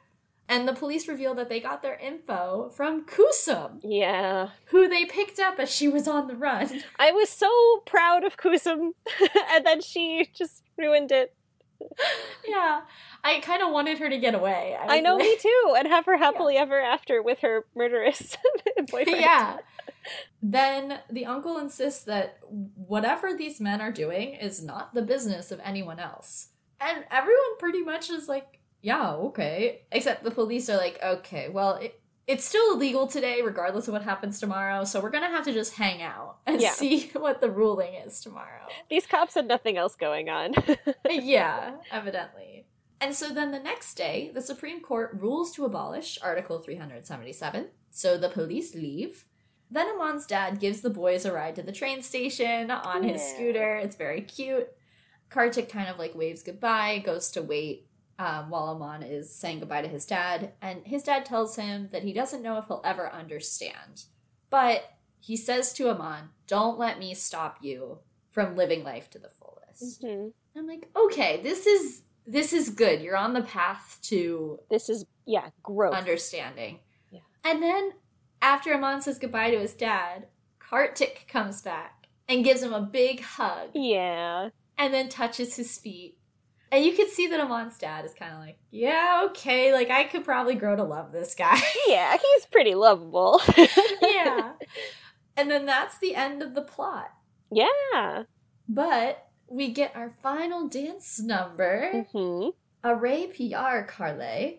And 0.49 0.67
the 0.67 0.73
police 0.73 1.07
reveal 1.07 1.33
that 1.35 1.47
they 1.47 1.61
got 1.61 1.81
their 1.81 1.95
info 1.95 2.69
from 2.75 3.05
Kusum, 3.05 3.79
Yeah. 3.81 4.49
who 4.65 4.89
they 4.89 5.05
picked 5.05 5.39
up 5.39 5.57
as 5.57 5.73
she 5.73 5.87
was 5.87 6.05
on 6.07 6.27
the 6.27 6.35
run. 6.35 6.81
I 6.99 7.11
was 7.13 7.29
so 7.29 7.49
proud 7.85 8.25
of 8.25 8.35
Kusum, 8.35 8.91
and 9.51 9.65
then 9.65 9.79
she 9.81 10.29
just 10.33 10.61
ruined 10.77 11.13
it. 11.13 11.33
yeah. 12.45 12.81
I 13.23 13.39
kind 13.39 13.63
of 13.63 13.71
wanted 13.71 13.99
her 13.99 14.09
to 14.09 14.17
get 14.17 14.35
away. 14.35 14.75
I 14.79 14.95
was 14.95 15.03
know, 15.03 15.15
like- 15.15 15.23
me 15.23 15.37
too, 15.37 15.75
and 15.77 15.87
have 15.87 16.05
her 16.07 16.17
happily 16.25 16.57
ever 16.57 16.79
after 16.79 17.21
with 17.23 17.39
her 17.39 17.65
murderous 17.73 18.37
boyfriend. 18.91 19.21
yeah. 19.21 19.57
Then 20.41 20.99
the 21.09 21.25
uncle 21.25 21.57
insists 21.57 22.03
that 22.05 22.39
whatever 22.47 23.33
these 23.33 23.59
men 23.61 23.81
are 23.81 23.91
doing 23.91 24.33
is 24.33 24.63
not 24.63 24.93
the 24.93 25.01
business 25.01 25.51
of 25.51 25.59
anyone 25.63 25.99
else. 25.99 26.49
And 26.81 27.05
everyone 27.11 27.57
pretty 27.59 27.81
much 27.81 28.09
is 28.09 28.27
like, 28.27 28.59
yeah, 28.81 29.13
okay. 29.13 29.83
Except 29.91 30.23
the 30.23 30.31
police 30.31 30.69
are 30.69 30.77
like, 30.77 30.99
okay, 31.01 31.47
well, 31.49 31.75
it, 31.75 32.01
it's 32.27 32.43
still 32.45 32.73
illegal 32.73 33.07
today, 33.07 33.41
regardless 33.41 33.87
of 33.87 33.93
what 33.93 34.03
happens 34.03 34.39
tomorrow. 34.39 34.83
So 34.83 34.99
we're 34.99 35.09
gonna 35.09 35.29
have 35.29 35.45
to 35.45 35.53
just 35.53 35.75
hang 35.75 36.01
out 36.01 36.37
and 36.45 36.61
Yeah. 36.61 36.71
see 36.71 37.09
what 37.13 37.39
the 37.41 37.49
ruling 37.49 37.93
is 37.93 38.19
tomorrow. 38.19 38.67
These 38.89 39.07
cops 39.07 39.35
had 39.35 39.47
nothing 39.47 39.77
else 39.77 39.95
going 39.95 40.29
on. 40.29 40.53
yeah, 41.09 41.75
evidently. 41.91 42.65
And 42.99 43.13
so 43.13 43.33
then 43.33 43.51
the 43.51 43.59
next 43.59 43.95
day, 43.95 44.31
the 44.33 44.41
Supreme 44.41 44.79
Court 44.81 45.11
rules 45.19 45.51
to 45.53 45.65
abolish 45.65 46.17
Article 46.21 46.59
377. 46.59 47.67
So 47.91 48.17
the 48.17 48.29
police 48.29 48.73
leave. 48.75 49.25
Then 49.73 49.89
Aman's 49.95 50.25
dad 50.27 50.59
gives 50.59 50.81
the 50.81 50.89
boys 50.89 51.25
a 51.25 51.33
ride 51.33 51.55
to 51.55 51.63
the 51.63 51.71
train 51.71 52.01
station 52.03 52.69
on 52.69 53.01
his 53.03 53.21
Yeah. 53.21 53.33
scooter. 53.35 53.75
It's 53.77 53.95
very 53.95 54.21
cute. 54.21 54.69
Kartik 55.29 55.67
kind 55.69 55.89
of 55.89 55.97
like 55.97 56.13
waves 56.13 56.43
goodbye, 56.43 56.99
goes 56.99 57.31
to 57.31 57.41
wait 57.41 57.87
um, 58.19 58.51
while 58.51 58.65
Aman 58.69 59.01
is 59.01 59.33
saying 59.33 59.59
goodbye 59.59 59.81
to 59.81 59.87
his 59.87 60.05
dad. 60.05 60.53
And 60.61 60.85
his 60.85 61.01
dad 61.01 61.25
tells 61.25 61.55
him 61.55 61.89
that 61.91 62.03
he 62.03 62.13
doesn't 62.13 62.43
know 62.43 62.57
if 62.59 62.67
he'll 62.67 62.81
ever 62.85 63.11
understand. 63.11 64.03
But 64.51 64.83
he 65.19 65.35
says 65.35 65.73
to 65.73 65.89
Aman, 65.89 66.29
Don't 66.45 66.77
let 66.77 66.99
me 66.99 67.15
stop 67.15 67.57
you 67.61 67.99
from 68.29 68.55
living 68.55 68.83
life 68.83 69.09
to 69.09 69.19
the 69.19 69.29
fullest. 69.29 70.03
Mhm. 70.03 70.33
I'm 70.55 70.67
like, 70.67 70.87
okay, 70.95 71.41
this 71.41 71.65
is 71.65 72.03
this 72.27 72.53
is 72.53 72.69
good. 72.69 73.01
You're 73.01 73.17
on 73.17 73.33
the 73.33 73.41
path 73.41 73.97
to 74.03 74.59
This 74.69 74.87
is 74.89 75.05
yeah, 75.25 75.49
growth. 75.63 75.95
understanding. 75.95 76.79
Yeah. 77.09 77.19
And 77.43 77.61
then 77.63 77.93
after 78.43 78.73
Aman 78.73 79.01
says 79.01 79.17
goodbye 79.17 79.51
to 79.51 79.59
his 79.59 79.73
dad, 79.73 80.27
Kartik 80.59 81.25
comes 81.29 81.61
back 81.61 82.07
and 82.27 82.43
gives 82.43 82.61
him 82.61 82.73
a 82.73 82.81
big 82.81 83.21
hug 83.21 83.69
yeah. 83.73 84.49
and 84.77 84.93
then 84.93 85.07
touches 85.07 85.55
his 85.55 85.77
feet. 85.77 86.17
And 86.69 86.83
you 86.83 86.93
can 86.93 87.07
see 87.07 87.27
that 87.27 87.39
Aman's 87.39 87.77
dad 87.77 88.03
is 88.03 88.13
kind 88.13 88.33
of 88.33 88.39
like, 88.39 88.57
yeah, 88.69 89.27
okay, 89.29 89.71
like 89.71 89.89
I 89.89 90.03
could 90.03 90.25
probably 90.25 90.55
grow 90.55 90.75
to 90.75 90.83
love 90.83 91.11
this 91.11 91.33
guy. 91.35 91.59
Yeah, 91.87 92.17
he's 92.17 92.45
pretty 92.47 92.75
lovable. 92.75 93.41
yeah. 94.01 94.53
And 95.37 95.49
then 95.49 95.65
that's 95.65 95.97
the 95.99 96.15
end 96.15 96.41
of 96.41 96.53
the 96.53 96.61
plot. 96.61 97.11
yeah. 97.49 98.23
But 98.67 99.27
we 99.47 99.71
get 99.71 99.95
our 99.95 100.09
final 100.09 100.67
dance 100.67 101.19
number. 101.19 102.07
hmm 102.11 102.49
Arey 102.83 103.33
Pyaar 103.33 103.87
Kar 103.87 104.13
Le. 104.13 104.55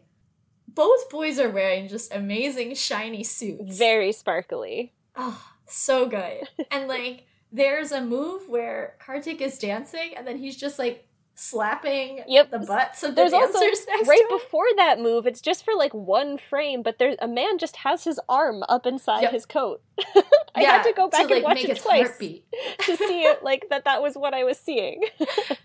Both 0.68 1.10
boys 1.10 1.38
are 1.38 1.50
wearing 1.50 1.88
just 1.88 2.14
amazing 2.14 2.74
shiny 2.74 3.22
suits. 3.24 3.76
Very 3.78 4.12
sparkly. 4.12 4.92
oh, 5.16 5.40
so 5.66 6.06
good. 6.06 6.48
and 6.70 6.88
like 6.88 7.26
there's 7.52 7.92
a 7.92 8.00
move 8.00 8.48
where 8.48 8.96
Kartik 8.98 9.40
is 9.40 9.58
dancing 9.58 10.14
and 10.16 10.26
then 10.26 10.38
he's 10.38 10.56
just 10.56 10.78
like 10.78 11.06
slapping 11.35 12.22
Yep. 12.26 12.51
the 12.51 12.59
butts 12.61 13.03
of 13.03 13.11
the 13.11 13.22
There's 13.22 13.32
also 13.32 13.59
next 13.59 13.87
right 14.07 14.18
to 14.18 14.26
before 14.30 14.66
that 14.76 15.01
move, 15.01 15.26
it's 15.26 15.41
just 15.41 15.64
for 15.64 15.74
like 15.74 15.93
one 15.93 16.39
frame, 16.39 16.82
but 16.82 16.99
there's 16.99 17.16
a 17.20 17.28
man 17.28 17.59
just 17.59 17.76
has 17.76 18.05
his 18.05 18.20
arm 18.28 18.62
up 18.68 18.87
inside 18.87 19.22
Yep. 19.22 19.32
his 19.32 19.47
coat. 19.47 19.82
I 20.55 20.62
had 20.62 20.82
to 20.85 20.93
go 20.93 21.09
back 21.09 21.24
like, 21.24 21.32
and 21.37 21.45
watch 21.45 21.64
it 21.64 21.78
twice 21.80 22.16
to 22.18 22.97
see 22.97 23.22
it 23.24 23.43
like 23.43 23.66
that 23.70 23.85
that 23.85 24.01
was 24.03 24.14
what 24.14 24.35
I 24.35 24.45
was 24.45 24.59
seeing. 24.59 25.03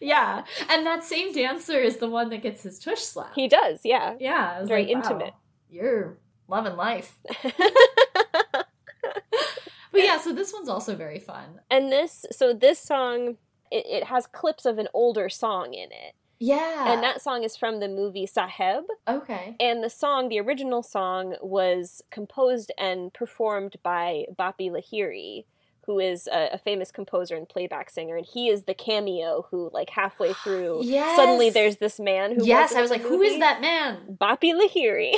Yeah. 0.02 0.46
And 0.70 0.86
that 0.86 1.04
same 1.04 1.34
dancer 1.34 1.78
is 1.78 1.98
the 1.98 2.10
one 2.10 2.30
that 2.30 2.42
gets 2.42 2.64
his 2.64 2.80
tush 2.80 3.02
slap. 3.02 3.34
He 3.36 3.48
does, 3.48 3.82
yeah. 3.84 4.16
yeah. 4.20 4.64
Very 4.66 4.86
like, 4.86 4.94
wow, 4.96 5.02
intimate. 5.02 5.34
You're 5.70 6.18
loving 6.48 6.76
life. 6.78 7.20
But 9.92 10.04
yeah, 10.04 10.20
so 10.20 10.34
this 10.34 10.54
one's 10.54 10.70
also 10.70 10.96
very 10.96 11.20
fun. 11.20 11.62
And 11.70 11.92
this 11.92 12.26
so 12.32 12.54
this 12.54 12.80
song 12.80 13.38
it, 13.72 13.86
it 13.88 14.04
has 14.06 14.28
clips 14.28 14.66
of 14.66 14.78
an 14.78 14.88
older 14.94 15.30
song 15.30 15.74
in 15.74 15.92
it. 15.92 16.16
Yeah. 16.42 16.94
And 16.94 17.04
that 17.04 17.22
song 17.22 17.44
is 17.44 17.58
from 17.58 17.82
the 17.82 17.90
movie 17.90 18.26
Saheb. 18.26 18.84
okay. 19.08 19.56
And 19.60 19.84
the 19.84 19.90
song, 19.90 20.30
the 20.30 20.40
original 20.40 20.82
song, 20.84 21.36
was 21.42 22.02
composed 22.12 22.72
and 22.78 23.14
performed 23.14 23.76
by 23.84 24.24
Bappi 24.38 24.72
Lahiri, 24.72 25.44
who 25.86 26.00
is 26.00 26.28
a, 26.32 26.52
a 26.54 26.58
famous 26.58 26.92
composer 26.92 27.36
and 27.36 27.50
playback 27.50 27.90
singer. 27.90 28.16
And 28.16 28.26
he 28.26 28.48
is 28.48 28.64
the 28.64 28.74
cameo 28.74 29.48
who, 29.52 29.70
like, 29.74 29.90
halfway 29.90 30.32
through, 30.44 30.80
Yes. 30.84 31.18
suddenly 31.18 31.50
there's 31.50 31.76
this 31.78 32.00
man 32.00 32.36
who. 32.36 32.46
yes, 32.46 32.74
I 32.74 32.82
was 32.82 32.90
like, 32.92 33.02
who 33.02 33.22
is 33.22 33.38
that 33.40 33.60
man? 33.60 33.98
Bappi 34.22 34.54
Lahiri. 34.54 35.16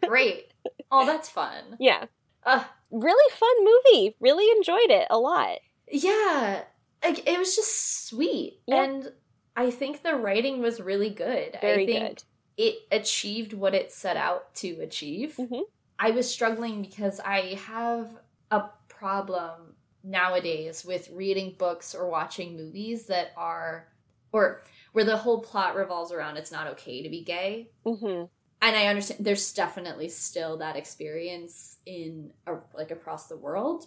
Great. 0.08 0.52
Oh, 0.90 1.06
that's 1.06 1.28
fun. 1.28 1.76
yeah. 1.78 2.06
Uh, 2.44 2.64
Really 2.90 3.32
fun 3.32 3.54
movie. 3.60 4.16
Really 4.20 4.48
enjoyed 4.56 4.90
it 4.90 5.06
a 5.10 5.18
lot. 5.18 5.58
yeah. 5.90 6.62
Like 7.04 7.28
it 7.28 7.38
was 7.38 7.54
just 7.54 8.08
sweet. 8.08 8.60
And 8.68 9.12
I 9.56 9.70
think 9.70 10.02
the 10.02 10.14
writing 10.16 10.60
was 10.60 10.80
really 10.80 11.10
good. 11.10 11.58
Very 11.60 11.82
I 11.82 11.86
think 11.86 12.08
good. 12.08 12.22
it 12.56 12.76
achieved 12.90 13.52
what 13.52 13.74
it 13.74 13.92
set 13.92 14.16
out 14.16 14.54
to 14.56 14.80
achieve. 14.80 15.36
Mhm. 15.38 15.62
I 15.98 16.10
was 16.10 16.30
struggling 16.30 16.82
because 16.82 17.20
I 17.20 17.54
have 17.66 18.08
a 18.50 18.64
problem 18.88 19.76
nowadays 20.02 20.84
with 20.84 21.10
reading 21.10 21.54
books 21.58 21.94
or 21.94 22.08
watching 22.08 22.56
movies 22.56 23.06
that 23.06 23.32
are 23.36 23.88
or 24.32 24.64
where 24.92 25.04
the 25.04 25.16
whole 25.16 25.40
plot 25.40 25.76
revolves 25.76 26.10
around 26.12 26.36
it's 26.36 26.52
not 26.52 26.66
okay 26.66 27.02
to 27.02 27.08
be 27.08 27.22
gay. 27.22 27.70
hmm 27.84 28.24
and 28.64 28.76
I 28.76 28.86
understand 28.86 29.24
there's 29.24 29.52
definitely 29.52 30.08
still 30.08 30.56
that 30.58 30.76
experience 30.76 31.78
in 31.84 32.32
like 32.74 32.90
across 32.90 33.26
the 33.26 33.36
world, 33.36 33.86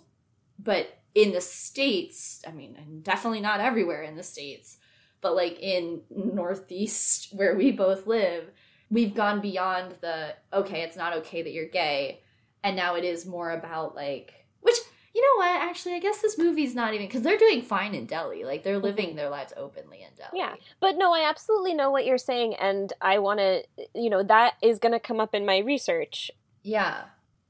but 0.59 0.87
in 1.17 1.31
the 1.31 1.41
states, 1.41 2.43
I 2.47 2.51
mean, 2.51 2.75
and 2.77 3.03
definitely 3.03 3.41
not 3.41 3.59
everywhere 3.59 4.03
in 4.03 4.17
the 4.17 4.23
states, 4.23 4.77
but 5.19 5.35
like 5.35 5.59
in 5.59 6.01
Northeast 6.11 7.29
where 7.31 7.55
we 7.55 7.71
both 7.71 8.05
live, 8.05 8.51
we've 8.91 9.15
gone 9.15 9.41
beyond 9.41 9.95
the 10.01 10.35
okay, 10.53 10.83
it's 10.83 10.95
not 10.95 11.13
okay 11.17 11.41
that 11.41 11.53
you're 11.53 11.65
gay, 11.65 12.21
and 12.63 12.75
now 12.75 12.93
it 12.93 13.03
is 13.03 13.25
more 13.25 13.49
about 13.49 13.95
like 13.95 14.45
which 14.61 14.77
you 15.15 15.21
know 15.23 15.43
what 15.43 15.59
actually 15.59 15.95
I 15.95 15.99
guess 15.99 16.21
this 16.21 16.37
movie's 16.37 16.75
not 16.75 16.93
even 16.93 17.07
because 17.07 17.23
they're 17.23 17.35
doing 17.35 17.63
fine 17.63 17.95
in 17.95 18.05
Delhi, 18.05 18.43
like 18.43 18.63
they're 18.63 18.75
mm-hmm. 18.75 18.85
living 18.85 19.15
their 19.15 19.31
lives 19.31 19.53
openly 19.57 20.03
in 20.03 20.09
Delhi. 20.15 20.37
Yeah. 20.37 20.53
But 20.79 20.97
no, 20.99 21.15
I 21.15 21.27
absolutely 21.27 21.73
know 21.73 21.89
what 21.89 22.05
you're 22.05 22.19
saying. 22.19 22.53
And 22.53 22.93
I 23.01 23.17
want 23.17 23.39
to, 23.39 23.63
you 23.95 24.11
know, 24.11 24.21
that 24.21 24.53
is 24.61 24.77
going 24.77 24.91
to 24.93 24.99
come 24.99 25.19
up 25.19 25.33
in 25.33 25.47
my 25.47 25.57
research. 25.57 26.29
yeah, 26.61 27.05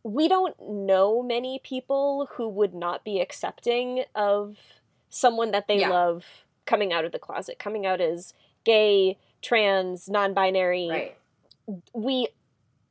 we 0.08 0.30
don't 0.30 0.56
know 0.62 1.22
many 1.22 1.60
people 1.62 2.30
who 2.34 2.48
would 2.48 2.74
not 2.74 3.04
be 3.04 3.20
accepting 3.20 4.06
of 4.16 4.58
someone 5.10 5.52
that 5.52 5.68
they 5.68 5.80
Yeah. 5.80 5.90
love 5.90 6.46
coming 6.66 6.94
out 6.94 7.04
of 7.04 7.12
the 7.12 7.20
closet, 7.20 7.60
coming 7.60 7.86
out 7.86 8.00
as 8.00 8.34
gay, 8.64 9.18
trans, 9.42 10.10
non 10.10 10.34
binary. 10.34 10.90
right. 10.90 11.18
We 11.94 12.30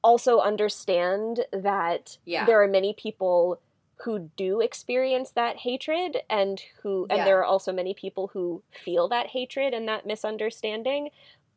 also 0.05 0.41
understand 0.41 1.47
that 1.53 2.19
Yeah. 2.27 2.45
there 2.45 2.63
are 2.63 2.69
many 2.69 2.93
people 2.93 3.61
who 4.03 4.31
do 4.37 4.61
experience 4.61 5.31
that 5.31 5.57
hatred 5.59 6.23
and 6.29 6.61
who 6.83 7.07
and 7.09 7.19
Yeah. 7.19 7.25
there 7.25 7.39
are 7.41 7.45
also 7.45 7.73
many 7.73 7.95
people 7.95 8.29
who 8.29 8.63
feel 8.71 9.09
that 9.09 9.29
hatred 9.29 9.73
and 9.73 9.89
that 9.89 10.05
misunderstanding 10.05 11.11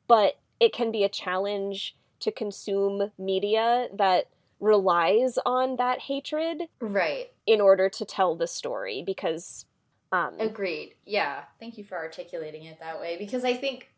but 0.07 0.37
it 0.61 0.71
can 0.71 0.89
be 0.89 1.03
a 1.03 1.09
challenge 1.09 1.95
to 2.21 2.31
consume 2.31 3.11
media 3.17 3.89
that 3.93 4.27
relies 4.59 5.37
on 5.45 5.75
that 5.77 5.99
hatred 5.99 6.63
Right. 6.81 7.31
in 7.45 7.61
order 7.61 7.89
to 7.89 8.05
tell 8.05 8.35
the 8.35 8.47
story 8.47 9.03
because 9.05 9.65
um 10.11 10.35
Agreed. 10.39 10.95
Yeah. 11.05 11.43
Thank 11.59 11.77
you 11.77 11.83
for 11.83 11.97
articulating 11.97 12.63
it 12.65 12.79
that 12.79 12.99
way 12.99 13.15
because 13.17 13.43
I 13.45 13.53
think 13.53 13.89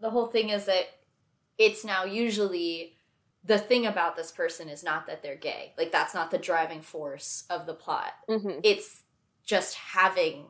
the 0.00 0.10
whole 0.10 0.26
thing 0.26 0.50
is 0.50 0.64
that 0.66 0.86
it's 1.58 1.84
now 1.84 2.04
usually 2.04 2.96
the 3.44 3.58
thing 3.58 3.86
about 3.86 4.16
this 4.16 4.30
person 4.32 4.68
is 4.68 4.82
not 4.84 5.06
that 5.06 5.22
they're 5.22 5.36
gay. 5.36 5.72
Like 5.78 5.92
that's 5.92 6.14
not 6.14 6.30
the 6.30 6.38
driving 6.38 6.82
force 6.82 7.44
of 7.50 7.66
the 7.66 7.74
plot. 7.74 8.12
mhm. 8.28 8.60
It's 8.64 9.02
just 9.44 9.74
having 9.74 10.46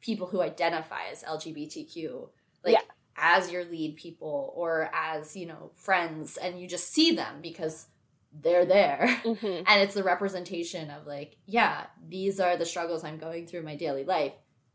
people 0.00 0.26
who 0.28 0.40
identify 0.40 1.06
as 1.10 1.22
LGBTQ 1.24 2.28
like 2.64 2.74
Yeah. 2.74 2.80
as 3.16 3.50
your 3.50 3.64
lead 3.64 3.96
people 3.96 4.52
or 4.56 4.90
as, 4.92 5.36
you 5.36 5.46
know, 5.46 5.70
friends 5.74 6.36
and 6.36 6.60
you 6.60 6.68
just 6.68 6.88
see 6.92 7.12
them 7.12 7.40
because 7.40 7.86
they're 8.32 8.64
there. 8.66 9.06
Mhm. 9.24 9.64
and 9.66 9.82
it's 9.82 9.94
the 9.94 10.02
representation 10.04 10.90
of 10.90 11.06
like 11.06 11.36
yeah 11.46 11.86
these 12.08 12.38
are 12.40 12.56
the 12.56 12.66
struggles 12.66 13.04
i'm 13.04 13.18
going 13.18 13.46
through 13.46 13.60
in 13.60 13.64
my 13.64 13.76
daily 13.76 14.04
life 14.04 14.32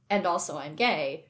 and 0.09 0.25
also 0.25 0.57
i'm 0.57 0.75
gay 0.75 1.25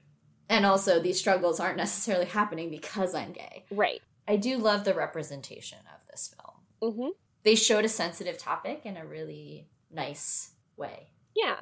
and 0.49 0.65
also 0.65 0.99
these 0.99 1.19
struggles 1.19 1.59
aren't 1.59 1.78
necessarily 1.78 2.26
happening 2.26 2.69
because 2.69 3.13
i'm 3.13 3.32
gay 3.34 3.65
right 3.71 4.01
i 4.28 4.36
do 4.36 4.57
love 4.57 4.84
the 4.84 4.93
representation 4.93 5.80
of 5.93 6.05
this 6.09 6.34
film 6.82 6.93
hmm 6.93 7.09
they 7.43 7.55
showed 7.55 7.84
a 7.86 7.89
sensitive 7.89 8.38
topic 8.38 8.82
in 8.86 8.95
a 8.97 9.05
really 9.05 9.67
nice 9.91 10.51
way 10.78 11.07
Yeah. 11.36 11.57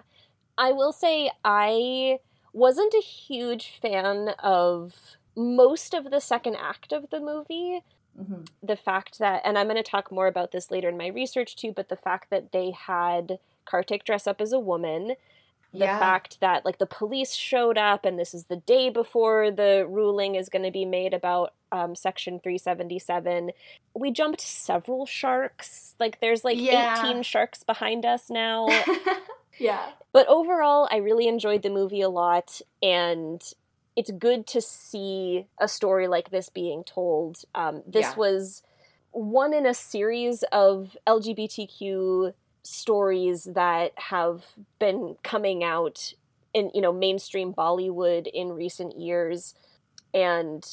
I 0.58 0.74
will 0.74 0.92
say 0.94 1.32
I 1.44 2.20
wasn't 2.54 2.94
a 2.94 3.02
huge 3.02 3.72
fan 3.82 4.30
of 4.44 4.94
most 5.36 5.94
of 5.94 6.12
the 6.12 6.20
second 6.20 6.56
act 6.58 6.92
of 6.92 7.10
the 7.10 7.20
movie. 7.22 7.82
Hmm 8.18 8.42
The 8.64 8.76
fact 8.76 9.20
that, 9.20 9.42
and 9.46 9.58
I'm 9.58 9.68
going 9.68 9.82
to 9.82 9.84
talk 9.84 10.12
more 10.12 10.28
about 10.28 10.52
this 10.52 10.72
later 10.72 10.90
in 10.90 10.98
my 10.98 11.08
research 11.08 11.56
too, 11.56 11.72
but 11.76 11.90
the 11.90 11.96
fact 11.96 12.30
that 12.30 12.52
they 12.52 12.72
had 12.72 13.40
Kartik 13.66 14.04
dress 14.06 14.28
up 14.28 14.42
as 14.42 14.54
a 14.54 14.60
woman 14.60 15.16
the 15.74 15.80
Yeah. 15.86 16.00
fact 16.00 16.40
that 16.42 16.66
like 16.66 16.80
the 16.80 16.86
police 16.86 17.34
showed 17.34 17.78
up 17.78 18.04
and 18.04 18.20
this 18.20 18.34
is 18.34 18.46
the 18.46 18.58
day 18.58 18.90
before 18.90 19.52
the 19.52 19.86
ruling 19.90 20.36
is 20.36 20.50
going 20.50 20.64
to 20.66 20.72
be 20.72 20.84
made 20.86 21.14
about 21.14 21.54
um, 21.72 21.96
section 21.96 22.40
377 22.42 23.52
we 23.96 24.12
jumped 24.12 24.42
several 24.42 25.06
sharks 25.06 25.96
like 26.00 26.20
there's 26.20 26.44
like 26.44 26.58
Yeah. 26.58 26.98
18 26.98 27.24
sharks 27.24 27.64
behind 27.64 28.06
us 28.06 28.30
now 28.30 28.68
yeah. 29.60 29.92
but 30.12 30.28
overall 30.28 30.90
i 30.92 30.98
really 30.98 31.28
enjoyed 31.28 31.62
the 31.64 31.70
movie 31.70 32.02
a 32.02 32.10
lot 32.10 32.60
and 32.82 33.54
it's 33.96 34.12
good 34.12 34.48
to 34.48 34.62
see 34.62 35.48
a 35.60 35.68
story 35.68 36.08
like 36.08 36.30
this 36.30 36.50
being 36.50 36.84
told 36.84 37.44
um, 37.56 37.84
this 37.86 38.08
Yeah. 38.08 38.16
was 38.16 38.64
one 39.12 39.54
in 39.54 39.66
a 39.66 39.74
series 39.74 40.44
of 40.52 40.96
lgbtq 41.06 42.34
stories 42.64 43.44
that 43.44 43.92
have 43.98 44.46
been 44.80 45.16
coming 45.24 45.64
out 45.64 46.14
in 46.54 46.72
you 46.74 46.80
know 46.82 46.94
mainstream 46.94 47.54
bollywood 47.54 48.28
in 48.34 48.54
recent 48.54 48.98
years 48.98 49.54
and 50.14 50.66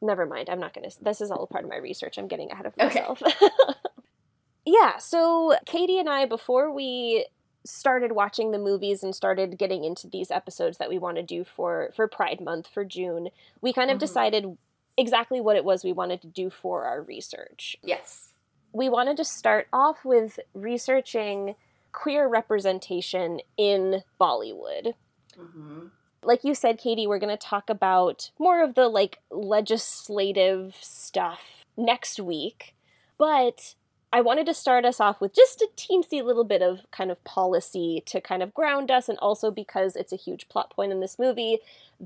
never 0.00 0.24
mind 0.24 0.48
i'm 0.48 0.60
not 0.60 0.72
gonna 0.72 0.88
this 1.02 1.20
is 1.20 1.30
all 1.30 1.46
part 1.46 1.64
of 1.64 1.70
my 1.70 1.76
research 1.76 2.16
i'm 2.16 2.28
getting 2.28 2.50
ahead 2.50 2.64
of 2.66 2.76
myself. 2.78 3.20
Okay. 3.22 3.34
myself 3.40 3.76
yeah 4.64 4.96
so 4.96 5.54
katie 5.66 5.98
and 5.98 6.08
i 6.08 6.24
before 6.24 6.72
we 6.72 7.26
started 7.64 8.12
watching 8.12 8.50
the 8.50 8.58
movies 8.58 9.02
and 9.02 9.14
started 9.14 9.56
getting 9.58 9.84
into 9.84 10.06
these 10.08 10.30
episodes 10.30 10.78
that 10.78 10.88
we 10.90 10.98
want 10.98 11.16
to 11.16 11.22
do 11.22 11.44
for 11.44 11.90
for 11.96 12.06
pride 12.06 12.40
month 12.40 12.66
for 12.66 12.84
june 12.84 13.28
we 13.62 13.72
kind 13.72 13.90
of 13.90 13.96
Mhm. 13.96 14.00
decided 14.00 14.58
exactly 14.96 15.40
what 15.40 15.56
it 15.56 15.64
was 15.64 15.82
we 15.82 15.92
wanted 15.92 16.20
to 16.20 16.26
do 16.26 16.50
for 16.50 16.84
our 16.84 17.00
research 17.02 17.76
Yes. 17.82 18.32
we 18.72 18.88
wanted 18.88 19.16
to 19.16 19.24
start 19.24 19.66
off 19.72 20.04
with 20.04 20.38
researching 20.52 21.54
queer 21.92 22.26
representation 22.26 23.40
in 23.56 24.02
Bollywood. 24.20 24.94
Mm-hmm. 25.38 25.86
Like 26.24 26.42
you 26.42 26.52
said, 26.56 26.76
Katie, 26.78 27.06
we're 27.06 27.20
going 27.20 27.36
to 27.36 27.36
talk 27.36 27.70
about 27.70 28.30
more 28.36 28.64
of 28.64 28.74
the 28.74 28.88
like 28.88 29.18
legislative 29.30 30.74
stuff 30.80 31.64
next 31.76 32.18
week. 32.18 32.74
But 33.18 33.74
I 34.14 34.20
wanted 34.20 34.46
to 34.46 34.54
start 34.54 34.84
us 34.84 35.00
off 35.00 35.20
with 35.20 35.34
just 35.34 35.60
a 35.60 35.68
teensy 35.76 36.22
little 36.24 36.44
bit 36.44 36.62
of 36.62 36.86
kind 36.92 37.10
of 37.10 37.22
policy 37.24 38.00
to 38.06 38.20
kind 38.20 38.44
of 38.44 38.54
ground 38.54 38.88
us, 38.92 39.08
and 39.08 39.18
also 39.18 39.50
because 39.50 39.96
it's 39.96 40.12
a 40.12 40.16
huge 40.16 40.48
plot 40.48 40.70
point 40.70 40.92
in 40.92 41.00
this 41.00 41.18
movie, 41.18 41.58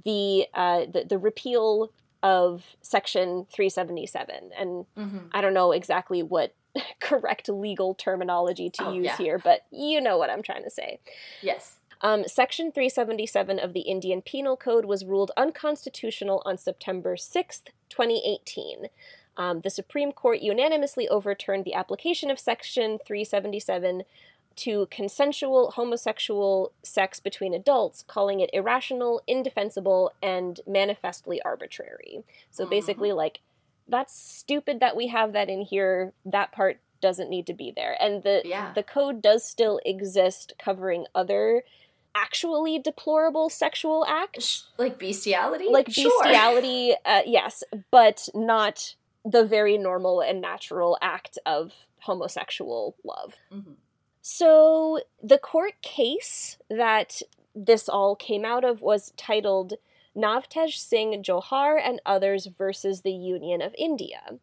the 0.04 0.46
uh, 0.54 0.86
the, 0.90 1.04
the 1.06 1.18
repeal 1.18 1.92
of 2.22 2.64
Section 2.80 3.46
377. 3.52 4.50
And 4.58 4.86
Mm-hmm. 4.96 5.18
I 5.32 5.40
don't 5.42 5.52
know 5.54 5.72
exactly 5.72 6.22
what 6.22 6.54
correct 7.00 7.48
legal 7.50 7.94
terminology 7.94 8.70
to 8.70 8.86
Oh, 8.86 8.92
use 8.94 9.04
yeah. 9.04 9.16
here, 9.18 9.38
but 9.38 9.66
you 9.70 10.00
know 10.00 10.16
what 10.16 10.30
I'm 10.30 10.42
trying 10.42 10.64
to 10.64 10.70
say. 10.70 11.00
Yes. 11.42 11.76
Um, 12.00 12.24
Section 12.26 12.72
377 12.72 13.58
of 13.58 13.72
the 13.74 13.80
Indian 13.80 14.22
Penal 14.22 14.56
Code 14.56 14.84
was 14.86 15.04
ruled 15.04 15.30
unconstitutional 15.36 16.42
on 16.46 16.56
September 16.56 17.16
6th, 17.16 17.64
2018. 17.90 18.86
Um, 19.38 19.60
the 19.60 19.70
Supreme 19.70 20.10
Court 20.10 20.40
unanimously 20.40 21.08
overturned 21.08 21.64
the 21.64 21.74
application 21.74 22.28
of 22.30 22.40
Section 22.40 22.98
377 23.06 24.02
to 24.56 24.88
consensual 24.90 25.70
homosexual 25.70 26.72
sex 26.82 27.20
between 27.20 27.54
adults, 27.54 28.02
calling 28.08 28.40
it 28.40 28.50
irrational, 28.52 29.22
indefensible, 29.28 30.12
and 30.20 30.60
manifestly 30.66 31.40
arbitrary. 31.42 32.24
So 32.50 32.66
Mhm. 32.66 32.70
basically, 32.70 33.12
like, 33.12 33.38
that's 33.86 34.12
stupid 34.12 34.80
that 34.80 34.96
we 34.96 35.06
have 35.06 35.32
that 35.32 35.48
in 35.48 35.62
here. 35.62 36.12
That 36.24 36.50
part 36.50 36.80
doesn't 37.00 37.30
need 37.30 37.46
to 37.46 37.54
be 37.54 37.70
there. 37.70 37.96
And 38.02 38.24
the 38.24 38.42
Yeah. 38.44 38.72
the 38.74 38.82
code 38.82 39.22
does 39.22 39.44
still 39.44 39.80
exist 39.86 40.52
covering 40.58 41.06
other 41.14 41.62
actually 42.16 42.80
deplorable 42.80 43.48
sexual 43.48 44.04
acts 44.06 44.66
Like 44.76 44.98
bestiality? 44.98 45.68
like 45.68 45.88
Sure. 45.88 46.10
bestiality 46.24 46.96
uh, 47.04 47.22
yes 47.24 47.62
but 47.92 48.28
not 48.34 48.96
the 49.24 49.44
very 49.44 49.76
normal 49.78 50.20
and 50.20 50.40
natural 50.40 50.96
act 51.02 51.38
of 51.44 51.72
homosexual 52.00 52.96
love 53.04 53.34
Mhm. 53.52 53.76
so 54.20 55.00
the 55.22 55.38
court 55.38 55.80
case 55.82 56.58
that 56.68 57.22
this 57.54 57.88
all 57.88 58.14
came 58.16 58.44
out 58.44 58.64
of 58.64 58.82
was 58.82 59.12
titled 59.16 59.74
Navtej 60.16 60.72
Singh 60.76 61.22
Johar 61.22 61.78
and 61.80 62.00
others 62.06 62.46
versus 62.46 63.02
the 63.02 63.12
Union 63.12 63.62
of 63.62 63.74
India. 63.78 64.38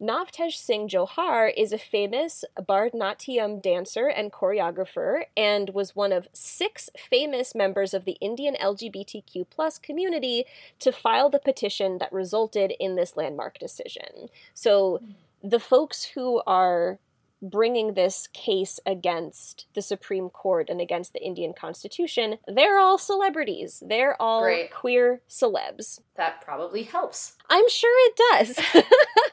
Navtej 0.00 0.52
Singh 0.52 0.88
Johar 0.88 1.52
is 1.54 1.72
a 1.72 1.78
famous 1.78 2.42
Bharatanatyam 2.58 3.60
dancer 3.60 4.06
and 4.06 4.32
choreographer 4.32 5.24
and 5.36 5.70
was 5.70 5.94
one 5.94 6.10
of 6.10 6.26
six 6.32 6.88
famous 6.96 7.54
members 7.54 7.92
of 7.92 8.06
the 8.06 8.16
Indian 8.20 8.56
LGBTQ 8.58 9.44
plus 9.50 9.78
community 9.78 10.46
to 10.78 10.90
file 10.90 11.28
the 11.28 11.38
petition 11.38 11.98
that 11.98 12.12
resulted 12.12 12.72
in 12.80 12.96
this 12.96 13.14
landmark 13.14 13.58
decision. 13.58 14.30
So 14.54 15.02
the 15.42 15.60
folks 15.60 16.04
who 16.14 16.42
are 16.46 16.98
bringing 17.42 17.94
this 17.94 18.26
case 18.28 18.80
against 18.84 19.66
the 19.74 19.82
Supreme 19.82 20.28
Court 20.28 20.68
and 20.68 20.80
against 20.80 21.12
the 21.12 21.24
Indian 21.24 21.52
Constitution, 21.52 22.36
they're 22.46 22.78
all 22.78 22.98
celebrities. 22.98 23.82
They're 23.86 24.20
all 24.20 24.42
Great. 24.42 24.72
queer 24.72 25.22
celebs. 25.28 26.00
That 26.20 26.42
probably 26.42 26.82
helps. 26.82 27.36
I'm 27.48 27.66
sure 27.70 27.90
it 28.10 28.20
does. 28.30 28.84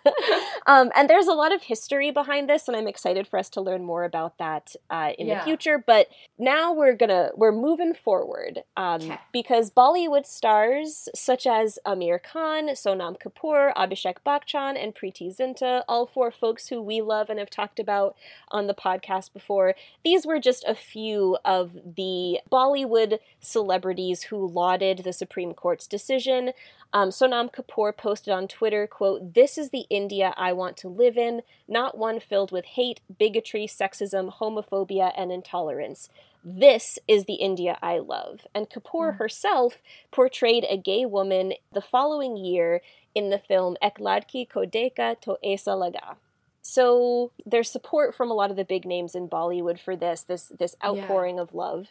um, 0.68 0.90
and 0.96 1.10
there's 1.10 1.28
a 1.28 1.34
lot 1.34 1.54
of 1.54 1.64
history 1.64 2.12
behind 2.12 2.50
this, 2.50 2.70
and 2.70 2.78
I'm 2.78 2.88
excited 2.88 3.28
for 3.28 3.38
us 3.38 3.50
to 3.52 3.62
learn 3.62 3.84
more 3.84 4.06
about 4.06 4.38
that 4.38 4.74
uh, 4.90 5.12
in 5.20 5.28
the 5.28 5.40
future. 5.42 5.84
But 5.86 6.08
now 6.40 6.72
we're 6.74 6.96
gonna 6.96 7.32
we're 7.36 7.52
moving 7.52 7.94
forward 7.94 8.64
um, 8.78 9.20
because 9.34 9.70
Bollywood 9.70 10.26
stars 10.26 11.10
such 11.14 11.46
as 11.46 11.78
Aamir 11.86 12.24
Khan, 12.24 12.70
Sonam 12.70 13.18
Kapoor, 13.22 13.74
Abhishek 13.76 14.20
Bachchan, 14.26 14.82
and 14.82 14.96
Preity 14.96 15.30
Zinta, 15.30 15.84
all 15.90 16.08
four 16.08 16.32
folks 16.32 16.70
who 16.70 16.82
we 16.82 17.02
love 17.02 17.30
and 17.30 17.38
have 17.38 17.50
talked 17.50 17.80
about 17.80 18.16
on 18.50 18.68
the 18.68 18.74
podcast 18.74 19.34
before. 19.34 19.76
These 20.06 20.26
were 20.26 20.40
just 20.40 20.64
a 20.66 20.74
few 20.74 21.38
of 21.44 21.74
the 21.74 22.40
Bollywood 22.50 23.20
celebrities 23.42 24.24
who 24.24 24.48
lauded 24.48 25.00
the 25.00 25.14
Supreme 25.14 25.54
Court's 25.54 25.86
decision. 25.86 26.54
Um, 26.93 27.09
Sonam 27.09 27.53
Kapoor 27.53 27.95
posted 27.95 28.34
on 28.34 28.47
Twitter, 28.47 28.88
quote, 28.88 29.34
This 29.34 29.57
is 29.57 29.69
the 29.71 29.86
India 29.89 30.34
I 30.38 30.53
want 30.53 30.78
to 30.78 30.88
live 30.88 31.17
in, 31.17 31.41
not 31.67 31.97
one 31.97 32.19
filled 32.19 32.51
with 32.51 32.65
hate, 32.65 33.01
bigotry, 33.19 33.67
sexism, 33.67 34.34
homophobia, 34.38 35.11
and 35.17 35.32
intolerance. 35.32 36.09
This 36.43 36.97
is 37.07 37.25
the 37.25 37.36
India 37.36 37.78
I 37.82 37.99
love. 37.99 38.47
And 38.55 38.69
Kapoor 38.69 39.11
Mm. 39.13 39.17
herself 39.17 39.78
portrayed 40.11 40.65
a 40.69 40.78
gay 40.78 41.05
woman 41.05 41.53
the 41.73 41.82
following 41.82 42.38
year 42.38 42.82
in 43.13 43.30
the 43.32 43.39
film 43.39 43.75
Ek 43.82 43.97
Ladki 43.99 44.47
Ko 44.49 44.61
Dekha 44.65 45.19
To 45.21 45.38
Aisa 45.43 45.75
Laga. 45.75 46.15
So 46.61 47.32
there's 47.45 47.69
support 47.69 48.15
from 48.15 48.32
a 48.32 48.34
lot 48.34 48.49
of 48.51 48.55
the 48.57 48.65
big 48.65 48.86
names 48.86 49.13
in 49.15 49.28
Bollywood 49.30 49.80
for 49.80 49.95
this, 49.95 50.23
this 50.23 50.47
this 50.57 50.75
Yeah. 50.82 50.89
outpouring 50.89 51.38
of 51.39 51.53
love. 51.53 51.89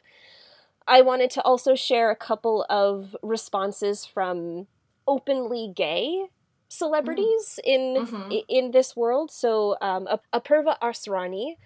I 0.87 1.03
wanted 1.03 1.31
to 1.33 1.43
also 1.43 1.75
share 1.75 2.11
a 2.11 2.17
couple 2.17 2.65
of 2.71 3.17
responses 3.23 4.07
from 4.07 4.69
openly 5.07 5.73
gay 5.75 6.27
celebrities 6.69 7.59
in 7.65 7.95
Mhm. 8.07 8.45
in 8.49 8.71
this 8.73 8.97
world. 8.97 9.31
So 9.31 9.77
um, 9.81 10.09
Ap- 10.09 10.25
Apurva 10.33 10.79
Asrani, 10.81 11.57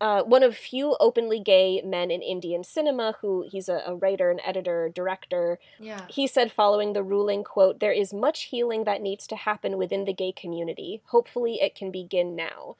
uh, 0.00 0.22
one 0.22 0.42
of 0.42 0.56
few 0.56 0.96
openly 1.00 1.40
gay 1.40 1.80
men 1.82 2.10
in 2.10 2.22
Indian 2.22 2.62
cinema, 2.64 3.16
who 3.20 3.44
he's 3.50 3.68
a, 3.68 3.82
a 3.86 3.94
writer, 3.94 4.30
an 4.30 4.40
editor, 4.44 4.88
director. 4.94 5.58
Yeah. 5.78 6.06
He 6.08 6.26
said 6.26 6.52
following 6.52 6.92
the 6.92 7.02
ruling, 7.02 7.42
quote, 7.44 7.80
there 7.80 7.92
is 7.92 8.12
much 8.12 8.42
healing 8.44 8.84
that 8.84 9.02
needs 9.02 9.26
to 9.28 9.36
happen 9.36 9.76
within 9.78 10.04
the 10.04 10.12
gay 10.12 10.32
community. 10.32 11.00
Hopefully 11.06 11.60
it 11.60 11.74
can 11.74 11.90
begin 11.90 12.34
now. 12.36 12.76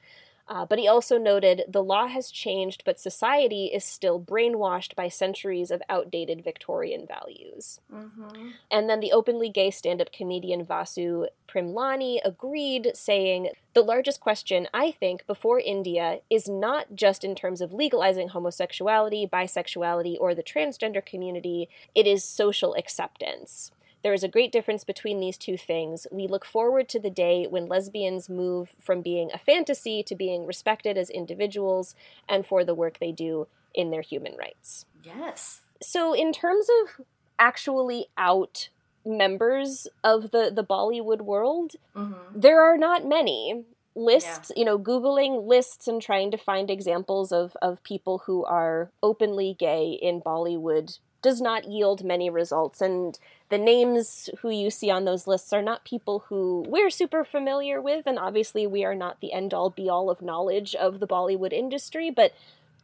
Uh, 0.47 0.65
but 0.65 0.77
he 0.77 0.87
also 0.87 1.17
noted 1.17 1.63
the 1.67 1.83
law 1.83 2.07
has 2.07 2.29
changed, 2.29 2.83
but 2.85 2.99
society 2.99 3.65
is 3.73 3.83
still 3.83 4.21
brainwashed 4.21 4.93
by 4.93 5.09
centuries 5.09 5.71
of 5.71 5.81
outdated 5.89 6.43
Victorian 6.43 7.07
values. 7.07 7.79
Mm-hmm. 7.91 8.49
And 8.69 8.87
then 8.87 8.99
the 8.99 9.11
openly 9.11 9.49
gay 9.49 9.71
stand 9.71 10.01
up 10.01 10.11
comedian 10.11 10.63
Vasu 10.63 11.27
Primlani 11.47 12.19
agreed, 12.23 12.91
saying, 12.93 13.49
The 13.73 13.81
largest 13.81 14.19
question, 14.19 14.67
I 14.71 14.91
think, 14.91 15.25
before 15.25 15.59
India 15.59 16.19
is 16.29 16.47
not 16.47 16.93
just 16.93 17.23
in 17.23 17.33
terms 17.33 17.59
of 17.59 17.73
legalizing 17.73 18.29
homosexuality, 18.29 19.27
bisexuality, 19.27 20.15
or 20.19 20.35
the 20.35 20.43
transgender 20.43 21.03
community, 21.03 21.69
it 21.95 22.05
is 22.05 22.23
social 22.23 22.75
acceptance. 22.75 23.71
There 24.05 24.13
is 24.13 24.23
a 24.23 24.27
great 24.27 24.51
difference 24.51 24.83
between 24.83 25.19
these 25.19 25.35
two 25.35 25.57
things. 25.57 26.05
We 26.11 26.27
look 26.27 26.45
forward 26.45 26.87
to 26.89 26.99
the 26.99 27.09
day 27.09 27.47
when 27.49 27.65
lesbians 27.65 28.29
move 28.29 28.75
from 28.79 29.01
being 29.01 29.31
a 29.33 29.39
fantasy 29.39 30.03
to 30.03 30.13
being 30.13 30.45
respected 30.45 30.95
as 30.95 31.09
individuals 31.09 31.95
and 32.29 32.45
for 32.45 32.63
the 32.63 32.75
work 32.75 32.99
they 32.99 33.11
do 33.11 33.47
in 33.73 33.89
their 33.89 34.03
human 34.03 34.35
rights. 34.37 34.85
Yes. 35.03 35.61
So, 35.81 36.13
in 36.13 36.31
terms 36.33 36.67
of 36.83 37.03
actually 37.39 38.05
out 38.15 38.69
members 39.03 39.87
of 40.03 40.29
the, 40.29 40.51
the 40.53 40.63
Bollywood 40.63 41.21
world, 41.21 41.71
Mm-hmm. 41.95 42.39
there 42.39 42.61
are 42.61 42.77
not 42.77 43.07
many. 43.07 43.63
Lists, 43.95 44.51
you 44.55 44.65
know, 44.65 44.77
Googling 44.77 45.47
lists 45.47 45.87
and 45.87 45.99
trying 45.99 46.29
to 46.29 46.37
find 46.37 46.69
examples 46.69 47.31
of, 47.31 47.57
of 47.59 47.81
people 47.81 48.23
who 48.27 48.45
are 48.45 48.91
openly 49.01 49.55
gay 49.57 49.97
in 49.99 50.21
Bollywood 50.21 50.99
does 51.23 51.41
not 51.41 51.67
yield 51.67 52.03
many 52.03 52.29
results. 52.29 52.81
And 52.81 53.17
the 53.49 53.57
names 53.57 54.29
who 54.39 54.49
you 54.49 54.69
see 54.69 54.89
on 54.89 55.05
those 55.05 55.27
lists 55.27 55.53
are 55.53 55.61
not 55.61 55.85
people 55.85 56.25
who 56.29 56.65
we're 56.67 56.89
super 56.89 57.23
familiar 57.23 57.81
with. 57.81 58.07
And 58.07 58.17
obviously, 58.17 58.65
we 58.65 58.83
are 58.83 58.95
not 58.95 59.21
the 59.21 59.33
end 59.33 59.53
all 59.53 59.69
be 59.69 59.87
all 59.89 60.09
of 60.09 60.21
knowledge 60.21 60.73
of 60.75 60.99
the 60.99 61.07
Bollywood 61.07 61.53
industry, 61.53 62.09
but 62.09 62.33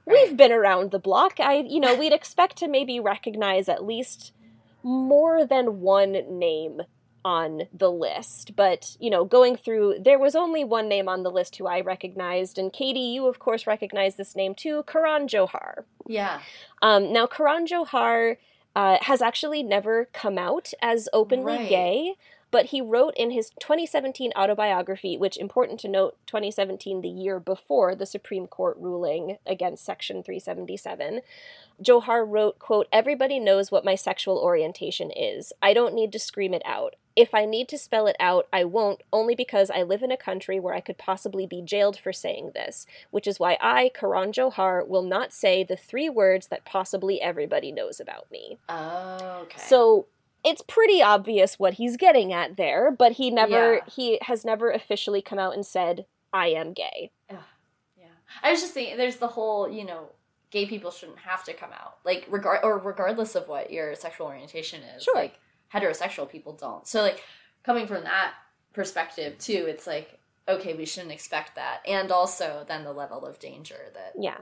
Right. 0.06 0.30
we've 0.30 0.38
been 0.38 0.52
around 0.52 0.90
the 0.92 1.00
block. 1.00 1.40
I, 1.40 1.58
you 1.58 1.80
know, 1.80 1.96
we'd 1.96 2.14
expect 2.14 2.58
to 2.58 2.68
maybe 2.68 3.00
recognize 3.00 3.70
at 3.70 3.86
least 3.86 4.34
more 4.84 5.46
than 5.46 5.82
one 5.82 6.14
name 6.40 6.82
on 7.24 7.68
the 7.72 7.92
list. 7.92 8.56
But, 8.56 8.98
you 9.00 9.12
know, 9.12 9.26
going 9.26 9.56
through, 9.56 9.98
there 10.00 10.18
was 10.18 10.36
only 10.36 10.64
one 10.64 10.90
name 10.90 11.08
on 11.08 11.22
the 11.22 11.30
list 11.30 11.56
who 11.58 11.68
I 11.68 11.82
recognized. 11.82 12.58
And 12.58 12.74
Katie, 12.74 13.00
you 13.00 13.28
of 13.28 13.38
course 13.38 13.68
recognize 13.68 14.16
this 14.16 14.36
name 14.36 14.56
too 14.56 14.84
Karan 14.88 15.28
Johar. 15.28 15.84
Yeah. 16.08 16.40
Um, 16.82 17.14
now, 17.14 17.28
Karan 17.28 17.68
Johar 17.68 18.38
uh, 18.76 18.98
has 19.02 19.22
actually 19.22 19.64
never 19.64 20.06
come 20.14 20.38
out 20.38 20.72
as 20.82 21.10
openly 21.14 21.58
Right. 21.58 21.70
gay, 21.70 22.16
but 22.52 22.68
he 22.68 22.82
wrote 22.82 23.14
in 23.16 23.32
his 23.32 23.50
2017 23.62 24.34
autobiography, 24.36 25.18
which 25.18 25.38
important 25.38 25.80
to 25.80 25.88
note, 25.88 26.18
2017, 26.28 27.02
the 27.02 27.10
year 27.10 27.40
before 27.40 27.96
the 27.96 28.06
Supreme 28.06 28.46
Court 28.46 28.78
ruling 28.78 29.38
against 29.46 29.86
Section 29.86 30.22
377. 30.22 31.22
Johar 31.82 32.30
wrote, 32.30 32.60
quote, 32.60 32.88
Everybody 32.92 33.40
knows 33.40 33.72
what 33.72 33.86
my 33.86 33.96
sexual 33.96 34.38
orientation 34.38 35.12
is. 35.12 35.54
I 35.62 35.74
don't 35.74 35.96
need 35.96 36.12
to 36.12 36.20
scream 36.20 36.54
it 36.54 36.62
out. 36.66 36.96
If 37.16 37.34
I 37.34 37.46
need 37.46 37.68
to 37.70 37.78
spell 37.78 38.08
it 38.08 38.16
out, 38.20 38.48
I 38.54 38.64
won't, 38.64 39.02
only 39.12 39.36
because 39.36 39.70
I 39.70 39.84
live 39.84 40.02
in 40.02 40.12
a 40.12 40.18
country 40.18 40.60
where 40.60 40.74
I 40.74 40.80
could 40.80 40.98
possibly 40.98 41.46
be 41.46 41.62
jailed 41.62 41.98
for 41.98 42.14
saying 42.14 42.52
this, 42.54 42.86
which 43.12 43.28
is 43.28 43.40
why 43.40 43.58
I, 43.60 43.92
Karan 43.94 44.32
Johar, 44.32 44.88
will 44.88 45.04
not 45.04 45.34
say 45.34 45.64
the 45.64 45.76
three 45.76 46.10
words 46.10 46.48
that 46.48 46.66
possibly 46.66 47.22
everybody 47.22 47.72
knows 47.72 48.00
about 48.00 48.32
me. 48.32 48.60
Oh, 48.70 49.42
okay. 49.44 49.60
So 49.60 50.08
it's 50.44 50.62
pretty 50.68 51.02
obvious 51.02 51.60
what 51.60 51.76
he's 51.76 51.98
getting 51.98 52.34
at 52.34 52.58
there, 52.58 52.92
but 52.92 53.14
he 53.14 53.30
never 53.32 53.76
Yeah. 53.76 53.80
he 53.88 54.20
has 54.24 54.44
never 54.46 54.72
officially 54.72 55.22
come 55.22 55.40
out 55.40 55.54
and 55.54 55.66
said, 55.66 56.06
I 56.34 56.48
am 56.48 56.74
gay. 56.74 57.12
yeah. 57.30 57.38
I 58.42 58.52
was 58.52 58.62
just 58.62 58.74
thinking 58.74 58.98
there's 58.98 59.18
the 59.18 59.28
whole, 59.28 59.70
you 59.70 59.86
know, 59.86 60.10
gay 60.50 60.66
people 60.66 60.92
shouldn't 60.92 61.20
have 61.20 61.44
to 61.46 61.54
come 61.54 61.72
out. 61.74 61.98
Like 62.04 62.26
regard 62.30 62.62
or 62.64 62.78
regardless 62.78 63.36
of 63.36 63.48
what 63.48 63.72
your 63.72 63.96
sexual 63.96 64.28
orientation 64.28 64.82
is. 64.96 65.04
Sure. 65.04 65.16
Like 65.16 65.40
heterosexual 65.74 66.30
people 66.30 66.54
don't. 66.54 66.88
So 66.88 67.02
like 67.02 67.24
coming 67.64 67.88
from 67.88 68.04
that 68.06 68.34
perspective 68.74 69.38
too, 69.38 69.66
it's 69.68 69.86
like 69.88 70.18
okay, 70.50 70.74
we 70.74 70.86
shouldn't 70.86 71.12
expect 71.14 71.56
that. 71.56 71.82
And 71.88 72.12
also 72.12 72.66
then 72.68 72.84
the 72.84 72.92
level 72.94 73.26
of 73.26 73.40
danger 73.40 73.78
that 73.94 74.14
Yeah. 74.18 74.38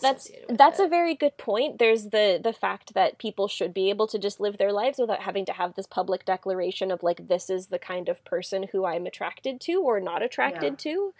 That's 0.00 0.30
that's 0.48 0.80
it. 0.80 0.86
a 0.86 0.88
very 0.88 1.14
good 1.14 1.36
point. 1.36 1.78
There's 1.78 2.04
the 2.04 2.40
the 2.42 2.52
fact 2.52 2.94
that 2.94 3.18
people 3.18 3.48
should 3.48 3.74
be 3.74 3.90
able 3.90 4.06
to 4.08 4.18
just 4.18 4.40
live 4.40 4.58
their 4.58 4.72
lives 4.72 4.98
without 4.98 5.20
having 5.20 5.44
to 5.46 5.52
have 5.52 5.74
this 5.74 5.86
public 5.86 6.24
declaration 6.24 6.90
of 6.90 7.02
like 7.02 7.28
this 7.28 7.50
is 7.50 7.66
the 7.66 7.78
kind 7.78 8.08
of 8.08 8.24
person 8.24 8.66
who 8.72 8.84
I'm 8.84 9.06
attracted 9.06 9.60
to 9.62 9.82
or 9.82 10.00
not 10.00 10.22
attracted 10.22 10.78
to. 10.80 11.14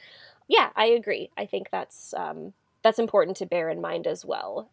Yeah, 0.49 0.71
I 0.75 0.87
agree. 0.87 1.31
I 1.37 1.47
think 1.47 1.69
that's 1.71 2.15
um, 2.15 2.55
that's 2.83 2.99
important 2.99 3.37
to 3.39 3.47
bear 3.47 3.69
in 3.69 3.81
mind 3.81 4.07
as 4.07 4.25
well. 4.25 4.71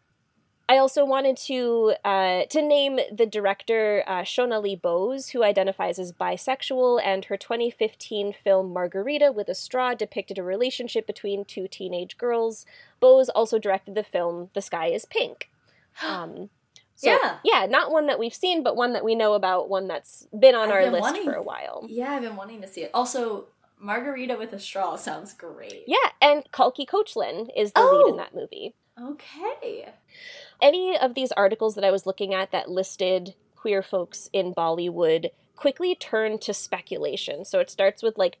I 0.68 0.78
also 0.78 1.04
wanted 1.04 1.36
to 1.46 1.94
uh, 2.04 2.44
to 2.46 2.60
name 2.62 2.98
the 3.12 3.26
director 3.26 4.02
uh, 4.06 4.22
Shonali 4.22 4.80
Bose, 4.80 5.28
who 5.28 5.44
identifies 5.44 5.98
as 5.98 6.12
bisexual, 6.12 7.00
and 7.04 7.24
her 7.26 7.36
2015 7.36 8.32
film 8.42 8.72
Margarita 8.72 9.30
with 9.30 9.48
a 9.48 9.54
Straw 9.54 9.94
depicted 9.94 10.38
a 10.38 10.42
relationship 10.42 11.06
between 11.06 11.44
two 11.44 11.68
teenage 11.68 12.18
girls. 12.18 12.66
Bose 12.98 13.28
also 13.28 13.58
directed 13.60 13.94
the 13.94 14.02
film 14.02 14.50
The 14.54 14.62
Sky 14.62 14.88
Is 14.88 15.04
Pink. 15.04 15.50
Um, 16.06 16.50
so, 16.98 17.10
Yeah. 17.10 17.38
yeah, 17.44 17.66
not 17.66 17.90
one 17.92 18.06
that 18.06 18.18
we've 18.18 18.34
seen, 18.34 18.62
but 18.62 18.74
one 18.74 18.92
that 18.94 19.04
we 19.04 19.14
know 19.14 19.34
about, 19.34 19.68
one 19.68 19.86
that's 19.86 20.26
been 20.38 20.54
on 20.54 20.68
I've 20.68 20.74
our 20.74 20.80
been 20.82 20.92
list 20.92 21.02
wanting- 21.02 21.24
for 21.24 21.32
a 21.34 21.42
while. 21.42 21.84
Yeah, 21.88 22.12
I've 22.12 22.22
been 22.22 22.36
wanting 22.36 22.60
to 22.62 22.66
see 22.68 22.82
it. 22.82 22.90
Also, 22.94 23.46
Margarita 23.78 24.36
with 24.38 24.52
a 24.54 24.58
straw 24.58 24.96
sounds 24.96 25.32
great. 25.34 25.84
Yeah, 25.86 26.10
and 26.22 26.42
Kalki 26.52 26.86
Koechlin 26.86 27.48
is 27.54 27.72
the 27.72 27.82
lead 27.82 28.08
in 28.08 28.14
Oh! 28.14 28.16
that 28.16 28.34
movie. 28.34 28.74
Okay. 29.00 29.92
any 30.62 30.96
of 30.98 31.14
these 31.14 31.32
articles 31.32 31.74
that 31.74 31.84
I 31.84 31.90
was 31.90 32.06
looking 32.06 32.32
at 32.32 32.50
that 32.52 32.70
listed 32.70 33.34
queer 33.54 33.82
folks 33.82 34.30
in 34.32 34.54
Bollywood 34.54 35.30
quickly 35.56 35.94
turn 35.94 36.38
to 36.38 36.54
speculation. 36.54 37.44
So 37.44 37.58
it 37.60 37.70
starts 37.70 38.02
with 38.02 38.16
like 38.16 38.38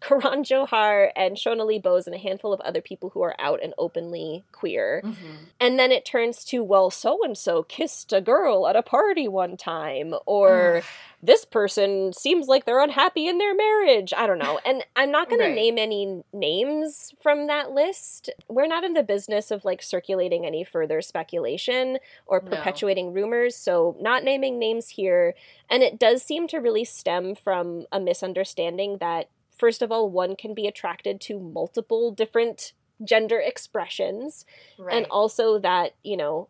Karan 0.00 0.42
Johar 0.44 1.10
and 1.16 1.36
Shonali 1.36 1.82
Bose 1.82 2.06
and 2.06 2.14
a 2.14 2.18
handful 2.18 2.52
of 2.52 2.60
other 2.60 2.80
people 2.80 3.10
who 3.10 3.22
are 3.22 3.34
out 3.38 3.60
and 3.62 3.74
openly 3.78 4.44
queer. 4.52 5.02
Mm-hmm. 5.04 5.34
And 5.60 5.78
then 5.78 5.92
it 5.92 6.04
turns 6.04 6.44
to, 6.46 6.62
well, 6.64 6.90
so 6.90 7.22
and 7.24 7.36
so 7.36 7.62
kissed 7.62 8.12
a 8.12 8.20
girl 8.20 8.66
at 8.66 8.76
a 8.76 8.82
party 8.82 9.28
one 9.28 9.56
time, 9.56 10.14
or 10.26 10.82
this 11.22 11.44
person 11.44 12.12
seems 12.12 12.48
like 12.48 12.64
they're 12.64 12.82
unhappy 12.82 13.28
in 13.28 13.38
their 13.38 13.54
marriage. 13.54 14.12
I 14.16 14.26
don't 14.26 14.38
know. 14.40 14.58
And 14.64 14.84
I'm 14.96 15.10
not 15.12 15.28
going 15.28 15.40
Right. 15.40 15.48
to 15.48 15.54
name 15.54 15.78
any 15.78 16.22
names 16.32 17.14
from 17.22 17.46
that 17.46 17.70
list. 17.70 18.28
We're 18.48 18.66
not 18.66 18.82
in 18.84 18.94
the 18.94 19.02
business 19.04 19.50
of 19.52 19.64
like 19.64 19.82
circulating 19.82 20.44
any 20.44 20.64
further 20.64 21.00
speculation 21.00 21.98
or 22.26 22.40
No. 22.40 22.50
perpetuating 22.50 23.12
rumors, 23.12 23.54
so 23.54 23.96
not 24.00 24.24
naming 24.24 24.58
names 24.58 24.88
here. 24.88 25.34
And 25.70 25.82
it 25.82 25.98
does 25.98 26.22
seem 26.22 26.48
to 26.48 26.58
really 26.58 26.84
stem 26.84 27.34
from 27.36 27.86
a 27.92 28.00
misunderstanding 28.00 28.98
that, 28.98 29.28
first 29.62 29.80
of 29.80 29.92
all, 29.92 30.10
one 30.10 30.34
can 30.34 30.54
be 30.54 30.66
attracted 30.66 31.20
to 31.20 31.38
multiple 31.38 32.10
different 32.10 32.72
gender 33.04 33.38
expressions 33.38 34.44
Right. 34.76 34.96
and 34.96 35.06
also 35.06 35.60
that 35.60 35.94
you 36.02 36.16
know 36.16 36.48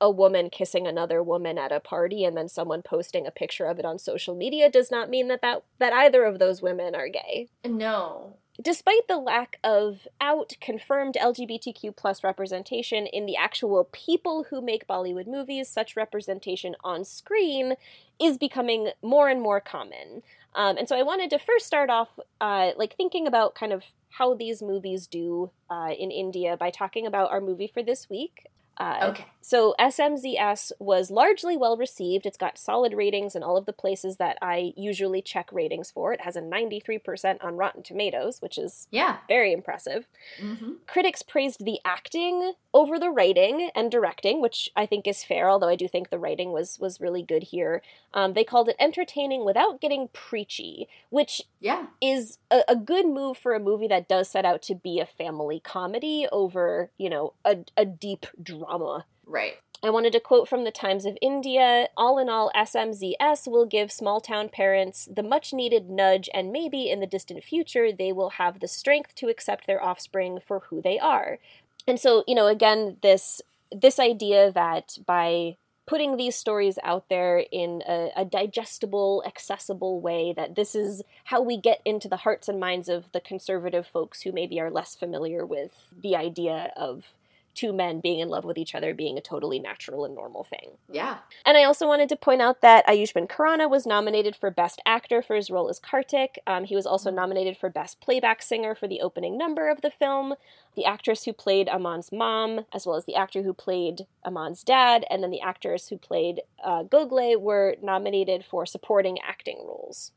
a 0.00 0.10
woman 0.10 0.50
kissing 0.50 0.86
another 0.86 1.22
woman 1.22 1.58
at 1.58 1.70
a 1.70 1.78
party 1.78 2.24
and 2.24 2.36
then 2.36 2.48
someone 2.48 2.82
posting 2.82 3.24
a 3.26 3.30
picture 3.30 3.66
of 3.66 3.78
it 3.78 3.84
on 3.84 3.98
social 3.98 4.34
media 4.34 4.68
does 4.68 4.90
not 4.90 5.08
mean 5.08 5.28
that 5.28 5.42
that, 5.42 5.62
that 5.78 5.92
either 5.92 6.24
of 6.24 6.38
those 6.40 6.60
women 6.60 6.94
are 6.96 7.08
gay 7.08 7.48
no. 7.64 8.34
despite 8.60 9.06
the 9.06 9.16
lack 9.16 9.58
of 9.62 10.08
out 10.20 10.54
confirmed 10.60 11.16
lgbtq 11.20 11.94
plus 11.96 12.24
representation 12.24 13.06
in 13.06 13.26
the 13.26 13.36
actual 13.36 13.88
people 13.92 14.46
who 14.50 14.60
make 14.60 14.88
bollywood 14.88 15.28
movies 15.28 15.68
such 15.68 15.96
representation 15.96 16.74
on 16.82 17.04
screen 17.04 17.74
is 18.20 18.36
becoming 18.38 18.90
more 19.02 19.28
and 19.28 19.40
more 19.40 19.60
common 19.60 20.22
um, 20.54 20.76
and 20.76 20.88
so 20.88 20.96
i 20.96 21.02
wanted 21.02 21.30
to 21.30 21.38
first 21.38 21.66
start 21.66 21.90
off 21.90 22.08
uh, 22.40 22.70
like 22.76 22.96
thinking 22.96 23.26
about 23.26 23.54
kind 23.54 23.72
of 23.72 23.84
how 24.10 24.34
these 24.34 24.62
movies 24.62 25.06
do 25.06 25.50
uh, 25.70 25.90
in 25.98 26.10
india 26.10 26.56
by 26.56 26.70
talking 26.70 27.06
about 27.06 27.30
our 27.30 27.40
movie 27.40 27.70
for 27.72 27.82
this 27.82 28.08
week 28.10 28.46
uh, 28.78 29.08
Okay. 29.10 29.26
so 29.42 29.74
SMZS 29.78 30.72
was 30.78 31.10
largely 31.10 31.58
well 31.58 31.76
received. 31.76 32.24
It's 32.24 32.38
got 32.38 32.56
solid 32.56 32.94
ratings 32.94 33.36
in 33.36 33.42
all 33.42 33.58
of 33.58 33.66
the 33.66 33.72
places 33.72 34.16
that 34.16 34.38
I 34.40 34.72
usually 34.78 35.20
check 35.20 35.50
ratings 35.52 35.90
for. 35.90 36.14
It 36.14 36.22
has 36.22 36.36
a 36.36 36.40
93% 36.40 37.44
on 37.44 37.56
Rotten 37.56 37.82
Tomatoes, 37.82 38.40
which 38.40 38.56
is 38.56 38.88
Yeah. 38.90 39.18
very 39.28 39.52
impressive. 39.52 40.06
Mm-hmm. 40.40 40.70
Critics 40.86 41.22
praised 41.22 41.64
the 41.66 41.80
acting 41.84 42.54
over 42.74 42.98
the 42.98 43.10
writing 43.10 43.70
and 43.74 43.90
directing, 43.90 44.40
which 44.40 44.70
I 44.74 44.86
think 44.86 45.06
is 45.06 45.24
fair, 45.24 45.48
although 45.50 45.68
I 45.68 45.76
do 45.76 45.88
think 45.88 46.10
the 46.10 46.18
writing 46.18 46.52
was 46.52 46.78
was 46.80 47.00
really 47.00 47.22
good 47.22 47.44
here. 47.44 47.82
Um, 48.14 48.32
they 48.32 48.44
called 48.44 48.68
it 48.68 48.76
entertaining 48.78 49.44
without 49.44 49.80
getting 49.80 50.08
preachy, 50.12 50.88
which 51.10 51.42
Yeah. 51.60 51.86
is 52.00 52.38
a, 52.50 52.62
a 52.68 52.76
good 52.76 53.06
move 53.06 53.36
for 53.36 53.54
a 53.54 53.60
movie 53.60 53.88
that 53.88 54.08
does 54.08 54.28
set 54.30 54.44
out 54.44 54.62
to 54.62 54.74
be 54.74 55.00
a 55.00 55.06
family 55.06 55.60
comedy 55.60 56.26
over, 56.32 56.90
you 56.98 57.10
know, 57.10 57.34
a, 57.44 57.58
a 57.76 57.84
deep 57.84 58.26
drama. 58.42 59.06
Right. 59.26 59.54
I 59.84 59.90
wanted 59.90 60.12
to 60.12 60.20
quote 60.20 60.48
from 60.48 60.62
the 60.62 60.70
Times 60.70 61.04
of 61.06 61.18
India 61.20 61.88
All 61.96 62.16
in 62.20 62.28
all, 62.28 62.52
SMZS 62.54 63.50
will 63.50 63.66
give 63.66 63.90
small 63.90 64.20
town 64.20 64.48
parents 64.48 65.08
the 65.12 65.24
much 65.24 65.52
needed 65.52 65.90
nudge, 65.90 66.30
and 66.32 66.52
maybe 66.52 66.88
in 66.88 67.00
the 67.00 67.06
distant 67.06 67.42
future, 67.42 67.90
they 67.90 68.12
will 68.12 68.30
have 68.30 68.60
the 68.60 68.68
strength 68.68 69.16
to 69.16 69.28
accept 69.28 69.66
their 69.66 69.82
offspring 69.82 70.38
for 70.46 70.60
who 70.70 70.80
they 70.80 71.00
are. 71.00 71.40
And 71.86 71.98
so, 71.98 72.24
you 72.26 72.34
know, 72.34 72.46
again, 72.46 72.96
this 73.02 73.40
this 73.70 73.98
idea 73.98 74.52
that 74.52 74.98
by 75.06 75.56
putting 75.86 76.16
these 76.16 76.36
stories 76.36 76.78
out 76.84 77.08
there 77.08 77.44
in 77.50 77.82
a, 77.88 78.10
a 78.16 78.24
digestible, 78.24 79.22
accessible 79.26 80.00
way, 80.00 80.32
that 80.36 80.54
this 80.54 80.74
is 80.74 81.02
how 81.24 81.42
we 81.42 81.56
get 81.56 81.80
into 81.84 82.08
the 82.08 82.18
hearts 82.18 82.48
and 82.48 82.60
minds 82.60 82.88
of 82.88 83.10
the 83.12 83.20
conservative 83.20 83.86
folks 83.86 84.22
who 84.22 84.32
maybe 84.32 84.60
are 84.60 84.70
less 84.70 84.94
familiar 84.94 85.44
with 85.44 85.88
the 86.00 86.14
idea 86.14 86.72
of 86.76 87.12
two 87.54 87.72
men 87.72 88.00
being 88.00 88.18
in 88.20 88.28
love 88.28 88.44
with 88.44 88.56
each 88.56 88.74
other 88.74 88.94
being 88.94 89.18
a 89.18 89.20
totally 89.20 89.58
natural 89.58 90.04
and 90.04 90.14
normal 90.14 90.42
thing. 90.44 90.72
Yeah. 90.90 91.18
And 91.44 91.56
I 91.58 91.64
also 91.64 91.86
wanted 91.86 92.08
to 92.08 92.16
point 92.16 92.40
out 92.40 92.62
that 92.62 92.86
Ayushmann 92.86 93.28
Khurrana 93.28 93.68
was 93.68 93.86
nominated 93.86 94.34
for 94.34 94.50
Best 94.50 94.80
Actor 94.86 95.22
for 95.22 95.36
his 95.36 95.50
role 95.50 95.68
as 95.68 95.78
Kartik. 95.78 96.38
Um, 96.46 96.64
he 96.64 96.74
was 96.74 96.86
also 96.86 97.10
nominated 97.10 97.56
for 97.58 97.68
Best 97.68 98.00
Playback 98.00 98.42
Singer 98.42 98.74
for 98.74 98.88
the 98.88 99.00
opening 99.02 99.36
number 99.36 99.68
of 99.70 99.82
the 99.82 99.90
film. 99.90 100.34
The 100.76 100.86
actress 100.86 101.24
who 101.24 101.34
played 101.34 101.68
Aman's 101.68 102.10
mom, 102.10 102.64
as 102.72 102.86
well 102.86 102.96
as 102.96 103.04
the 103.04 103.14
actor 103.16 103.42
who 103.42 103.52
played 103.52 104.06
Aman's 104.24 104.64
dad, 104.64 105.04
and 105.10 105.22
then 105.22 105.30
the 105.30 105.42
actress 105.42 105.88
who 105.88 105.98
played 105.98 106.40
uh, 106.64 106.84
Goggle 106.84 107.38
were 107.38 107.76
nominated 107.82 108.44
for 108.44 108.64
supporting 108.64 109.18
acting 109.20 109.58
roles. 109.66 110.12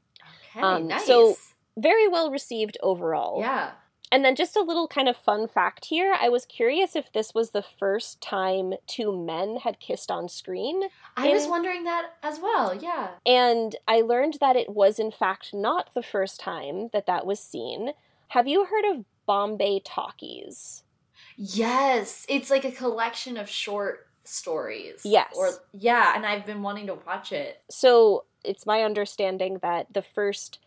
Okay. 0.55 0.61
Um, 0.65 0.87
nice. 0.87 1.05
so- 1.05 1.35
Very 1.77 2.07
well 2.07 2.31
received 2.31 2.77
overall. 2.81 3.41
yeah. 3.41 3.71
And 4.15 4.23
then 4.23 4.37
just 4.37 4.55
a 4.55 4.61
little 4.61 4.87
kind 4.87 5.09
of 5.09 5.17
fun 5.17 5.45
fact 5.45 5.83
here. 5.83 6.15
I 6.17 6.29
was 6.29 6.45
curious 6.45 6.95
if 6.95 7.11
this 7.11 7.33
was 7.33 7.49
the 7.49 7.61
first 7.61 8.21
time 8.21 8.75
two 8.87 9.13
men 9.13 9.57
had 9.57 9.81
kissed 9.81 10.09
on 10.09 10.29
screen. 10.29 10.83
I 11.17 11.27
was 11.33 11.47
wondering 11.47 11.83
that 11.83 12.11
as 12.23 12.39
well. 12.39 12.73
Yeah. 12.73 13.09
And 13.25 13.75
I 13.89 13.99
learned 13.99 14.37
that 14.39 14.55
it 14.55 14.69
was, 14.69 14.99
in 14.99 15.11
fact, 15.11 15.53
not 15.53 15.93
the 15.93 16.01
first 16.01 16.39
time 16.39 16.91
that 16.93 17.07
that 17.07 17.25
was 17.25 17.41
seen. 17.41 17.89
Have 18.29 18.47
you 18.47 18.63
heard 18.63 18.85
of 18.85 19.03
Bombay 19.25 19.81
Talkies? 19.83 20.83
Yes, 21.35 22.25
it's 22.29 22.49
like 22.49 22.63
a 22.63 22.71
collection 22.71 23.35
of 23.35 23.49
short 23.49 24.07
stories. 24.23 25.01
Yes. 25.03 25.33
Or 25.35 25.49
yeah, 25.73 26.13
and 26.15 26.25
I've 26.25 26.45
been 26.45 26.61
wanting 26.61 26.87
to 26.87 26.95
watch 27.05 27.33
it. 27.33 27.61
So 27.69 28.23
it's 28.45 28.65
my 28.65 28.83
understanding 28.83 29.59
that 29.61 29.93
the 29.93 30.01
first 30.01 30.59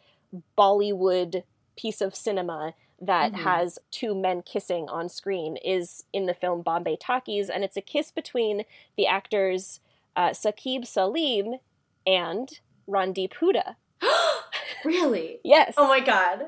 Bollywood 0.58 1.44
piece 1.78 2.02
of 2.02 2.14
cinema 2.14 2.74
that 3.00 3.32
Mhm. 3.32 3.36
has 3.44 3.78
two 3.90 4.14
men 4.14 4.42
kissing 4.42 4.88
on 4.88 5.08
screen 5.08 5.56
is 5.58 6.04
in 6.12 6.26
the 6.26 6.34
film 6.34 6.62
Bombay 6.62 6.96
Talkies, 6.96 7.48
and 7.48 7.62
it's 7.64 7.76
a 7.76 7.80
kiss 7.82 8.10
between 8.10 8.64
the 8.96 9.06
actors 9.06 9.80
uh, 10.16 10.30
Saqib 10.30 10.84
Salim 10.86 11.60
and 12.06 12.58
Randeep 12.88 13.34
Hooda. 13.34 13.76
really? 14.84 15.38
Yes, 15.44 15.74
Oh 15.76 15.86
my 15.88 16.00
god. 16.00 16.46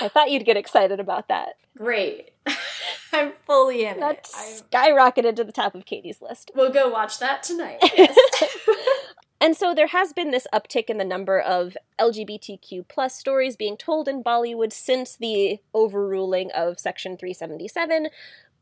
I 0.00 0.08
thought 0.08 0.30
you'd 0.30 0.44
get 0.44 0.56
excited 0.56 1.00
about 1.00 1.28
that. 1.28 1.56
Great. 1.76 2.30
I'm 3.12 3.32
fully 3.46 3.84
in 3.86 4.00
That 4.00 4.18
it. 4.18 4.28
I 4.36 4.60
skyrocketed 4.70 5.36
to 5.36 5.44
the 5.44 5.52
top 5.52 5.74
of 5.74 5.84
Katie's 5.86 6.20
list. 6.22 6.50
We'll 6.54 6.72
go 6.72 6.88
watch 6.88 7.18
that 7.18 7.42
tonight. 7.42 7.78
Yes. 7.96 8.16
And 9.40 9.56
so 9.56 9.72
there 9.72 9.88
has 9.88 10.12
been 10.12 10.32
this 10.32 10.48
uptick 10.52 10.86
in 10.90 10.98
the 10.98 11.04
number 11.04 11.38
of 11.40 11.76
LGBTQ 11.98 12.88
plus 12.88 13.16
stories 13.16 13.56
being 13.56 13.76
told 13.76 14.08
in 14.08 14.24
Bollywood 14.24 14.72
since 14.72 15.16
the 15.16 15.60
overruling 15.72 16.50
of 16.52 16.80
Section 16.80 17.16
377. 17.16 18.08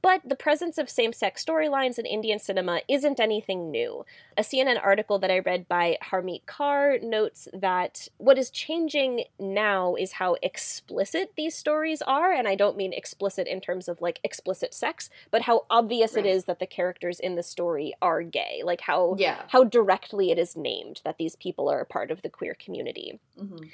But 0.07 0.21
the 0.25 0.37
presence 0.37 0.79
of 0.79 0.89
same 0.89 1.13
sex 1.13 1.45
storylines 1.45 1.99
in 1.99 2.07
Indian 2.07 2.39
cinema 2.39 2.81
isn't 2.87 3.19
anything 3.19 3.73
new. 3.73 4.07
A 4.37 4.43
CNN 4.43 4.79
article 4.81 5.19
that 5.19 5.33
I 5.33 5.41
read 5.41 5.67
by 5.67 5.99
Harmeet 6.01 6.45
Kaur 6.47 7.03
notes 7.03 7.49
that 7.53 8.07
what 8.17 8.39
is 8.39 8.49
changing 8.51 9.25
now 9.41 9.97
is 9.97 10.13
how 10.13 10.37
explicit 10.45 11.33
these 11.37 11.57
stories 11.57 12.03
are. 12.03 12.33
And 12.33 12.47
I 12.47 12.55
don't 12.55 12.77
mean 12.77 12.93
explicit 12.93 13.49
in 13.49 13.61
terms 13.61 13.89
of 13.89 14.01
like 14.01 14.21
explicit 14.23 14.75
sex, 14.75 15.11
but 15.33 15.43
how 15.43 15.65
obvious 15.71 16.15
Right. 16.15 16.25
it 16.25 16.29
is 16.29 16.45
that 16.45 16.61
the 16.61 16.67
characters 16.69 17.19
in 17.19 17.35
the 17.35 17.43
story 17.43 17.93
are 18.01 18.23
gay. 18.23 18.63
Like 18.65 18.83
how 18.83 19.17
yeah. 19.19 19.43
how 19.49 19.65
directly 19.65 20.31
it 20.31 20.39
is 20.39 20.55
named 20.57 21.01
that 21.05 21.19
these 21.19 21.35
people 21.35 21.69
are 21.69 21.81
a 21.81 21.85
part 21.85 22.13
of 22.13 22.23
the 22.23 22.31
queer 22.31 22.55
community. 22.55 23.19
Mhm. 23.37 23.71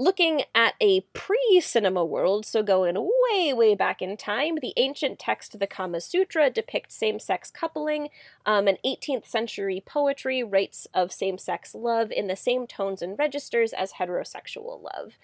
Looking 0.00 0.44
at 0.54 0.76
a 0.80 1.02
pre 1.12 1.60
cinema 1.60 2.02
world, 2.06 2.46
so 2.46 2.62
going 2.62 2.96
way, 2.96 3.52
way 3.52 3.74
back 3.74 4.00
in 4.00 4.16
time, 4.16 4.56
the 4.62 4.72
ancient 4.78 5.18
text 5.18 5.58
the 5.58 5.66
Kama 5.66 6.00
Sutra 6.00 6.48
depicts 6.48 6.94
same 6.94 7.18
sex 7.18 7.50
coupling, 7.50 8.08
um, 8.46 8.66
and 8.66 8.78
18th 8.82 9.26
century 9.26 9.82
poetry 9.84 10.42
writes 10.42 10.86
of 10.94 11.12
same 11.12 11.36
sex 11.36 11.74
love 11.74 12.10
in 12.10 12.28
the 12.28 12.34
same 12.34 12.66
tones 12.66 13.02
and 13.02 13.18
registers 13.18 13.74
as 13.74 13.92
heterosexual 13.92 14.82
love. 14.82 15.18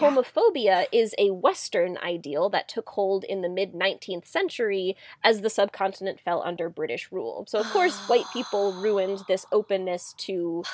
Yeah. 0.00 0.08
Homophobia 0.08 0.86
is 0.90 1.14
a 1.18 1.32
Western 1.32 1.98
ideal 1.98 2.48
that 2.48 2.70
took 2.70 2.88
hold 2.88 3.22
in 3.22 3.42
the 3.42 3.50
mid 3.50 3.74
19th 3.74 4.26
century 4.26 4.96
as 5.22 5.42
the 5.42 5.50
subcontinent 5.50 6.20
fell 6.20 6.42
under 6.42 6.70
British 6.70 7.12
rule. 7.12 7.44
So, 7.46 7.58
of 7.58 7.66
course, 7.66 7.98
white 8.08 8.24
people 8.32 8.72
ruined 8.72 9.24
this 9.28 9.44
openness 9.52 10.14
to 10.20 10.64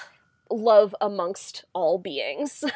love 0.48 0.94
amongst 1.00 1.64
all 1.72 1.98
beings. 1.98 2.62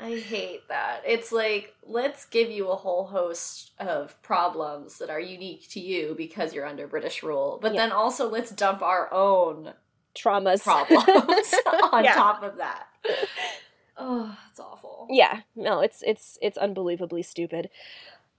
I 0.00 0.16
hate 0.18 0.68
that. 0.68 1.02
It's 1.04 1.32
like, 1.32 1.74
let's 1.84 2.24
give 2.24 2.50
you 2.50 2.68
a 2.68 2.76
whole 2.76 3.04
host 3.06 3.72
of 3.80 4.20
problems 4.22 4.98
that 4.98 5.10
are 5.10 5.20
unique 5.20 5.68
to 5.70 5.80
you 5.80 6.14
because 6.16 6.54
you're 6.54 6.66
under 6.66 6.86
British 6.86 7.22
rule, 7.22 7.58
but 7.60 7.74
Yeah. 7.74 7.82
then 7.82 7.92
also 7.92 8.28
let's 8.28 8.50
dump 8.52 8.80
our 8.82 9.12
own 9.12 9.74
Traumas. 10.14 10.62
problems 10.62 11.54
on 11.92 12.04
Yeah. 12.04 12.14
top 12.14 12.42
of 12.42 12.56
that. 12.58 12.86
Oh, 13.96 14.36
it's 14.50 14.60
awful. 14.60 15.06
yeah, 15.10 15.40
no, 15.56 15.80
it's 15.80 16.02
it's 16.06 16.38
it's 16.40 16.56
unbelievably 16.56 17.22
stupid. 17.22 17.68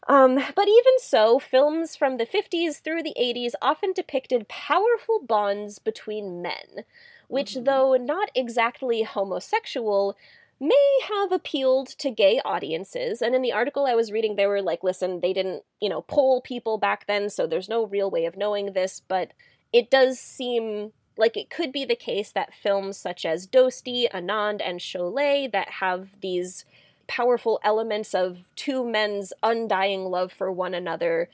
Um, 0.08 0.36
but 0.56 0.68
even 0.68 0.94
so, 1.00 1.40
films 1.40 1.96
from 1.96 2.18
the 2.18 2.26
50s 2.26 2.80
through 2.80 3.04
the 3.04 3.14
80s 3.18 3.56
often 3.62 3.94
depicted 3.94 4.48
powerful 4.48 5.20
bonds 5.22 5.80
between 5.80 6.42
men, 6.42 6.86
which, 7.28 7.54
Mhm. 7.54 7.66
though 7.66 7.96
not 7.96 8.32
exactly 8.36 9.04
homosexual, 9.04 10.16
may 10.60 11.00
have 11.08 11.32
appealed 11.32 11.88
to 11.88 12.12
gay 12.12 12.42
audiences. 12.44 13.22
And 13.22 13.34
in 13.34 13.42
the 13.42 13.54
article 13.54 13.86
I 13.86 13.96
was 13.96 14.12
reading, 14.12 14.36
they 14.36 14.48
were 14.48 14.62
like, 14.62 14.84
listen, 14.84 15.22
they 15.22 15.34
didn't, 15.34 15.64
you 15.80 15.90
know, 15.90 16.02
poll 16.02 16.42
people 16.42 16.78
back 16.78 17.08
then, 17.08 17.30
so 17.30 17.48
there's 17.48 17.70
no 17.70 17.86
real 17.86 18.12
way 18.12 18.26
of 18.26 18.38
knowing 18.38 18.74
this, 18.74 19.02
but 19.08 19.32
it 19.72 19.90
does 19.90 20.20
seem 20.20 20.92
like 21.18 21.38
it 21.38 21.50
could 21.50 21.72
be 21.72 21.86
the 21.86 21.96
case 21.96 22.32
that 22.32 22.54
films 22.54 22.98
such 22.98 23.26
as 23.26 23.48
Dosti, 23.48 24.10
Anand, 24.12 24.62
and 24.64 24.80
Sholay 24.80 25.52
that 25.52 25.70
have 25.70 26.10
these 26.22 26.66
powerful 27.08 27.60
elements 27.64 28.14
of 28.14 28.46
two 28.56 28.86
men's 28.86 29.34
undying 29.44 30.06
love 30.06 30.32
for 30.32 30.52
one 30.52 30.74
another 30.74 31.30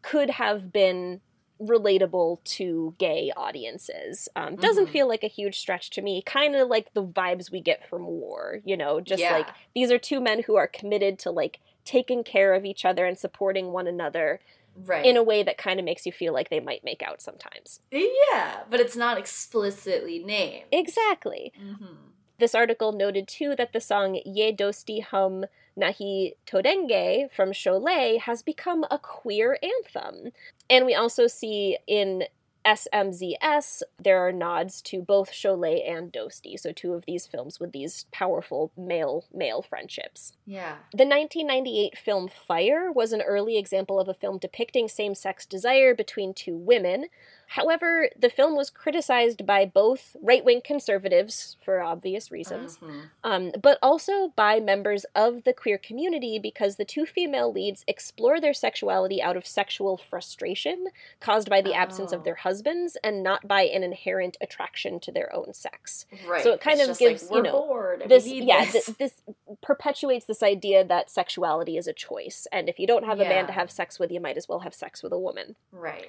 could 0.00 0.30
have 0.30 0.72
been 0.72 1.20
relatable 1.66 2.42
to 2.44 2.94
gay 2.98 3.32
audiences. 3.36 4.28
Um, 4.36 4.56
doesn't 4.56 4.86
Mhm. 4.86 4.92
feel 4.92 5.08
like 5.08 5.22
a 5.24 5.28
huge 5.28 5.58
stretch 5.58 5.90
to 5.90 6.02
me. 6.02 6.22
Kind 6.22 6.54
of 6.56 6.68
like 6.68 6.92
the 6.94 7.04
vibes 7.04 7.50
we 7.50 7.60
get 7.60 7.86
from 7.88 8.06
war, 8.06 8.60
you 8.64 8.76
know, 8.76 9.00
just 9.00 9.20
Yeah. 9.22 9.32
like 9.32 9.48
these 9.74 9.90
are 9.90 9.98
two 9.98 10.20
men 10.20 10.42
who 10.42 10.56
are 10.56 10.66
committed 10.66 11.18
to 11.20 11.30
like 11.30 11.60
taking 11.84 12.22
care 12.24 12.54
of 12.54 12.64
each 12.64 12.84
other 12.84 13.06
and 13.06 13.18
supporting 13.18 13.72
one 13.72 13.86
another 13.86 14.40
Right. 14.74 15.04
in 15.04 15.16
a 15.18 15.22
way 15.22 15.42
that 15.42 15.58
kind 15.58 15.78
of 15.78 15.84
makes 15.84 16.06
you 16.06 16.12
feel 16.12 16.32
like 16.32 16.48
they 16.48 16.60
might 16.60 16.82
make 16.84 17.02
out 17.02 17.20
sometimes. 17.20 17.80
yeah, 17.90 18.62
but 18.70 18.80
it's 18.80 18.96
not 18.96 19.18
explicitly 19.18 20.18
named. 20.18 20.66
Exactly. 20.72 21.52
hmm 21.56 22.10
This 22.38 22.54
article 22.54 22.92
noted 22.92 23.28
too 23.28 23.54
that 23.56 23.72
the 23.72 23.80
song 23.80 24.14
Ye 24.24 24.52
Dosti 24.52 25.02
Hum 25.02 25.44
Nahi 25.78 26.32
Todenge 26.46 27.30
from 27.32 27.52
Sholay 27.52 28.18
has 28.20 28.42
become 28.42 28.84
a 28.90 28.98
queer 28.98 29.58
anthem. 29.62 30.32
And 30.68 30.86
we 30.86 30.94
also 30.94 31.26
see 31.26 31.78
in 31.86 32.24
SMZS 32.64 33.82
there 33.98 34.18
are 34.18 34.32
nods 34.32 34.82
to 34.82 35.00
both 35.02 35.30
Sholay 35.32 35.88
and 35.88 36.12
Dosti, 36.12 36.58
so 36.58 36.72
two 36.72 36.94
of 36.94 37.04
these 37.06 37.26
films 37.26 37.58
with 37.60 37.72
these 37.72 38.06
powerful 38.12 38.72
male 38.76 39.24
male 39.32 39.62
friendships. 39.62 40.32
Yeah. 40.46 40.76
The 40.92 41.04
1998 41.04 41.96
film 41.98 42.28
Fire 42.28 42.90
was 42.92 43.12
an 43.12 43.22
early 43.22 43.58
example 43.58 43.98
of 44.00 44.08
a 44.08 44.14
film 44.14 44.38
depicting 44.38 44.88
same 44.88 45.14
sex 45.14 45.46
desire 45.46 45.94
between 45.94 46.34
two 46.34 46.56
women. 46.56 47.06
However, 47.48 48.08
the 48.18 48.30
film 48.30 48.56
was 48.56 48.70
criticized 48.70 49.44
by 49.44 49.66
both 49.66 50.16
right 50.22 50.42
wing 50.42 50.62
conservatives 50.64 51.56
for 51.62 51.82
obvious 51.82 52.30
reasons, 52.30 52.78
Mhm. 52.78 53.10
um, 53.24 53.52
but 53.60 53.78
also 53.82 54.28
by 54.28 54.58
members 54.58 55.04
of 55.14 55.44
the 55.44 55.52
queer 55.52 55.76
community 55.76 56.38
because 56.38 56.76
the 56.76 56.84
two 56.86 57.04
female 57.04 57.52
leads 57.52 57.84
explore 57.86 58.40
their 58.40 58.54
sexuality 58.54 59.20
out 59.20 59.36
of 59.36 59.46
sexual 59.46 59.98
frustration 59.98 60.86
caused 61.20 61.50
by 61.50 61.60
the 61.60 61.74
absence 61.74 62.12
Oh. 62.12 62.16
of 62.16 62.24
their 62.24 62.36
husbands 62.52 62.96
and 63.06 63.22
not 63.22 63.42
by 63.54 63.62
an 63.76 63.82
inherent 63.90 64.36
attraction 64.40 65.00
to 65.00 65.10
their 65.12 65.30
own 65.38 65.50
sex 65.54 66.06
Right. 66.26 66.42
So 66.44 66.52
it 66.52 66.60
kind 66.60 66.80
It's 66.80 66.90
of 66.90 66.98
gives, 66.98 67.30
like, 67.30 67.36
you 67.36 67.42
know, 67.42 67.96
this 68.06 68.26
yeah 68.26 68.64
this. 68.64 68.86
th- 68.86 68.98
this 68.98 69.14
perpetuates 69.62 70.26
this 70.26 70.42
idea 70.42 70.84
that 70.84 71.10
sexuality 71.10 71.74
is 71.76 71.86
a 71.86 71.92
choice 71.92 72.46
and 72.52 72.68
if 72.68 72.78
you 72.80 72.86
don't 72.86 73.04
have 73.10 73.20
a 73.20 73.24
man 73.24 73.46
to 73.46 73.52
have 73.52 73.70
sex 73.70 73.98
with 73.98 74.10
you 74.14 74.20
might 74.20 74.36
as 74.36 74.48
well 74.48 74.60
have 74.60 74.74
sex 74.74 75.02
with 75.02 75.12
a 75.12 75.18
woman 75.18 75.56
right. 75.72 76.06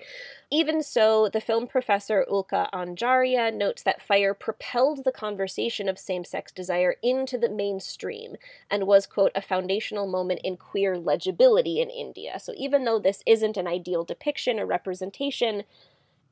even 0.52 0.82
so 0.96 1.30
the 1.36 1.42
film 1.50 1.68
professor 1.68 2.26
ulka 2.30 2.62
anjaria 2.74 3.54
notes 3.54 3.84
that 3.84 4.02
fire 4.02 4.34
propelled 4.34 5.04
the 5.04 5.12
conversation 5.12 5.88
of 5.90 5.98
same-sex 6.00 6.52
desire 6.52 6.96
into 7.02 7.38
the 7.38 7.50
mainstream 7.50 8.36
and 8.72 8.88
was 8.88 9.06
quote 9.06 9.32
a 9.36 9.42
foundational 9.42 10.08
moment 10.08 10.40
in 10.44 10.56
queer 10.58 10.98
legibility 10.98 11.76
in 11.82 11.90
india 11.90 12.40
so 12.40 12.52
even 12.66 12.86
though 12.86 13.00
this 13.00 13.20
isn't 13.26 13.58
an 13.58 13.68
ideal 13.68 14.04
depiction 14.04 14.60
or 14.60 14.66
representation 14.66 15.64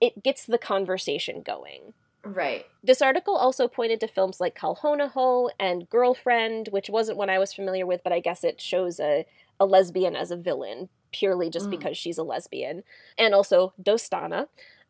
it 0.01 0.23
gets 0.23 0.45
the 0.45 0.57
conversation 0.57 1.41
going 1.41 1.93
Right. 2.23 2.65
this 2.83 3.01
article 3.01 3.35
also 3.35 3.67
pointed 3.67 3.99
to 4.01 4.07
films 4.07 4.39
like 4.39 4.55
Kal 4.55 4.75
Ho 4.75 4.93
Naa 4.95 5.07
Ho 5.09 5.49
and 5.59 5.89
Girlfriend, 5.89 6.67
which 6.71 6.89
wasn't 6.89 7.17
one 7.17 7.29
I 7.29 7.39
was 7.39 7.53
familiar 7.53 7.85
with, 7.85 8.01
but 8.03 8.13
I 8.13 8.19
guess 8.19 8.43
it 8.43 8.59
shows 8.61 8.99
a, 8.99 9.25
a 9.59 9.65
lesbian 9.65 10.15
as 10.15 10.31
a 10.31 10.35
villain 10.35 10.89
purely 11.11 11.49
just 11.49 11.67
Mm. 11.67 11.71
because 11.71 11.97
she's 11.97 12.17
a 12.17 12.23
lesbian, 12.23 12.83
and 13.17 13.33
also 13.35 13.73
Dostana, 13.81 14.47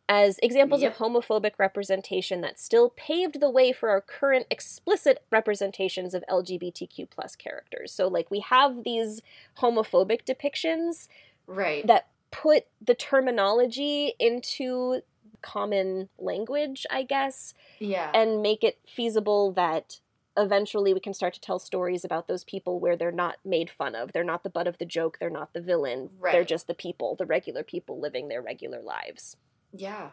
as 0.09 0.39
examples 0.43 0.83
Yep. 0.83 0.93
of 0.93 0.97
homophobic 0.97 1.53
representation 1.57 2.41
that 2.41 2.59
still 2.59 2.89
paved 2.91 3.39
the 3.39 3.49
way 3.49 3.71
for 3.71 3.89
our 3.89 4.01
current 4.01 4.45
explicit 4.51 5.23
representations 5.31 6.13
of 6.13 6.23
LGBTQ 6.29 7.09
plus 7.09 7.35
characters. 7.35 7.91
So, 7.93 8.07
like, 8.07 8.29
we 8.29 8.39
have 8.41 8.83
these 8.83 9.21
homophobic 9.59 10.25
depictions 10.25 11.07
Right. 11.47 11.85
that 11.87 12.07
put 12.31 12.65
the 12.81 12.95
terminology 12.95 14.13
into 14.19 15.01
common 15.41 16.09
language, 16.17 16.85
I 16.89 17.03
guess 17.03 17.53
yeah. 17.79 18.11
and 18.13 18.41
make 18.41 18.63
it 18.63 18.79
feasible 18.87 19.51
that 19.53 19.99
eventually 20.37 20.93
we 20.93 20.99
can 20.99 21.13
start 21.13 21.33
to 21.33 21.41
tell 21.41 21.59
stories 21.59 22.05
about 22.05 22.27
those 22.27 22.43
people 22.43 22.79
where 22.79 22.95
they're 22.95 23.11
not 23.11 23.37
made 23.43 23.69
fun 23.69 23.95
of. 23.95 24.13
They're 24.13 24.23
not 24.23 24.43
the 24.43 24.49
butt 24.49 24.67
of 24.67 24.77
the 24.77 24.85
joke. 24.85 25.17
They're 25.19 25.29
not 25.29 25.53
the 25.53 25.61
villain. 25.61 26.09
Right. 26.19 26.31
They're 26.31 26.45
just 26.45 26.67
the 26.67 26.73
people, 26.73 27.15
the 27.15 27.25
regular 27.25 27.63
people 27.63 27.99
living 27.99 28.29
their 28.29 28.41
regular 28.41 28.81
lives. 28.81 29.35
Yeah. 29.73 30.09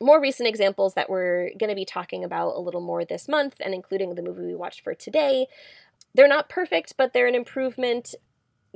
More 0.00 0.20
recent 0.20 0.48
examples 0.48 0.94
that 0.94 1.10
we're 1.10 1.50
going 1.58 1.70
to 1.70 1.76
be 1.76 1.84
talking 1.84 2.24
about 2.24 2.56
a 2.56 2.60
little 2.60 2.80
more 2.80 3.04
this 3.04 3.28
month, 3.28 3.56
and 3.60 3.74
including 3.74 4.14
the 4.14 4.22
movie 4.22 4.46
we 4.46 4.54
watched 4.54 4.82
for 4.82 4.94
today, 4.94 5.46
they're 6.14 6.28
not 6.28 6.48
perfect, 6.48 6.94
but 6.96 7.12
they're 7.12 7.26
an 7.26 7.34
improvement. 7.34 8.14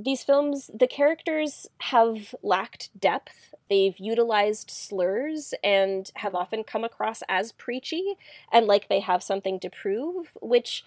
These 0.00 0.22
films, 0.22 0.70
the 0.72 0.86
characters 0.86 1.66
have 1.78 2.34
lacked 2.40 2.88
depth. 2.98 3.54
They've 3.68 3.98
utilized 3.98 4.70
slurs 4.70 5.54
and 5.64 6.10
have 6.14 6.36
often 6.36 6.62
come 6.62 6.84
across 6.84 7.22
as 7.28 7.50
preachy 7.50 8.14
and 8.52 8.66
like 8.66 8.88
they 8.88 9.00
have 9.00 9.24
something 9.24 9.58
to 9.58 9.68
prove, 9.68 10.36
which 10.40 10.84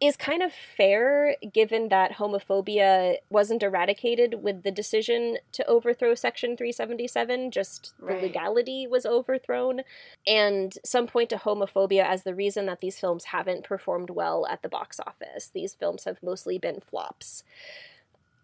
is 0.00 0.16
kind 0.16 0.42
of 0.42 0.52
fair 0.52 1.36
given 1.52 1.88
that 1.88 2.12
homophobia 2.12 3.16
wasn't 3.30 3.62
eradicated 3.62 4.42
with 4.42 4.62
the 4.62 4.70
decision 4.70 5.38
to 5.52 5.66
overthrow 5.66 6.14
Section 6.14 6.56
377, 6.56 7.50
just 7.50 7.94
the 7.98 8.14
legality 8.14 8.86
was 8.86 9.06
overthrown. 9.06 9.82
And 10.26 10.76
some 10.84 11.06
point 11.06 11.30
to 11.30 11.36
homophobia 11.36 12.04
as 12.04 12.22
the 12.22 12.34
reason 12.34 12.66
that 12.66 12.80
these 12.80 12.98
films 12.98 13.26
haven't 13.26 13.64
performed 13.64 14.10
well 14.10 14.46
at 14.46 14.62
the 14.62 14.68
box 14.68 15.00
office. 15.00 15.50
These 15.52 15.74
films 15.74 16.04
have 16.04 16.22
mostly 16.22 16.58
been 16.58 16.80
flops. 16.80 17.44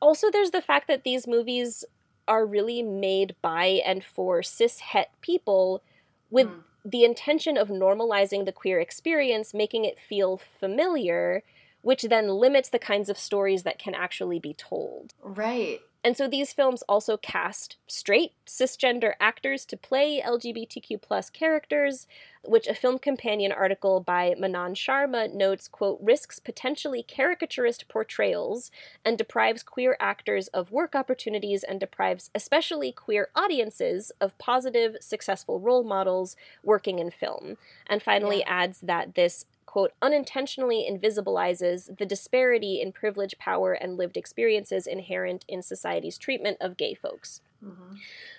Also, 0.01 0.31
there's 0.31 0.51
the 0.51 0.63
fact 0.63 0.89
that 0.89 1.05
these 1.05 1.27
movies 1.27 1.85
are 2.29 2.47
really 2.47 2.83
made 2.83 3.35
by 3.43 3.67
and 3.85 4.05
for 4.05 4.43
cis 4.43 4.81
het 4.81 5.11
people 5.21 5.83
with 6.31 6.49
Mm. 6.49 6.65
the 6.85 7.05
intention 7.05 7.57
of 7.57 7.69
normalizing 7.69 8.45
the 8.45 8.53
queer 8.53 8.81
experience, 8.81 9.53
making 9.53 9.85
it 9.85 9.99
feel 9.99 10.39
familiar, 10.39 11.43
which 11.83 12.03
then 12.05 12.29
limits 12.29 12.69
the 12.71 12.79
kinds 12.79 13.09
of 13.09 13.19
stories 13.19 13.63
that 13.65 13.79
can 13.79 13.95
actually 13.95 14.39
be 14.39 14.55
told. 14.55 15.13
Right. 15.23 15.81
And 16.03 16.17
so 16.17 16.27
these 16.27 16.53
films 16.53 16.83
also 16.89 17.17
cast 17.19 17.77
straight 17.87 18.33
cisgender 18.47 19.13
actors 19.21 19.67
to 19.67 19.77
play 19.77 20.23
LGBTQ 20.25 21.01
plus 21.03 21.29
characters, 21.29 22.07
which 22.43 22.67
a 22.67 22.75
film 22.75 22.99
companion 22.99 23.53
article 23.53 24.01
by 24.01 24.35
Manan 24.39 24.73
Sharma 24.75 25.33
notes, 25.33 25.69
quote, 25.69 25.99
risks 26.01 26.39
potentially 26.39 27.03
caricaturist 27.03 27.87
portrayals 27.89 28.71
and 29.05 29.19
deprives 29.19 29.63
queer 29.63 29.97
actors 30.01 30.49
of 30.49 30.73
work 30.73 30.95
opportunities 30.95 31.63
and 31.63 31.79
deprives 31.79 32.31
especially 32.35 32.93
queer 32.93 33.29
audiences 33.35 34.11
of 34.23 34.37
positive, 34.39 34.97
successful 35.01 35.61
role 35.61 35.85
models 35.85 36.35
working 36.63 36.99
in 36.99 37.11
film. 37.11 37.59
And 37.87 38.03
finally 38.03 38.39
Yeah. 38.39 38.45
adds 38.47 38.81
that 38.81 39.15
this 39.15 39.45
quote, 39.71 39.93
unintentionally 40.03 40.85
invisibilizes 40.91 41.97
the 41.97 42.05
disparity 42.05 42.81
in 42.81 42.91
privilege, 42.91 43.39
power, 43.39 43.73
and 43.73 43.97
lived 43.97 44.17
experiences 44.17 44.85
inherent 44.85 45.45
in 45.47 45.63
society's 45.63 46.19
treatment 46.19 46.57
of 46.61 46.77
gay 46.77 46.93
folks. 46.93 47.41
hmm 47.63 47.95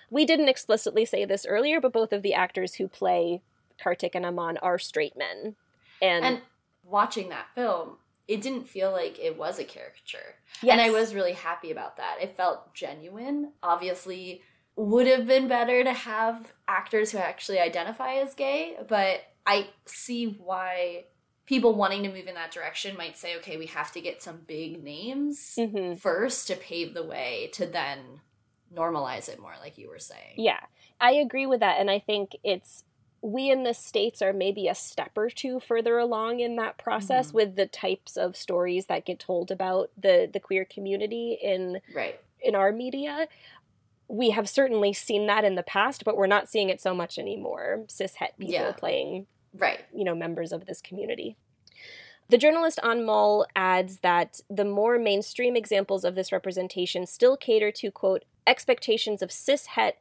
We 0.10 0.26
didn't 0.26 0.50
explicitly 0.50 1.06
say 1.06 1.24
this 1.24 1.46
earlier, 1.46 1.80
but 1.80 1.94
both 1.94 2.12
of 2.12 2.22
the 2.22 2.34
actors 2.34 2.76
who 2.76 2.90
play 2.90 3.42
Kartik 3.82 4.14
and 4.14 4.26
Aman 4.26 4.58
are 4.58 4.78
straight 4.78 5.16
men. 5.16 5.56
And, 6.02 6.26
And 6.26 6.42
watching 6.84 7.30
that 7.30 7.56
film, 7.56 7.96
it 8.28 8.42
didn't 8.42 8.68
feel 8.68 8.92
like 8.92 9.18
it 9.18 9.38
was 9.38 9.58
a 9.58 9.64
caricature. 9.64 10.36
yes, 10.62 10.74
And 10.74 10.82
I 10.82 10.90
was 10.90 11.16
really 11.16 11.32
happy 11.32 11.72
about 11.72 11.96
that. 11.96 12.18
It 12.22 12.36
felt 12.36 12.74
genuine. 12.74 13.54
Obviously, 13.64 14.42
would 14.76 15.08
have 15.08 15.28
been 15.28 15.48
better 15.48 15.82
to 15.82 15.94
have 15.94 16.52
actors 16.68 17.14
who 17.14 17.20
actually 17.20 17.60
identify 17.60 18.16
as 18.16 18.36
gay, 18.36 18.76
but 18.90 19.22
I 19.46 19.70
see 19.86 20.38
why 20.38 21.06
people 21.46 21.74
wanting 21.76 22.04
to 22.04 22.10
move 22.10 22.28
in 22.28 22.36
that 22.36 22.52
direction 22.52 22.96
might 22.96 23.18
say, 23.18 23.36
okay, 23.38 23.58
we 23.58 23.66
have 23.66 23.92
to 23.92 24.02
get 24.02 24.22
some 24.22 24.42
big 24.48 24.84
names 24.84 25.56
Mhm. 25.58 26.00
first 26.00 26.48
to 26.48 26.56
pave 26.56 26.94
the 26.94 27.04
way 27.04 27.50
to 27.54 27.66
then 27.66 28.22
normalize 28.74 29.28
it 29.28 29.40
more, 29.40 29.56
like 29.60 29.78
you 29.78 29.90
were 29.90 30.00
saying. 30.00 30.36
Yeah, 30.38 30.62
I 31.00 31.12
agree 31.14 31.46
with 31.46 31.60
that. 31.60 31.80
And 31.80 31.90
I 31.92 32.00
think 32.00 32.36
it's 32.44 32.84
we 33.24 33.52
in 33.52 33.62
the 33.64 33.74
States 33.74 34.20
are 34.24 34.34
maybe 34.34 34.68
a 34.68 34.74
step 34.74 35.16
or 35.16 35.30
two 35.30 35.60
further 35.60 36.00
along 36.00 36.40
in 36.40 36.56
that 36.56 36.78
process 36.80 37.30
Mhm. 37.32 37.34
with 37.36 37.56
the 37.56 37.68
types 37.68 38.18
of 38.18 38.36
stories 38.36 38.88
that 38.88 39.06
get 39.06 39.20
told 39.20 39.52
about 39.52 39.92
the, 39.96 40.28
the 40.32 40.40
queer 40.40 40.66
community 40.66 41.38
in 41.40 41.82
Right. 41.94 42.20
in 42.40 42.56
our 42.56 42.72
media. 42.72 43.28
We 44.08 44.32
have 44.32 44.50
certainly 44.50 44.92
seen 44.94 45.28
that 45.28 45.44
in 45.46 45.54
the 45.54 45.62
past, 45.64 46.04
but 46.04 46.18
we're 46.18 46.26
not 46.26 46.50
seeing 46.50 46.70
it 46.70 46.82
so 46.82 46.96
much 46.96 47.20
anymore. 47.20 47.86
Cis 47.88 48.16
het 48.16 48.34
people 48.40 48.54
Yeah. 48.56 48.72
playing 48.72 49.28
Right. 49.54 49.82
you 49.94 50.04
know 50.04 50.16
members 50.16 50.52
of 50.52 50.66
this 50.66 50.82
community. 50.82 51.36
The 52.30 52.38
journalist 52.38 52.80
Anmol 52.82 53.46
adds 53.58 53.98
that 54.00 54.40
the 54.50 54.64
more 54.64 54.98
mainstream 54.98 55.58
examples 55.58 56.06
of 56.06 56.16
this 56.16 56.32
representation 56.32 57.06
still 57.06 57.36
cater 57.36 57.72
to 57.72 57.92
quote 57.92 58.24
expectations 58.48 59.22
of 59.22 59.32
cis 59.32 59.66
het 59.68 59.98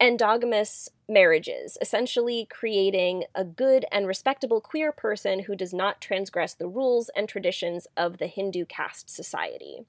endogamous 0.00 0.88
marriages, 1.08 1.76
essentially 1.80 2.46
creating 2.50 3.24
a 3.34 3.44
good 3.44 3.84
and 3.92 4.06
respectable 4.06 4.60
queer 4.60 4.92
person 4.92 5.40
who 5.40 5.54
does 5.54 5.74
not 5.74 6.00
transgress 6.00 6.54
the 6.54 6.66
rules 6.66 7.10
and 7.14 7.28
traditions 7.28 7.86
of 7.96 8.18
the 8.18 8.26
Hindu 8.26 8.64
caste 8.64 9.10
society. 9.10 9.84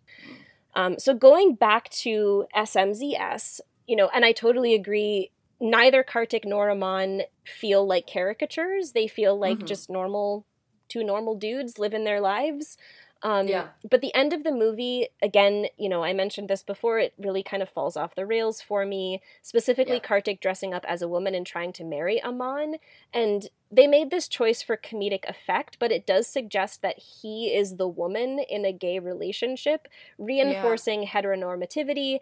Um, 0.76 1.00
so 1.00 1.14
going 1.14 1.56
back 1.56 1.90
to 1.90 2.46
SMZS, 2.56 3.62
you 3.88 3.96
know, 3.96 4.10
and 4.14 4.26
I 4.26 4.32
totally 4.32 4.74
agree. 4.74 5.32
Neither 5.62 6.02
Kartik 6.04 6.44
nor 6.44 6.70
Aman 6.72 7.22
feel 7.46 7.86
like 7.86 8.08
caricatures. 8.08 8.94
They 8.94 9.08
feel 9.08 9.38
like 9.38 9.60
Mhm. 9.60 9.68
just 9.68 9.90
normal, 9.90 10.44
two 10.88 11.04
normal 11.04 11.36
dudes 11.36 11.78
living 11.78 12.04
their 12.04 12.20
lives. 12.20 12.78
Um, 13.24 13.48
Yeah. 13.48 13.70
But 13.88 14.02
the 14.02 14.14
end 14.16 14.34
of 14.34 14.44
the 14.44 14.52
movie, 14.52 15.10
again, 15.22 15.68
you 15.78 15.88
know, 15.88 16.04
I 16.04 16.12
mentioned 16.12 16.48
this 16.50 16.64
before, 16.64 16.98
it 16.98 17.14
really 17.20 17.44
kind 17.44 17.62
of 17.62 17.70
falls 17.70 17.96
off 17.96 18.16
the 18.16 18.26
rails 18.26 18.64
for 18.64 18.84
me. 18.84 19.22
Specifically, 19.44 19.98
Yeah. 19.98 20.00
Kartik 20.02 20.40
dressing 20.40 20.74
up 20.74 20.84
as 20.88 21.04
a 21.04 21.08
woman 21.08 21.36
and 21.36 21.46
trying 21.46 21.72
to 21.74 21.84
marry 21.84 22.20
Aman. 22.24 22.78
And 23.14 23.48
they 23.70 23.86
made 23.86 24.10
this 24.10 24.28
choice 24.28 24.64
for 24.64 24.76
comedic 24.76 25.30
effect, 25.30 25.78
but 25.78 25.92
it 25.92 26.08
does 26.08 26.26
suggest 26.28 26.82
that 26.82 26.98
he 26.98 27.54
is 27.54 27.78
the 27.78 27.88
woman 27.88 28.40
in 28.40 28.66
a 28.66 28.74
gay 28.74 28.98
relationship, 28.98 29.88
reinforcing 30.18 31.06
heteronormativity 31.06 32.20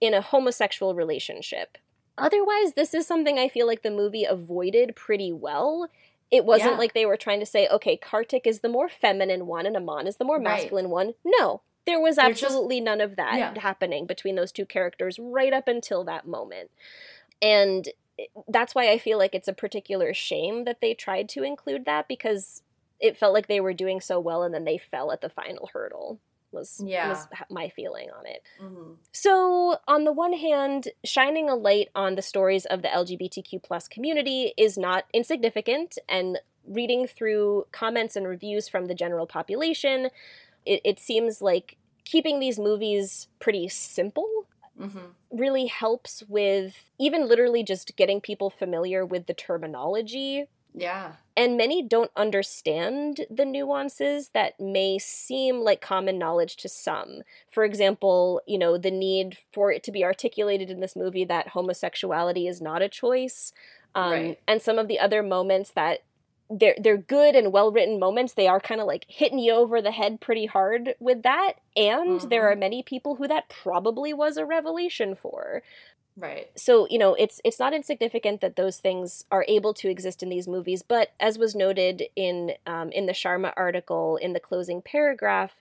in 0.00 0.14
a 0.14 0.20
homosexual 0.20 0.96
relationship. 0.96 1.78
Otherwise, 2.20 2.74
this 2.74 2.94
is 2.94 3.06
something 3.06 3.38
I 3.38 3.48
feel 3.48 3.66
like 3.66 3.82
the 3.82 3.90
movie 3.90 4.24
avoided 4.24 4.94
pretty 4.96 5.32
well. 5.32 5.88
It 6.30 6.44
wasn't 6.44 6.72
Yeah. 6.72 6.78
like 6.78 6.94
they 6.94 7.06
were 7.06 7.16
trying 7.16 7.40
to 7.40 7.46
say, 7.46 7.66
okay, 7.68 7.96
Kartik 7.96 8.46
is 8.46 8.60
the 8.60 8.68
more 8.68 8.88
feminine 8.88 9.46
one 9.46 9.66
and 9.66 9.76
Aman 9.76 10.06
is 10.06 10.16
the 10.18 10.24
more 10.24 10.36
Right. 10.36 10.44
masculine 10.44 10.88
one. 10.90 11.14
No, 11.24 11.62
there 11.86 12.00
was 12.00 12.16
They're 12.16 12.28
just- 12.28 12.44
absolutely 12.44 12.80
none 12.80 13.00
of 13.00 13.16
that 13.16 13.36
Yeah. 13.38 13.60
happening 13.60 14.06
between 14.06 14.36
those 14.36 14.52
two 14.52 14.64
characters 14.66 15.18
right 15.18 15.52
up 15.52 15.66
until 15.66 16.04
that 16.04 16.26
moment. 16.26 16.70
And 17.42 17.88
that's 18.46 18.74
why 18.74 18.90
I 18.90 18.98
feel 18.98 19.18
like 19.18 19.34
it's 19.34 19.48
a 19.48 19.52
particular 19.52 20.12
shame 20.14 20.64
that 20.64 20.80
they 20.80 20.94
tried 20.94 21.28
to 21.30 21.42
include 21.42 21.84
that 21.86 22.06
because 22.06 22.62
it 23.00 23.16
felt 23.16 23.32
like 23.32 23.46
they 23.48 23.60
were 23.60 23.72
doing 23.72 24.00
so 24.00 24.20
well 24.20 24.42
and 24.42 24.54
then 24.54 24.64
they 24.64 24.76
fell 24.78 25.10
at 25.10 25.22
the 25.22 25.30
final 25.30 25.70
hurdle. 25.72 26.20
Was 26.52 26.82
Yeah. 26.84 27.08
was 27.08 27.26
my 27.50 27.68
feeling 27.68 28.10
on 28.10 28.26
it. 28.26 28.42
Mhm. 28.60 28.96
So, 29.12 29.78
on 29.88 30.04
the 30.04 30.12
one 30.12 30.32
hand, 30.32 30.88
shining 31.04 31.48
a 31.48 31.54
light 31.56 31.88
on 31.94 32.14
the 32.14 32.22
stories 32.22 32.64
of 32.66 32.82
the 32.82 32.88
LGBTQ 32.88 33.58
plus 33.62 33.88
community 33.88 34.54
is 34.56 34.78
not 34.78 35.04
insignificant, 35.12 35.98
and 36.08 36.38
reading 36.66 37.06
through 37.06 37.66
comments 37.72 38.16
and 38.16 38.26
reviews 38.28 38.68
from 38.68 38.86
the 38.86 38.94
general 38.94 39.26
population, 39.26 40.10
it, 40.64 40.80
it 40.84 40.98
seems 41.00 41.40
like 41.42 41.76
keeping 42.04 42.38
these 42.40 42.58
movies 42.58 43.28
pretty 43.40 43.68
simple 43.68 44.28
Mhm. 44.78 45.14
really 45.30 45.66
helps 45.66 46.22
with 46.28 46.90
even 46.98 47.28
literally 47.28 47.62
just 47.62 47.96
getting 47.96 48.20
people 48.20 48.50
familiar 48.50 49.04
with 49.04 49.26
the 49.26 49.34
terminology 49.34 50.46
Yeah. 50.74 51.12
and 51.36 51.56
many 51.56 51.82
don't 51.82 52.10
understand 52.16 53.20
the 53.30 53.44
nuances 53.44 54.30
that 54.34 54.58
may 54.60 54.98
seem 54.98 55.60
like 55.60 55.80
common 55.80 56.18
knowledge 56.18 56.56
to 56.58 56.68
some. 56.68 57.22
For 57.50 57.64
example, 57.64 58.42
you 58.46 58.58
know, 58.58 58.76
the 58.76 58.90
need 58.90 59.38
for 59.52 59.72
it 59.72 59.82
to 59.84 59.92
be 59.92 60.04
articulated 60.04 60.70
in 60.70 60.80
this 60.80 60.96
movie 60.96 61.24
that 61.24 61.48
homosexuality 61.48 62.46
is 62.46 62.60
not 62.60 62.82
a 62.82 62.88
choice. 62.88 63.52
Um, 63.94 64.10
Right. 64.12 64.38
And 64.46 64.60
some 64.60 64.78
of 64.78 64.88
the 64.88 64.98
other 64.98 65.22
moments 65.22 65.70
that 65.72 66.00
they're, 66.52 66.74
they're 66.82 66.96
good 66.96 67.36
and 67.36 67.52
well 67.52 67.70
written 67.70 68.00
moments, 68.00 68.34
they 68.34 68.48
are 68.48 68.60
kind 68.60 68.80
of 68.80 68.86
like 68.88 69.06
hitting 69.08 69.38
you 69.38 69.52
over 69.52 69.80
the 69.80 69.92
head 69.92 70.20
pretty 70.20 70.46
hard 70.46 70.94
with 70.98 71.22
that. 71.22 71.54
And 71.76 72.20
there 72.22 72.42
Mhm. 72.42 72.52
are 72.52 72.56
many 72.56 72.82
people 72.82 73.14
who 73.14 73.28
that 73.28 73.48
probably 73.48 74.12
was 74.12 74.36
a 74.36 74.44
revelation 74.44 75.14
for 75.14 75.62
Right. 76.16 76.50
so 76.56 76.86
you 76.90 76.98
know 76.98 77.14
it's 77.14 77.40
it's 77.44 77.58
not 77.58 77.72
insignificant 77.72 78.40
that 78.40 78.56
those 78.56 78.78
things 78.78 79.24
are 79.30 79.44
able 79.48 79.72
to 79.74 79.88
exist 79.88 80.22
in 80.22 80.28
these 80.28 80.48
movies 80.48 80.82
but 80.82 81.12
as 81.18 81.38
was 81.38 81.54
noted 81.54 82.04
in 82.16 82.52
um, 82.66 82.90
in 82.92 83.06
the 83.06 83.12
sharma 83.12 83.52
article 83.56 84.16
in 84.16 84.32
the 84.32 84.40
closing 84.40 84.82
paragraph 84.82 85.56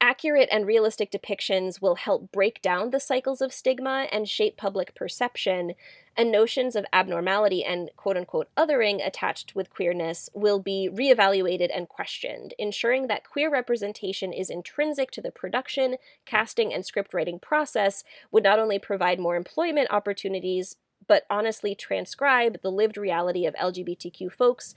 Accurate 0.00 0.48
and 0.52 0.64
realistic 0.64 1.10
depictions 1.10 1.82
will 1.82 1.96
help 1.96 2.30
break 2.30 2.62
down 2.62 2.90
the 2.90 3.00
cycles 3.00 3.40
of 3.40 3.52
stigma 3.52 4.06
and 4.12 4.28
shape 4.28 4.56
public 4.56 4.94
perception, 4.94 5.74
and 6.16 6.30
notions 6.30 6.76
of 6.76 6.86
abnormality 6.92 7.64
and 7.64 7.90
quote 7.96 8.16
unquote 8.16 8.48
othering 8.56 9.04
attached 9.04 9.56
with 9.56 9.70
queerness 9.70 10.30
will 10.34 10.60
be 10.60 10.88
reevaluated 10.92 11.76
and 11.76 11.88
questioned, 11.88 12.54
ensuring 12.60 13.08
that 13.08 13.28
queer 13.28 13.50
representation 13.50 14.32
is 14.32 14.50
intrinsic 14.50 15.10
to 15.10 15.20
the 15.20 15.32
production, 15.32 15.96
casting, 16.24 16.72
and 16.72 16.86
script 16.86 17.12
writing 17.12 17.40
process 17.40 18.04
would 18.30 18.44
not 18.44 18.60
only 18.60 18.78
provide 18.78 19.18
more 19.18 19.34
employment 19.34 19.88
opportunities, 19.90 20.76
but 21.08 21.24
honestly 21.28 21.74
transcribe 21.74 22.62
the 22.62 22.70
lived 22.70 22.96
reality 22.96 23.46
of 23.46 23.54
LGBTQ 23.54 24.30
folks 24.30 24.76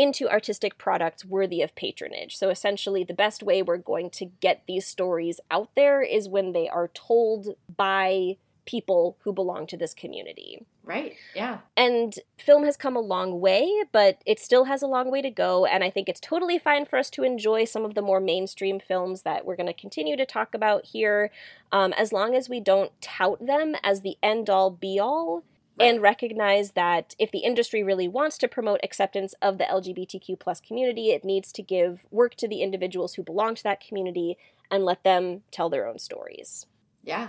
into 0.00 0.30
artistic 0.30 0.78
products 0.78 1.26
worthy 1.26 1.60
of 1.60 1.74
patronage. 1.74 2.36
So 2.36 2.48
essentially, 2.48 3.04
the 3.04 3.12
best 3.12 3.42
way 3.42 3.60
we're 3.60 3.76
going 3.76 4.08
to 4.10 4.24
get 4.24 4.62
these 4.66 4.86
stories 4.86 5.40
out 5.50 5.68
there 5.76 6.00
is 6.00 6.26
when 6.26 6.52
they 6.52 6.70
are 6.70 6.88
told 6.88 7.48
by 7.76 8.36
people 8.64 9.18
who 9.24 9.32
belong 9.32 9.66
to 9.66 9.76
this 9.76 9.92
community. 9.92 10.64
Right, 10.84 11.16
yeah. 11.34 11.58
And 11.76 12.14
film 12.38 12.64
has 12.64 12.76
come 12.76 12.96
a 12.96 13.00
long 13.00 13.40
way, 13.40 13.68
but 13.92 14.22
it 14.24 14.40
still 14.40 14.64
has 14.64 14.80
a 14.80 14.86
long 14.86 15.10
way 15.10 15.20
to 15.20 15.30
go. 15.30 15.66
And 15.66 15.84
I 15.84 15.90
think 15.90 16.08
it's 16.08 16.20
totally 16.20 16.58
fine 16.58 16.86
for 16.86 16.98
us 16.98 17.10
to 17.10 17.22
enjoy 17.22 17.64
some 17.64 17.84
of 17.84 17.94
the 17.94 18.02
more 18.02 18.20
mainstream 18.20 18.80
films 18.80 19.22
that 19.22 19.44
we're 19.44 19.56
going 19.56 19.66
to 19.66 19.72
continue 19.72 20.16
to 20.16 20.24
talk 20.24 20.54
about 20.54 20.86
here, 20.86 21.30
um, 21.72 21.92
as 21.92 22.12
long 22.12 22.34
as 22.34 22.48
we 22.48 22.58
don't 22.58 22.92
tout 23.02 23.44
them 23.44 23.74
as 23.82 24.00
the 24.00 24.16
end 24.22 24.48
all 24.48 24.70
be 24.70 24.98
all 24.98 25.44
and 25.80 26.02
recognize 26.02 26.72
that 26.72 27.14
if 27.18 27.30
the 27.30 27.38
industry 27.38 27.82
really 27.82 28.08
wants 28.08 28.38
to 28.38 28.48
promote 28.48 28.80
acceptance 28.82 29.34
of 29.40 29.58
the 29.58 29.64
lgbtq 29.64 30.38
plus 30.38 30.60
community 30.60 31.10
it 31.10 31.24
needs 31.24 31.50
to 31.52 31.62
give 31.62 32.06
work 32.10 32.34
to 32.34 32.46
the 32.46 32.62
individuals 32.62 33.14
who 33.14 33.22
belong 33.22 33.54
to 33.54 33.62
that 33.62 33.80
community 33.80 34.36
and 34.70 34.84
let 34.84 35.02
them 35.02 35.42
tell 35.50 35.68
their 35.68 35.86
own 35.86 35.98
stories. 35.98 36.66
Yeah. 37.02 37.28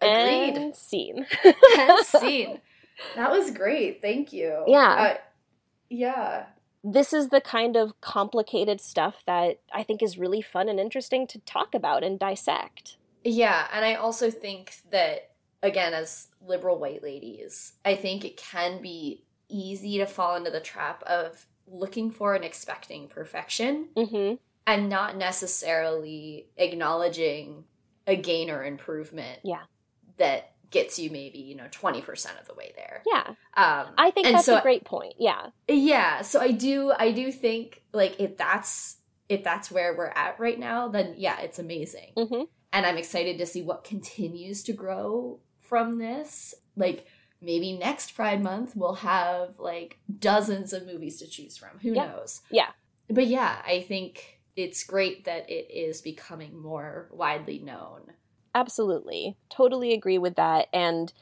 Agreed. 0.00 0.56
and 0.56 0.74
scene. 0.76 1.26
And 1.78 1.98
scene. 2.06 2.60
That 3.16 3.30
was 3.30 3.50
great. 3.50 4.00
Thank 4.00 4.32
you. 4.32 4.64
Yeah. 4.66 4.90
Uh, 4.92 5.14
yeah. 5.90 6.46
This 6.82 7.12
is 7.12 7.28
the 7.28 7.40
kind 7.40 7.76
of 7.76 7.98
complicated 8.00 8.80
stuff 8.80 9.16
that 9.26 9.60
i 9.72 9.82
think 9.82 10.02
is 10.02 10.18
really 10.18 10.42
fun 10.42 10.68
and 10.68 10.78
interesting 10.78 11.26
to 11.28 11.38
talk 11.40 11.74
about 11.74 12.04
and 12.04 12.18
dissect. 12.18 12.96
Yeah 13.22 13.66
and 13.72 13.84
i 13.84 13.94
also 13.94 14.30
think 14.30 14.76
that 14.90 15.30
again, 15.64 15.94
as 15.94 16.28
liberal 16.46 16.78
white 16.78 17.02
ladies, 17.02 17.72
I 17.84 17.96
think 17.96 18.24
it 18.24 18.36
can 18.36 18.80
be 18.80 19.24
easy 19.48 19.98
to 19.98 20.06
fall 20.06 20.36
into 20.36 20.50
the 20.50 20.60
trap 20.60 21.02
of 21.04 21.46
looking 21.66 22.10
for 22.10 22.34
and 22.34 22.44
expecting 22.44 23.08
perfection 23.08 23.88
mm-hmm. 23.96 24.34
and 24.66 24.88
not 24.88 25.16
necessarily 25.16 26.48
acknowledging 26.58 27.64
a 28.06 28.14
gain 28.14 28.50
or 28.50 28.62
improvement. 28.62 29.40
Yeah. 29.42 29.62
That 30.18 30.52
gets 30.70 30.98
you 30.98 31.10
maybe, 31.10 31.38
you 31.38 31.56
know, 31.56 31.66
20% 31.70 32.06
of 32.38 32.46
the 32.46 32.54
way 32.54 32.72
there. 32.76 33.02
Yeah. 33.06 33.28
Um, 33.56 33.94
I 33.96 34.10
think 34.10 34.26
that's 34.26 34.44
so, 34.44 34.58
a 34.58 34.62
great 34.62 34.84
point. 34.84 35.14
Yeah. 35.18 35.46
Yeah. 35.66 36.20
So 36.20 36.40
I 36.40 36.50
do, 36.50 36.92
I 36.96 37.10
do 37.12 37.32
think 37.32 37.82
like 37.92 38.20
if 38.20 38.36
that's, 38.36 38.98
if 39.30 39.42
that's 39.42 39.70
where 39.70 39.96
we're 39.96 40.12
at 40.14 40.38
right 40.38 40.58
now, 40.58 40.88
then 40.88 41.14
yeah, 41.16 41.40
it's 41.40 41.58
amazing. 41.58 42.12
Mm-hmm. 42.16 42.42
And 42.74 42.84
I'm 42.84 42.98
excited 42.98 43.38
to 43.38 43.46
see 43.46 43.62
what 43.62 43.84
continues 43.84 44.64
to 44.64 44.72
grow 44.72 45.40
from 45.64 45.98
this. 45.98 46.54
Like 46.76 47.06
maybe 47.40 47.72
next 47.72 48.14
Pride 48.14 48.42
Month 48.42 48.74
we'll 48.74 48.94
have 48.94 49.58
like 49.58 49.98
dozens 50.18 50.72
of 50.72 50.86
movies 50.86 51.18
to 51.18 51.26
choose 51.26 51.56
from. 51.56 51.78
Who 51.82 51.94
yeah. 51.94 52.06
knows? 52.06 52.42
Yeah. 52.50 52.68
But 53.08 53.26
yeah, 53.26 53.60
I 53.66 53.82
think 53.82 54.40
it's 54.56 54.84
great 54.84 55.24
that 55.24 55.48
it 55.50 55.70
is 55.70 56.00
becoming 56.00 56.56
more 56.56 57.08
widely 57.12 57.58
known. 57.58 58.12
Absolutely. 58.54 59.36
Totally 59.50 59.92
agree 59.92 60.18
with 60.18 60.36
that 60.36 60.68
and 60.72 61.12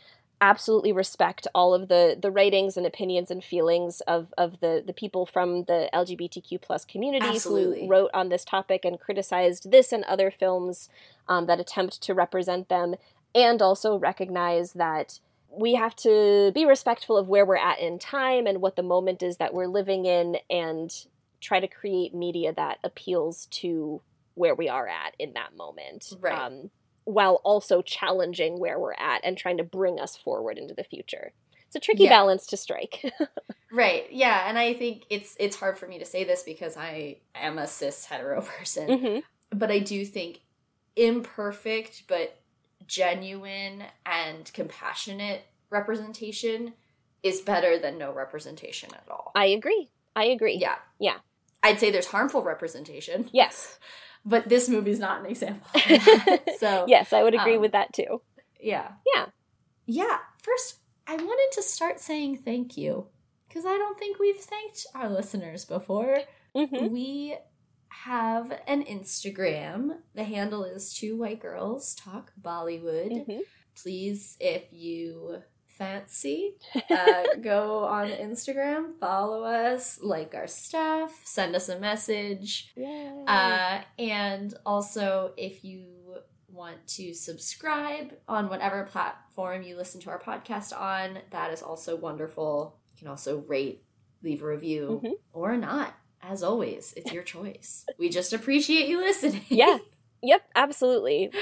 absolutely 0.42 0.92
respect 0.92 1.46
all 1.54 1.72
of 1.72 1.86
the 1.86 2.18
the 2.20 2.30
writings 2.30 2.76
and 2.76 2.84
opinions 2.84 3.30
and 3.30 3.44
feelings 3.44 4.00
of 4.02 4.34
of 4.36 4.58
the 4.58 4.82
the 4.84 4.92
people 4.92 5.24
from 5.24 5.64
the 5.64 5.88
LGBTQ 5.94 6.60
plus 6.60 6.84
community 6.84 7.24
absolutely. 7.24 7.82
who 7.82 7.88
wrote 7.88 8.10
on 8.12 8.28
this 8.28 8.44
topic 8.44 8.84
and 8.84 8.98
criticized 8.98 9.70
this 9.70 9.92
and 9.92 10.02
other 10.04 10.32
films 10.32 10.88
um, 11.28 11.46
that 11.46 11.60
attempt 11.60 12.02
to 12.02 12.12
represent 12.12 12.68
them 12.68 12.96
and 13.34 13.62
also 13.62 13.96
recognize 13.98 14.72
that 14.74 15.20
we 15.50 15.74
have 15.74 15.94
to 15.96 16.50
be 16.54 16.64
respectful 16.64 17.16
of 17.16 17.28
where 17.28 17.44
we're 17.44 17.56
at 17.56 17.78
in 17.78 17.98
time 17.98 18.46
and 18.46 18.60
what 18.60 18.76
the 18.76 18.82
moment 18.82 19.22
is 19.22 19.36
that 19.36 19.52
we're 19.52 19.66
living 19.66 20.06
in 20.06 20.36
and 20.48 21.06
try 21.40 21.60
to 21.60 21.68
create 21.68 22.14
media 22.14 22.52
that 22.52 22.78
appeals 22.84 23.46
to 23.46 24.00
where 24.34 24.54
we 24.54 24.68
are 24.68 24.88
at 24.88 25.14
in 25.18 25.34
that 25.34 25.54
moment 25.56 26.12
right. 26.20 26.38
um, 26.38 26.70
while 27.04 27.40
also 27.44 27.82
challenging 27.82 28.58
where 28.58 28.78
we're 28.78 28.94
at 28.94 29.20
and 29.24 29.36
trying 29.36 29.58
to 29.58 29.64
bring 29.64 30.00
us 30.00 30.16
forward 30.16 30.56
into 30.56 30.72
the 30.72 30.84
future 30.84 31.32
it's 31.66 31.76
a 31.76 31.80
tricky 31.80 32.04
yeah. 32.04 32.10
balance 32.10 32.46
to 32.46 32.56
strike 32.56 33.02
right 33.72 34.06
yeah 34.10 34.48
and 34.48 34.58
i 34.58 34.72
think 34.72 35.04
it's 35.10 35.36
it's 35.38 35.56
hard 35.56 35.76
for 35.76 35.86
me 35.86 35.98
to 35.98 36.04
say 36.04 36.24
this 36.24 36.42
because 36.42 36.76
i 36.76 37.16
am 37.34 37.58
a 37.58 37.66
cis 37.66 38.04
hetero 38.06 38.40
person 38.58 38.88
mm-hmm. 38.88 39.58
but 39.58 39.70
i 39.70 39.78
do 39.78 40.04
think 40.04 40.40
imperfect 40.96 42.04
but 42.06 42.41
genuine 42.86 43.84
and 44.06 44.52
compassionate 44.52 45.44
representation 45.70 46.74
is 47.22 47.40
better 47.40 47.78
than 47.78 47.98
no 47.98 48.12
representation 48.12 48.90
at 48.94 49.04
all. 49.10 49.32
I 49.34 49.46
agree. 49.46 49.90
I 50.14 50.24
agree. 50.26 50.56
Yeah. 50.60 50.76
Yeah. 50.98 51.18
I'd 51.62 51.78
say 51.78 51.90
there's 51.90 52.06
harmful 52.06 52.42
representation. 52.42 53.28
Yes. 53.32 53.78
But 54.24 54.48
this 54.48 54.68
movie's 54.68 55.00
not 55.00 55.18
an 55.18 55.26
example. 55.26 55.66
so 56.60 56.84
Yes, 56.86 57.12
I 57.12 57.24
would 57.24 57.34
agree 57.34 57.56
um, 57.56 57.60
with 57.60 57.72
that 57.72 57.92
too. 57.92 58.22
Yeah. 58.60 58.92
Yeah. 59.16 59.26
Yeah. 59.84 60.18
First, 60.40 60.76
I 61.08 61.16
wanted 61.16 61.54
to 61.54 61.62
start 61.64 61.98
saying 61.98 62.36
thank 62.36 62.76
you 62.76 63.08
because 63.48 63.66
I 63.66 63.76
don't 63.76 63.98
think 63.98 64.20
we've 64.20 64.36
thanked 64.36 64.86
our 64.94 65.10
listeners 65.10 65.64
before. 65.64 66.18
Mm-hmm. 66.54 66.92
We 66.92 67.36
have 67.92 68.52
an 68.66 68.84
Instagram. 68.84 69.98
The 70.14 70.24
handle 70.24 70.64
is 70.64 70.92
Two 70.92 71.16
White 71.16 71.40
Girls 71.40 71.94
Talk 71.94 72.32
Bollywood. 72.40 73.12
Mm-hmm. 73.12 73.40
Please, 73.74 74.36
if 74.40 74.64
you 74.72 75.42
fancy, 75.66 76.54
uh, 76.90 77.22
go 77.40 77.84
on 77.84 78.08
Instagram, 78.08 78.98
follow 79.00 79.42
us, 79.44 79.98
like 80.02 80.34
our 80.34 80.46
stuff, 80.46 81.20
send 81.24 81.54
us 81.56 81.68
a 81.68 81.78
message. 81.78 82.72
Uh, 83.26 83.80
and 83.98 84.54
also, 84.66 85.32
if 85.36 85.64
you 85.64 85.86
want 86.48 86.86
to 86.86 87.14
subscribe 87.14 88.12
on 88.28 88.48
whatever 88.50 88.84
platform 88.84 89.62
you 89.62 89.76
listen 89.76 90.00
to 90.02 90.10
our 90.10 90.20
podcast 90.20 90.78
on, 90.78 91.18
that 91.30 91.50
is 91.50 91.62
also 91.62 91.96
wonderful. 91.96 92.76
You 92.92 92.98
can 92.98 93.08
also 93.08 93.38
rate, 93.48 93.84
leave 94.22 94.42
a 94.42 94.46
review, 94.46 95.00
Mhm. 95.02 95.12
or 95.32 95.56
not. 95.56 95.94
As 96.22 96.42
always, 96.42 96.94
it's 96.96 97.12
your 97.12 97.22
choice. 97.22 97.84
We 97.98 98.08
just 98.08 98.32
appreciate 98.32 98.88
you 98.88 98.98
listening. 99.00 99.44
yeah. 99.48 99.78
Yep, 100.24 100.42
absolutely. 100.54 101.32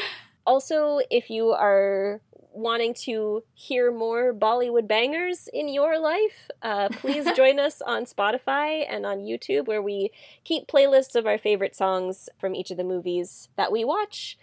Also, 0.46 1.00
if 1.10 1.28
you 1.28 1.50
are 1.50 2.22
wanting 2.52 2.94
to 2.94 3.42
hear 3.52 3.92
more 3.92 4.32
Bollywood 4.32 4.88
bangers 4.88 5.50
in 5.52 5.68
your 5.68 5.98
life, 5.98 6.50
uh, 6.62 6.88
please 6.90 7.26
join 7.36 7.60
us 7.60 7.82
on 7.82 8.06
Spotify 8.06 8.86
and 8.88 9.04
on 9.04 9.18
YouTube, 9.18 9.66
where 9.66 9.82
we 9.82 10.10
keep 10.44 10.66
playlists 10.66 11.14
of 11.14 11.26
our 11.26 11.36
favorite 11.36 11.76
songs 11.76 12.30
from 12.38 12.54
each 12.54 12.70
of 12.70 12.78
the 12.78 12.84
movies 12.84 13.50
that 13.56 13.70
we 13.70 13.84
watch. 13.84 14.38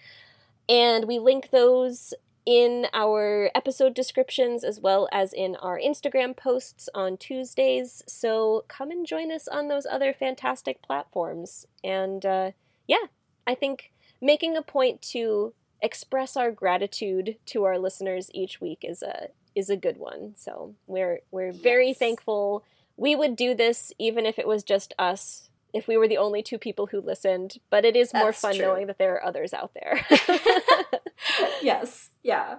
And 0.70 1.06
we 1.06 1.18
link 1.18 1.50
those 1.50 2.14
in 2.48 2.88
our 2.94 3.52
episode 3.54 3.94
descriptions 3.94 4.64
as 4.64 4.80
well 4.80 5.10
as 5.12 5.34
in 5.34 5.58
our 5.58 5.78
Instagram 5.78 6.36
posts 6.36 6.88
on 6.96 7.18
Tuesdays. 7.18 8.02
So 8.08 8.64
come 8.70 8.90
and 8.90 9.06
join 9.06 9.34
us 9.34 9.50
on 9.50 9.68
those 9.68 9.86
other 9.86 10.14
fantastic 10.14 10.82
platforms. 10.82 11.68
And 11.84 12.26
uh, 12.26 12.52
yeah, 12.88 13.08
I 13.46 13.54
think 13.54 13.92
making 14.22 14.56
a 14.56 14.62
point 14.62 15.02
to 15.14 15.54
express 15.82 16.38
our 16.38 16.50
gratitude 16.52 17.36
to 17.48 17.66
our 17.66 17.78
listeners 17.78 18.32
each 18.34 18.62
week 18.62 18.80
is 18.82 19.04
a 19.04 19.28
is 19.54 19.70
a 19.70 19.76
good 19.76 19.98
one. 19.98 20.34
So 20.38 20.74
we're 20.88 21.20
we're 21.32 21.52
very 21.52 21.90
Yes. 21.90 21.98
thankful. 21.98 22.64
We 22.96 23.14
would 23.14 23.36
do 23.36 23.56
this 23.56 23.92
even 24.00 24.26
if 24.26 24.40
it 24.40 24.48
was 24.48 24.64
just 24.64 24.94
us, 24.98 25.50
if 25.78 25.88
we 25.88 25.96
were 25.98 26.08
the 26.08 26.18
only 26.18 26.42
two 26.42 26.58
people 26.58 26.88
who 26.88 27.00
listened, 27.00 27.58
but 27.70 27.86
it 27.86 27.96
is 27.96 28.14
more 28.14 28.26
That's 28.26 28.40
fun 28.42 28.56
true. 28.56 28.66
knowing 28.66 28.88
that 28.88 28.98
there 28.98 29.16
are 29.16 29.24
others 29.24 29.54
out 29.54 29.72
there. 29.74 30.06
yes. 31.62 32.10
Yeah. 32.24 32.58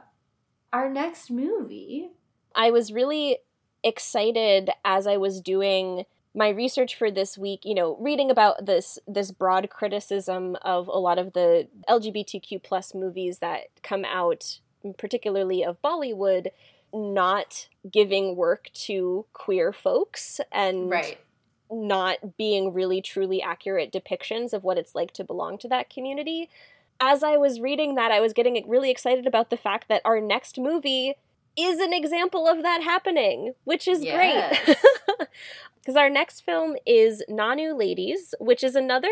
Our 0.72 0.88
next 0.88 1.30
movie. 1.30 2.10
I 2.54 2.70
was 2.70 2.92
really 2.92 3.38
excited 3.82 4.70
as 4.84 5.06
I 5.06 5.16
was 5.16 5.40
doing 5.40 6.04
my 6.34 6.48
research 6.50 6.94
for 6.94 7.10
this 7.10 7.36
week, 7.38 7.60
you 7.64 7.74
know, 7.74 7.96
reading 8.00 8.30
about 8.30 8.66
this 8.66 8.98
this 9.08 9.30
broad 9.32 9.70
criticism 9.70 10.56
of 10.62 10.86
a 10.88 10.98
lot 10.98 11.18
of 11.18 11.32
the 11.32 11.68
LGBTQ 11.88 12.62
plus 12.62 12.94
movies 12.94 13.38
that 13.38 13.62
come 13.82 14.04
out, 14.04 14.60
particularly 14.98 15.64
of 15.64 15.80
Bollywood, 15.82 16.48
not 16.92 17.68
giving 17.90 18.36
work 18.36 18.70
to 18.74 19.24
queer 19.32 19.72
folks 19.72 20.40
and 20.52 20.90
Right. 20.90 21.18
Not 21.70 22.36
being 22.36 22.72
really 22.72 23.00
truly 23.02 23.42
accurate 23.42 23.92
depictions 23.92 24.52
of 24.52 24.64
what 24.64 24.78
it's 24.78 24.94
like 24.94 25.12
to 25.14 25.24
belong 25.24 25.58
to 25.58 25.68
that 25.68 25.90
community. 25.90 26.48
as 27.00 27.22
I 27.22 27.36
was 27.36 27.60
reading 27.60 27.94
that, 27.94 28.10
I 28.10 28.20
was 28.20 28.32
getting 28.32 28.60
really 28.68 28.90
excited 28.90 29.24
about 29.26 29.50
the 29.50 29.56
fact 29.56 29.88
that 29.88 30.02
our 30.04 30.20
next 30.20 30.58
movie 30.58 31.14
is 31.56 31.78
an 31.78 31.92
example 31.92 32.48
of 32.48 32.62
that 32.64 32.82
happening, 32.82 33.54
which 33.64 33.86
is 33.86 34.02
Yes. 34.02 34.64
great. 34.66 35.28
Because 35.80 35.94
our 35.96 36.10
next 36.10 36.40
film 36.44 36.76
is 36.86 37.22
Naanu 37.30 37.76
Ladies, 37.78 38.34
which 38.40 38.64
is 38.64 38.74
another 38.74 39.10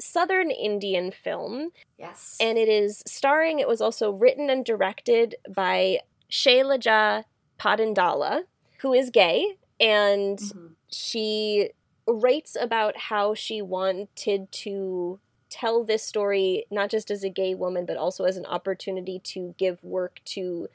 Southern 0.00 0.50
Indian 0.50 1.10
film, 1.10 1.70
yes. 1.98 2.36
and 2.40 2.56
it 2.58 2.68
is 2.68 3.02
starring, 3.06 3.58
it 3.58 3.68
was 3.68 3.80
also 3.80 4.10
written 4.10 4.48
and 4.50 4.64
directed 4.64 5.34
by 5.54 6.00
Shailaja 6.30 7.24
Padindala, 7.58 8.42
who 8.80 8.92
is 8.92 9.10
gay, 9.10 9.56
and 9.80 10.38
Mhm. 10.38 10.70
she 10.90 11.70
writes 12.06 12.56
about 12.60 12.96
how 12.96 13.34
she 13.34 13.60
wanted 13.60 14.50
to 14.52 15.18
tell 15.48 15.84
this 15.84 16.02
story 16.02 16.66
not 16.70 16.90
just 16.90 17.10
as 17.10 17.22
a 17.22 17.28
gay 17.28 17.54
woman 17.54 17.86
but 17.86 17.96
also 17.96 18.24
as 18.24 18.36
an 18.36 18.46
opportunity 18.46 19.18
to 19.20 19.54
give 19.58 19.82
work 19.82 20.20
to 20.24 20.68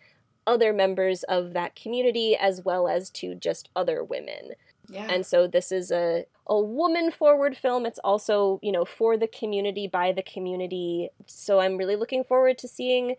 other 0.48 0.74
members 0.74 1.24
of 1.24 1.54
that 1.54 1.76
community 1.76 2.36
as 2.36 2.64
well 2.64 2.88
as 2.88 3.10
to 3.10 3.36
just 3.36 3.70
other 3.76 4.04
women. 4.04 4.54
yeah. 4.90 5.08
And 5.10 5.26
so 5.26 5.48
this 5.48 5.72
is 5.72 5.92
a 5.92 6.26
a 6.48 6.60
woman 6.60 7.12
forward 7.12 7.56
film. 7.56 7.86
It's 7.86 8.00
also, 8.00 8.60
you 8.62 8.74
know, 8.74 8.84
for 8.84 9.16
the 9.16 9.28
community 9.28 9.88
by 9.88 10.12
the 10.12 10.24
community. 10.24 11.10
So 11.26 11.60
I'm 11.60 11.78
really 11.78 11.96
looking 11.96 12.26
forward 12.26 12.58
to 12.58 12.68
seeing 12.68 13.16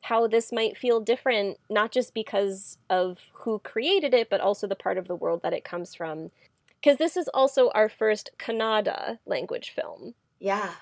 how 0.00 0.26
this 0.26 0.50
might 0.50 0.76
feel 0.76 0.98
different 1.00 1.58
not 1.70 1.92
just 1.92 2.12
because 2.12 2.78
of 2.90 3.18
who 3.32 3.60
created 3.60 4.12
it 4.14 4.28
but 4.28 4.40
also 4.40 4.66
the 4.66 4.74
part 4.74 4.98
of 4.98 5.06
the 5.06 5.14
world 5.14 5.42
that 5.42 5.52
it 5.52 5.64
comes 5.64 5.94
from. 5.94 6.30
Cuz 6.82 6.96
this 6.96 7.16
is 7.16 7.28
also 7.28 7.70
our 7.70 7.88
first 7.88 8.30
Kannada 8.38 9.18
language 9.26 9.70
film. 9.70 10.14
yeah. 10.38 10.74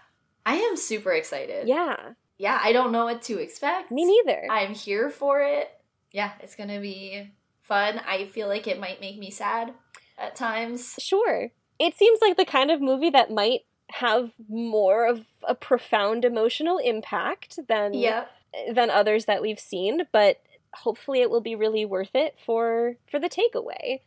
I 0.46 0.54
am 0.56 0.76
super 0.76 1.12
excited. 1.12 1.68
Yeah, 1.68 2.14
Yeah, 2.38 2.58
I 2.62 2.72
don't 2.72 2.92
know 2.92 3.04
what 3.04 3.20
to 3.22 3.38
expect. 3.38 3.90
me 3.90 4.06
neither. 4.06 4.46
I'm 4.50 4.72
here 4.74 5.10
for 5.10 5.42
it. 5.42 5.70
Yeah, 6.12 6.32
it's 6.40 6.56
gonna 6.56 6.80
be 6.80 7.28
fun. 7.62 8.00
I 8.06 8.24
feel 8.24 8.48
like 8.48 8.66
it 8.66 8.80
might 8.80 9.02
make 9.02 9.18
me 9.18 9.30
sad 9.30 9.74
at 10.16 10.34
times. 10.36 10.94
Sure. 10.98 11.50
It 11.78 11.94
seems 11.96 12.20
like 12.22 12.36
the 12.38 12.46
kind 12.46 12.70
of 12.70 12.80
movie 12.80 13.10
that 13.10 13.30
might 13.30 13.60
have 13.90 14.32
more 14.48 15.06
of 15.06 15.26
a 15.46 15.54
profound 15.54 16.24
emotional 16.24 16.78
impact 16.78 17.58
than 17.68 17.92
Yep. 17.92 18.30
than 18.72 18.88
others 18.90 19.26
that 19.26 19.42
we've 19.42 19.60
seen, 19.60 20.06
but 20.10 20.40
hopefully 20.74 21.20
it 21.20 21.28
will 21.30 21.40
be 21.42 21.54
really 21.54 21.84
worth 21.84 22.14
it 22.14 22.38
for 22.44 22.96
for 23.10 23.18
the 23.20 23.28
takeaway 23.28 24.00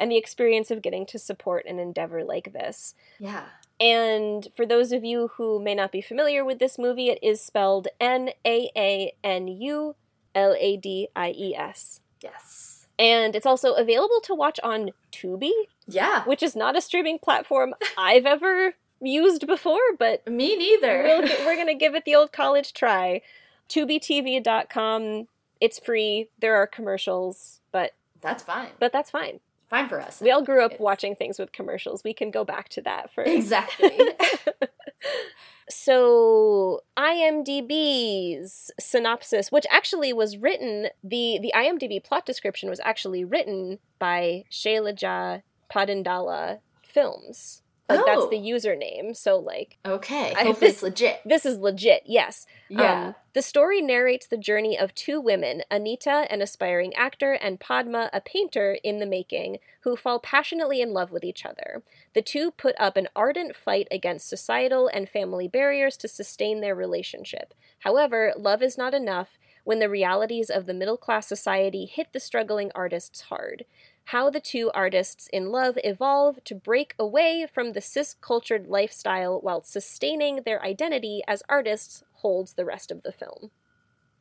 and 0.00 0.10
the 0.10 0.16
experience 0.16 0.72
of 0.72 0.82
getting 0.82 1.06
to 1.06 1.18
support 1.20 1.64
an 1.66 1.78
endeavor 1.78 2.24
like 2.24 2.52
this. 2.52 2.94
Yeah. 3.20 3.44
And 3.78 4.48
for 4.56 4.66
those 4.66 4.90
of 4.92 5.04
you 5.04 5.28
who 5.36 5.60
may 5.62 5.74
not 5.76 5.92
be 5.92 6.00
familiar 6.00 6.44
with 6.44 6.58
this 6.58 6.76
movie, 6.78 7.08
it 7.10 7.18
is 7.22 7.40
spelled 7.40 7.86
N 8.00 8.30
A 8.44 8.70
A 8.76 9.12
N 9.22 9.46
U 9.46 9.94
L 10.34 10.54
A 10.58 10.76
D 10.76 11.08
I 11.14 11.30
E 11.30 11.54
S. 11.54 12.00
Yes. 12.22 12.88
And 12.98 13.34
it's 13.34 13.46
also 13.46 13.72
available 13.74 14.20
to 14.24 14.34
watch 14.34 14.60
on 14.62 14.90
Tubi, 15.12 15.52
Yeah. 15.86 16.24
which 16.24 16.42
is 16.42 16.54
not 16.54 16.76
a 16.76 16.80
streaming 16.82 17.18
platform 17.18 17.74
I've 17.96 18.26
ever 18.26 18.74
used 19.00 19.46
before, 19.46 19.80
but 19.98 20.26
Me 20.28 20.54
neither. 20.56 21.02
we'll, 21.04 21.22
we're 21.46 21.54
going 21.56 21.66
to 21.68 21.74
give 21.74 21.94
it 21.94 22.04
the 22.04 22.14
old 22.14 22.32
college 22.32 22.74
try. 22.74 23.22
TubiTV.com. 23.70 25.28
It's 25.60 25.78
free. 25.78 26.28
There 26.38 26.56
are 26.56 26.66
commercials, 26.66 27.60
but 27.72 27.92
That's 28.20 28.42
fine. 28.42 28.68
but 28.78 28.92
that's 28.92 29.10
fine. 29.10 29.40
Fine 29.70 29.88
for 29.88 30.00
us. 30.00 30.20
We 30.20 30.30
all 30.32 30.42
grew 30.42 30.62
up 30.64 30.72
It's- 30.72 30.80
watching 30.82 31.14
things 31.14 31.38
with 31.38 31.52
commercials. 31.52 32.02
We 32.04 32.12
can 32.12 32.30
go 32.30 32.44
back 32.44 32.68
to 32.70 32.82
that 32.82 33.12
for 33.14 33.22
Exactly. 33.22 33.96
so 35.70 36.80
IMDb's 36.98 38.70
synopsis, 38.80 39.52
which 39.52 39.66
actually 39.70 40.12
was 40.12 40.36
written, 40.36 40.88
the 41.04 41.38
the 41.40 41.52
IMDb 41.54 42.02
plot 42.02 42.26
description 42.26 42.68
was 42.68 42.80
actually 42.80 43.24
written 43.24 43.78
by 43.98 44.44
Shailaja 44.50 45.42
Padindala 45.72 46.58
Films. 46.82 47.62
Like 47.90 48.06
that's 48.06 48.22
Oh. 48.22 48.28
the 48.30 48.36
username. 48.38 49.16
So 49.16 49.38
like 49.38 49.78
okay. 49.84 50.32
I- 50.34 50.44
Hopefully 50.44 50.54
this- 50.68 50.74
it's 50.74 50.82
legit. 50.82 51.20
this 51.24 51.44
is 51.46 51.58
legit. 51.58 52.02
Yes. 52.06 52.46
Yeah. 52.68 53.06
Um, 53.08 53.14
the 53.32 53.42
story 53.42 53.80
narrates 53.80 54.26
the 54.26 54.36
journey 54.36 54.78
of 54.78 54.94
two 54.94 55.20
women, 55.20 55.62
Anita, 55.70 56.26
an 56.30 56.42
aspiring 56.42 56.94
actor, 56.94 57.32
and 57.34 57.60
Padma, 57.60 58.10
a 58.12 58.20
painter 58.20 58.78
in 58.82 58.98
the 58.98 59.06
making, 59.06 59.58
who 59.82 59.96
fall 59.96 60.18
passionately 60.20 60.80
in 60.80 60.92
love 60.92 61.10
with 61.12 61.22
each 61.24 61.44
other. 61.44 61.82
The 62.14 62.22
two 62.22 62.50
put 62.50 62.74
up 62.78 62.96
an 62.96 63.08
ardent 63.14 63.54
fight 63.56 63.86
against 63.90 64.28
societal 64.28 64.88
and 64.92 65.08
family 65.08 65.46
barriers 65.48 65.96
to 65.98 66.08
sustain 66.08 66.60
their 66.60 66.74
relationship. 66.74 67.54
However, 67.80 68.32
love 68.36 68.62
is 68.62 68.76
not 68.78 68.94
enough 68.94 69.38
when 69.64 69.78
the 69.78 69.88
realities 69.90 70.48
of 70.50 70.66
the 70.66 70.74
middle 70.74 70.96
class 70.96 71.26
society 71.26 71.84
hit 71.86 72.12
the 72.12 72.20
struggling 72.20 72.70
artists 72.74 73.20
hard. 73.22 73.64
How 74.10 74.28
the 74.28 74.40
two 74.40 74.72
artists 74.74 75.28
in 75.32 75.52
love 75.52 75.78
evolve 75.84 76.42
to 76.42 76.56
break 76.56 76.96
away 76.98 77.46
from 77.46 77.74
the 77.74 77.80
cis 77.80 78.16
cultured 78.20 78.66
lifestyle 78.66 79.40
while 79.40 79.62
sustaining 79.62 80.42
their 80.44 80.60
identity 80.64 81.22
as 81.28 81.44
artists 81.48 82.02
holds 82.14 82.54
the 82.54 82.64
rest 82.64 82.90
of 82.90 83.04
the 83.04 83.12
film. 83.12 83.52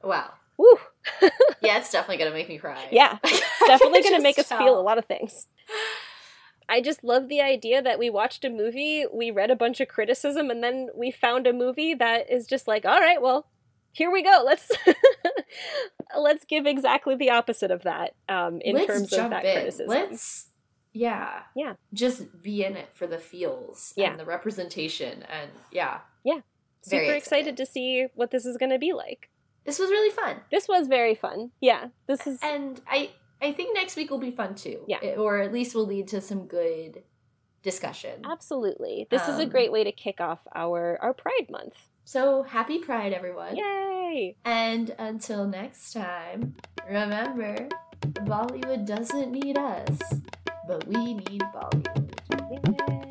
wow. 0.04 0.34
Woo! 0.58 0.78
Yeah, 1.62 1.80
it's 1.80 1.92
definitely 1.92 2.18
gonna 2.18 2.36
make 2.36 2.50
me 2.50 2.60
cry. 2.60 2.88
Yeah, 2.92 3.18
definitely 3.66 4.04
going 4.04 4.16
to 4.16 4.22
make 4.22 4.38
us 4.38 4.48
feel 4.48 4.80
a 4.80 4.82
lot 4.82 5.00
of 5.00 5.06
things. 5.06 5.48
I 6.70 6.82
just 6.82 7.04
love 7.04 7.28
the 7.28 7.42
idea 7.42 7.82
that 7.82 7.98
we 7.98 8.12
watched 8.12 8.46
a 8.46 8.50
movie, 8.50 9.06
we 9.12 9.32
read 9.32 9.50
a 9.50 9.56
bunch 9.56 9.82
of 9.82 9.88
criticism, 9.88 10.52
and 10.52 10.64
then 10.64 10.90
we 10.96 11.10
found 11.10 11.48
a 11.48 11.54
movie 11.54 11.96
that 11.96 12.32
is 12.32 12.46
just 12.46 12.68
like, 12.68 12.86
all 12.86 13.00
right, 13.00 13.22
well, 13.22 13.48
here 13.92 14.12
we 14.12 14.24
go. 14.24 14.44
Let's 14.46 14.70
let's 16.18 16.46
give 16.46 16.66
exactly 16.66 17.16
the 17.16 17.30
opposite 17.32 17.72
of 17.72 17.84
that 17.84 18.14
um, 18.28 18.60
in 18.62 18.76
Let's 18.76 18.88
terms 18.88 19.14
of 19.14 19.30
that 19.30 19.46
in. 19.46 19.54
criticism. 19.54 19.88
Let's 19.88 20.48
yeah. 20.94 21.42
Yeah. 21.56 21.74
Just 21.94 22.42
be 22.42 22.64
in 22.64 22.76
it 22.76 22.90
for 22.96 23.06
the 23.08 23.20
feels 23.20 23.94
Yeah. 23.96 24.12
and 24.12 24.20
the 24.20 24.26
representation 24.26 25.24
and 25.24 25.52
yeah. 25.72 26.00
Yeah 26.24 26.40
super 26.82 27.02
excited 27.04 27.18
excited. 27.50 27.58
to 27.58 27.66
see 27.66 28.08
what 28.16 28.32
this 28.32 28.46
is 28.46 28.58
going 28.58 28.72
to 28.72 28.80
be 28.80 28.94
like. 28.94 29.30
This 29.66 29.78
was 29.78 29.90
really 29.90 30.10
fun. 30.12 30.38
This 30.50 30.68
was 30.68 30.88
very 30.88 31.14
fun. 31.14 31.52
Yeah, 31.60 31.88
this 32.08 32.26
is 32.26 32.40
And 32.42 32.82
I 32.90 33.12
I 33.42 33.52
think 33.54 33.74
next 33.76 33.96
week 33.96 34.10
will 34.10 34.18
be 34.20 34.32
fun 34.32 34.56
too. 34.56 34.84
Yeah. 34.88 35.00
It- 35.04 35.18
or 35.18 35.40
at 35.40 35.52
least 35.54 35.76
will 35.76 35.86
lead 35.86 36.08
to 36.10 36.22
some 36.22 36.46
good 36.48 37.04
discussion. 37.62 38.22
absolutely. 38.26 39.06
This 39.12 39.28
is 39.28 39.38
a 39.38 39.44
Um, 39.44 39.50
great 39.50 39.72
way 39.72 39.84
to 39.84 39.92
kick 39.92 40.22
off 40.22 40.48
our 40.56 40.98
our 41.02 41.14
Pride 41.14 41.50
month. 41.50 41.76
So 42.12 42.42
happy 42.42 42.80
Pride 42.80 43.14
everyone. 43.14 43.56
Yay! 43.56 44.36
And 44.44 44.96
until 44.98 45.46
next 45.46 45.94
time, 45.94 46.56
remember, 46.90 47.70
Bollywood 48.02 48.88
doesn't 48.88 49.32
need 49.32 49.60
us, 49.60 50.00
but 50.68 50.88
we 50.88 51.14
need 51.14 51.44
Bollywood. 51.54 52.90
Yay! 52.90 53.09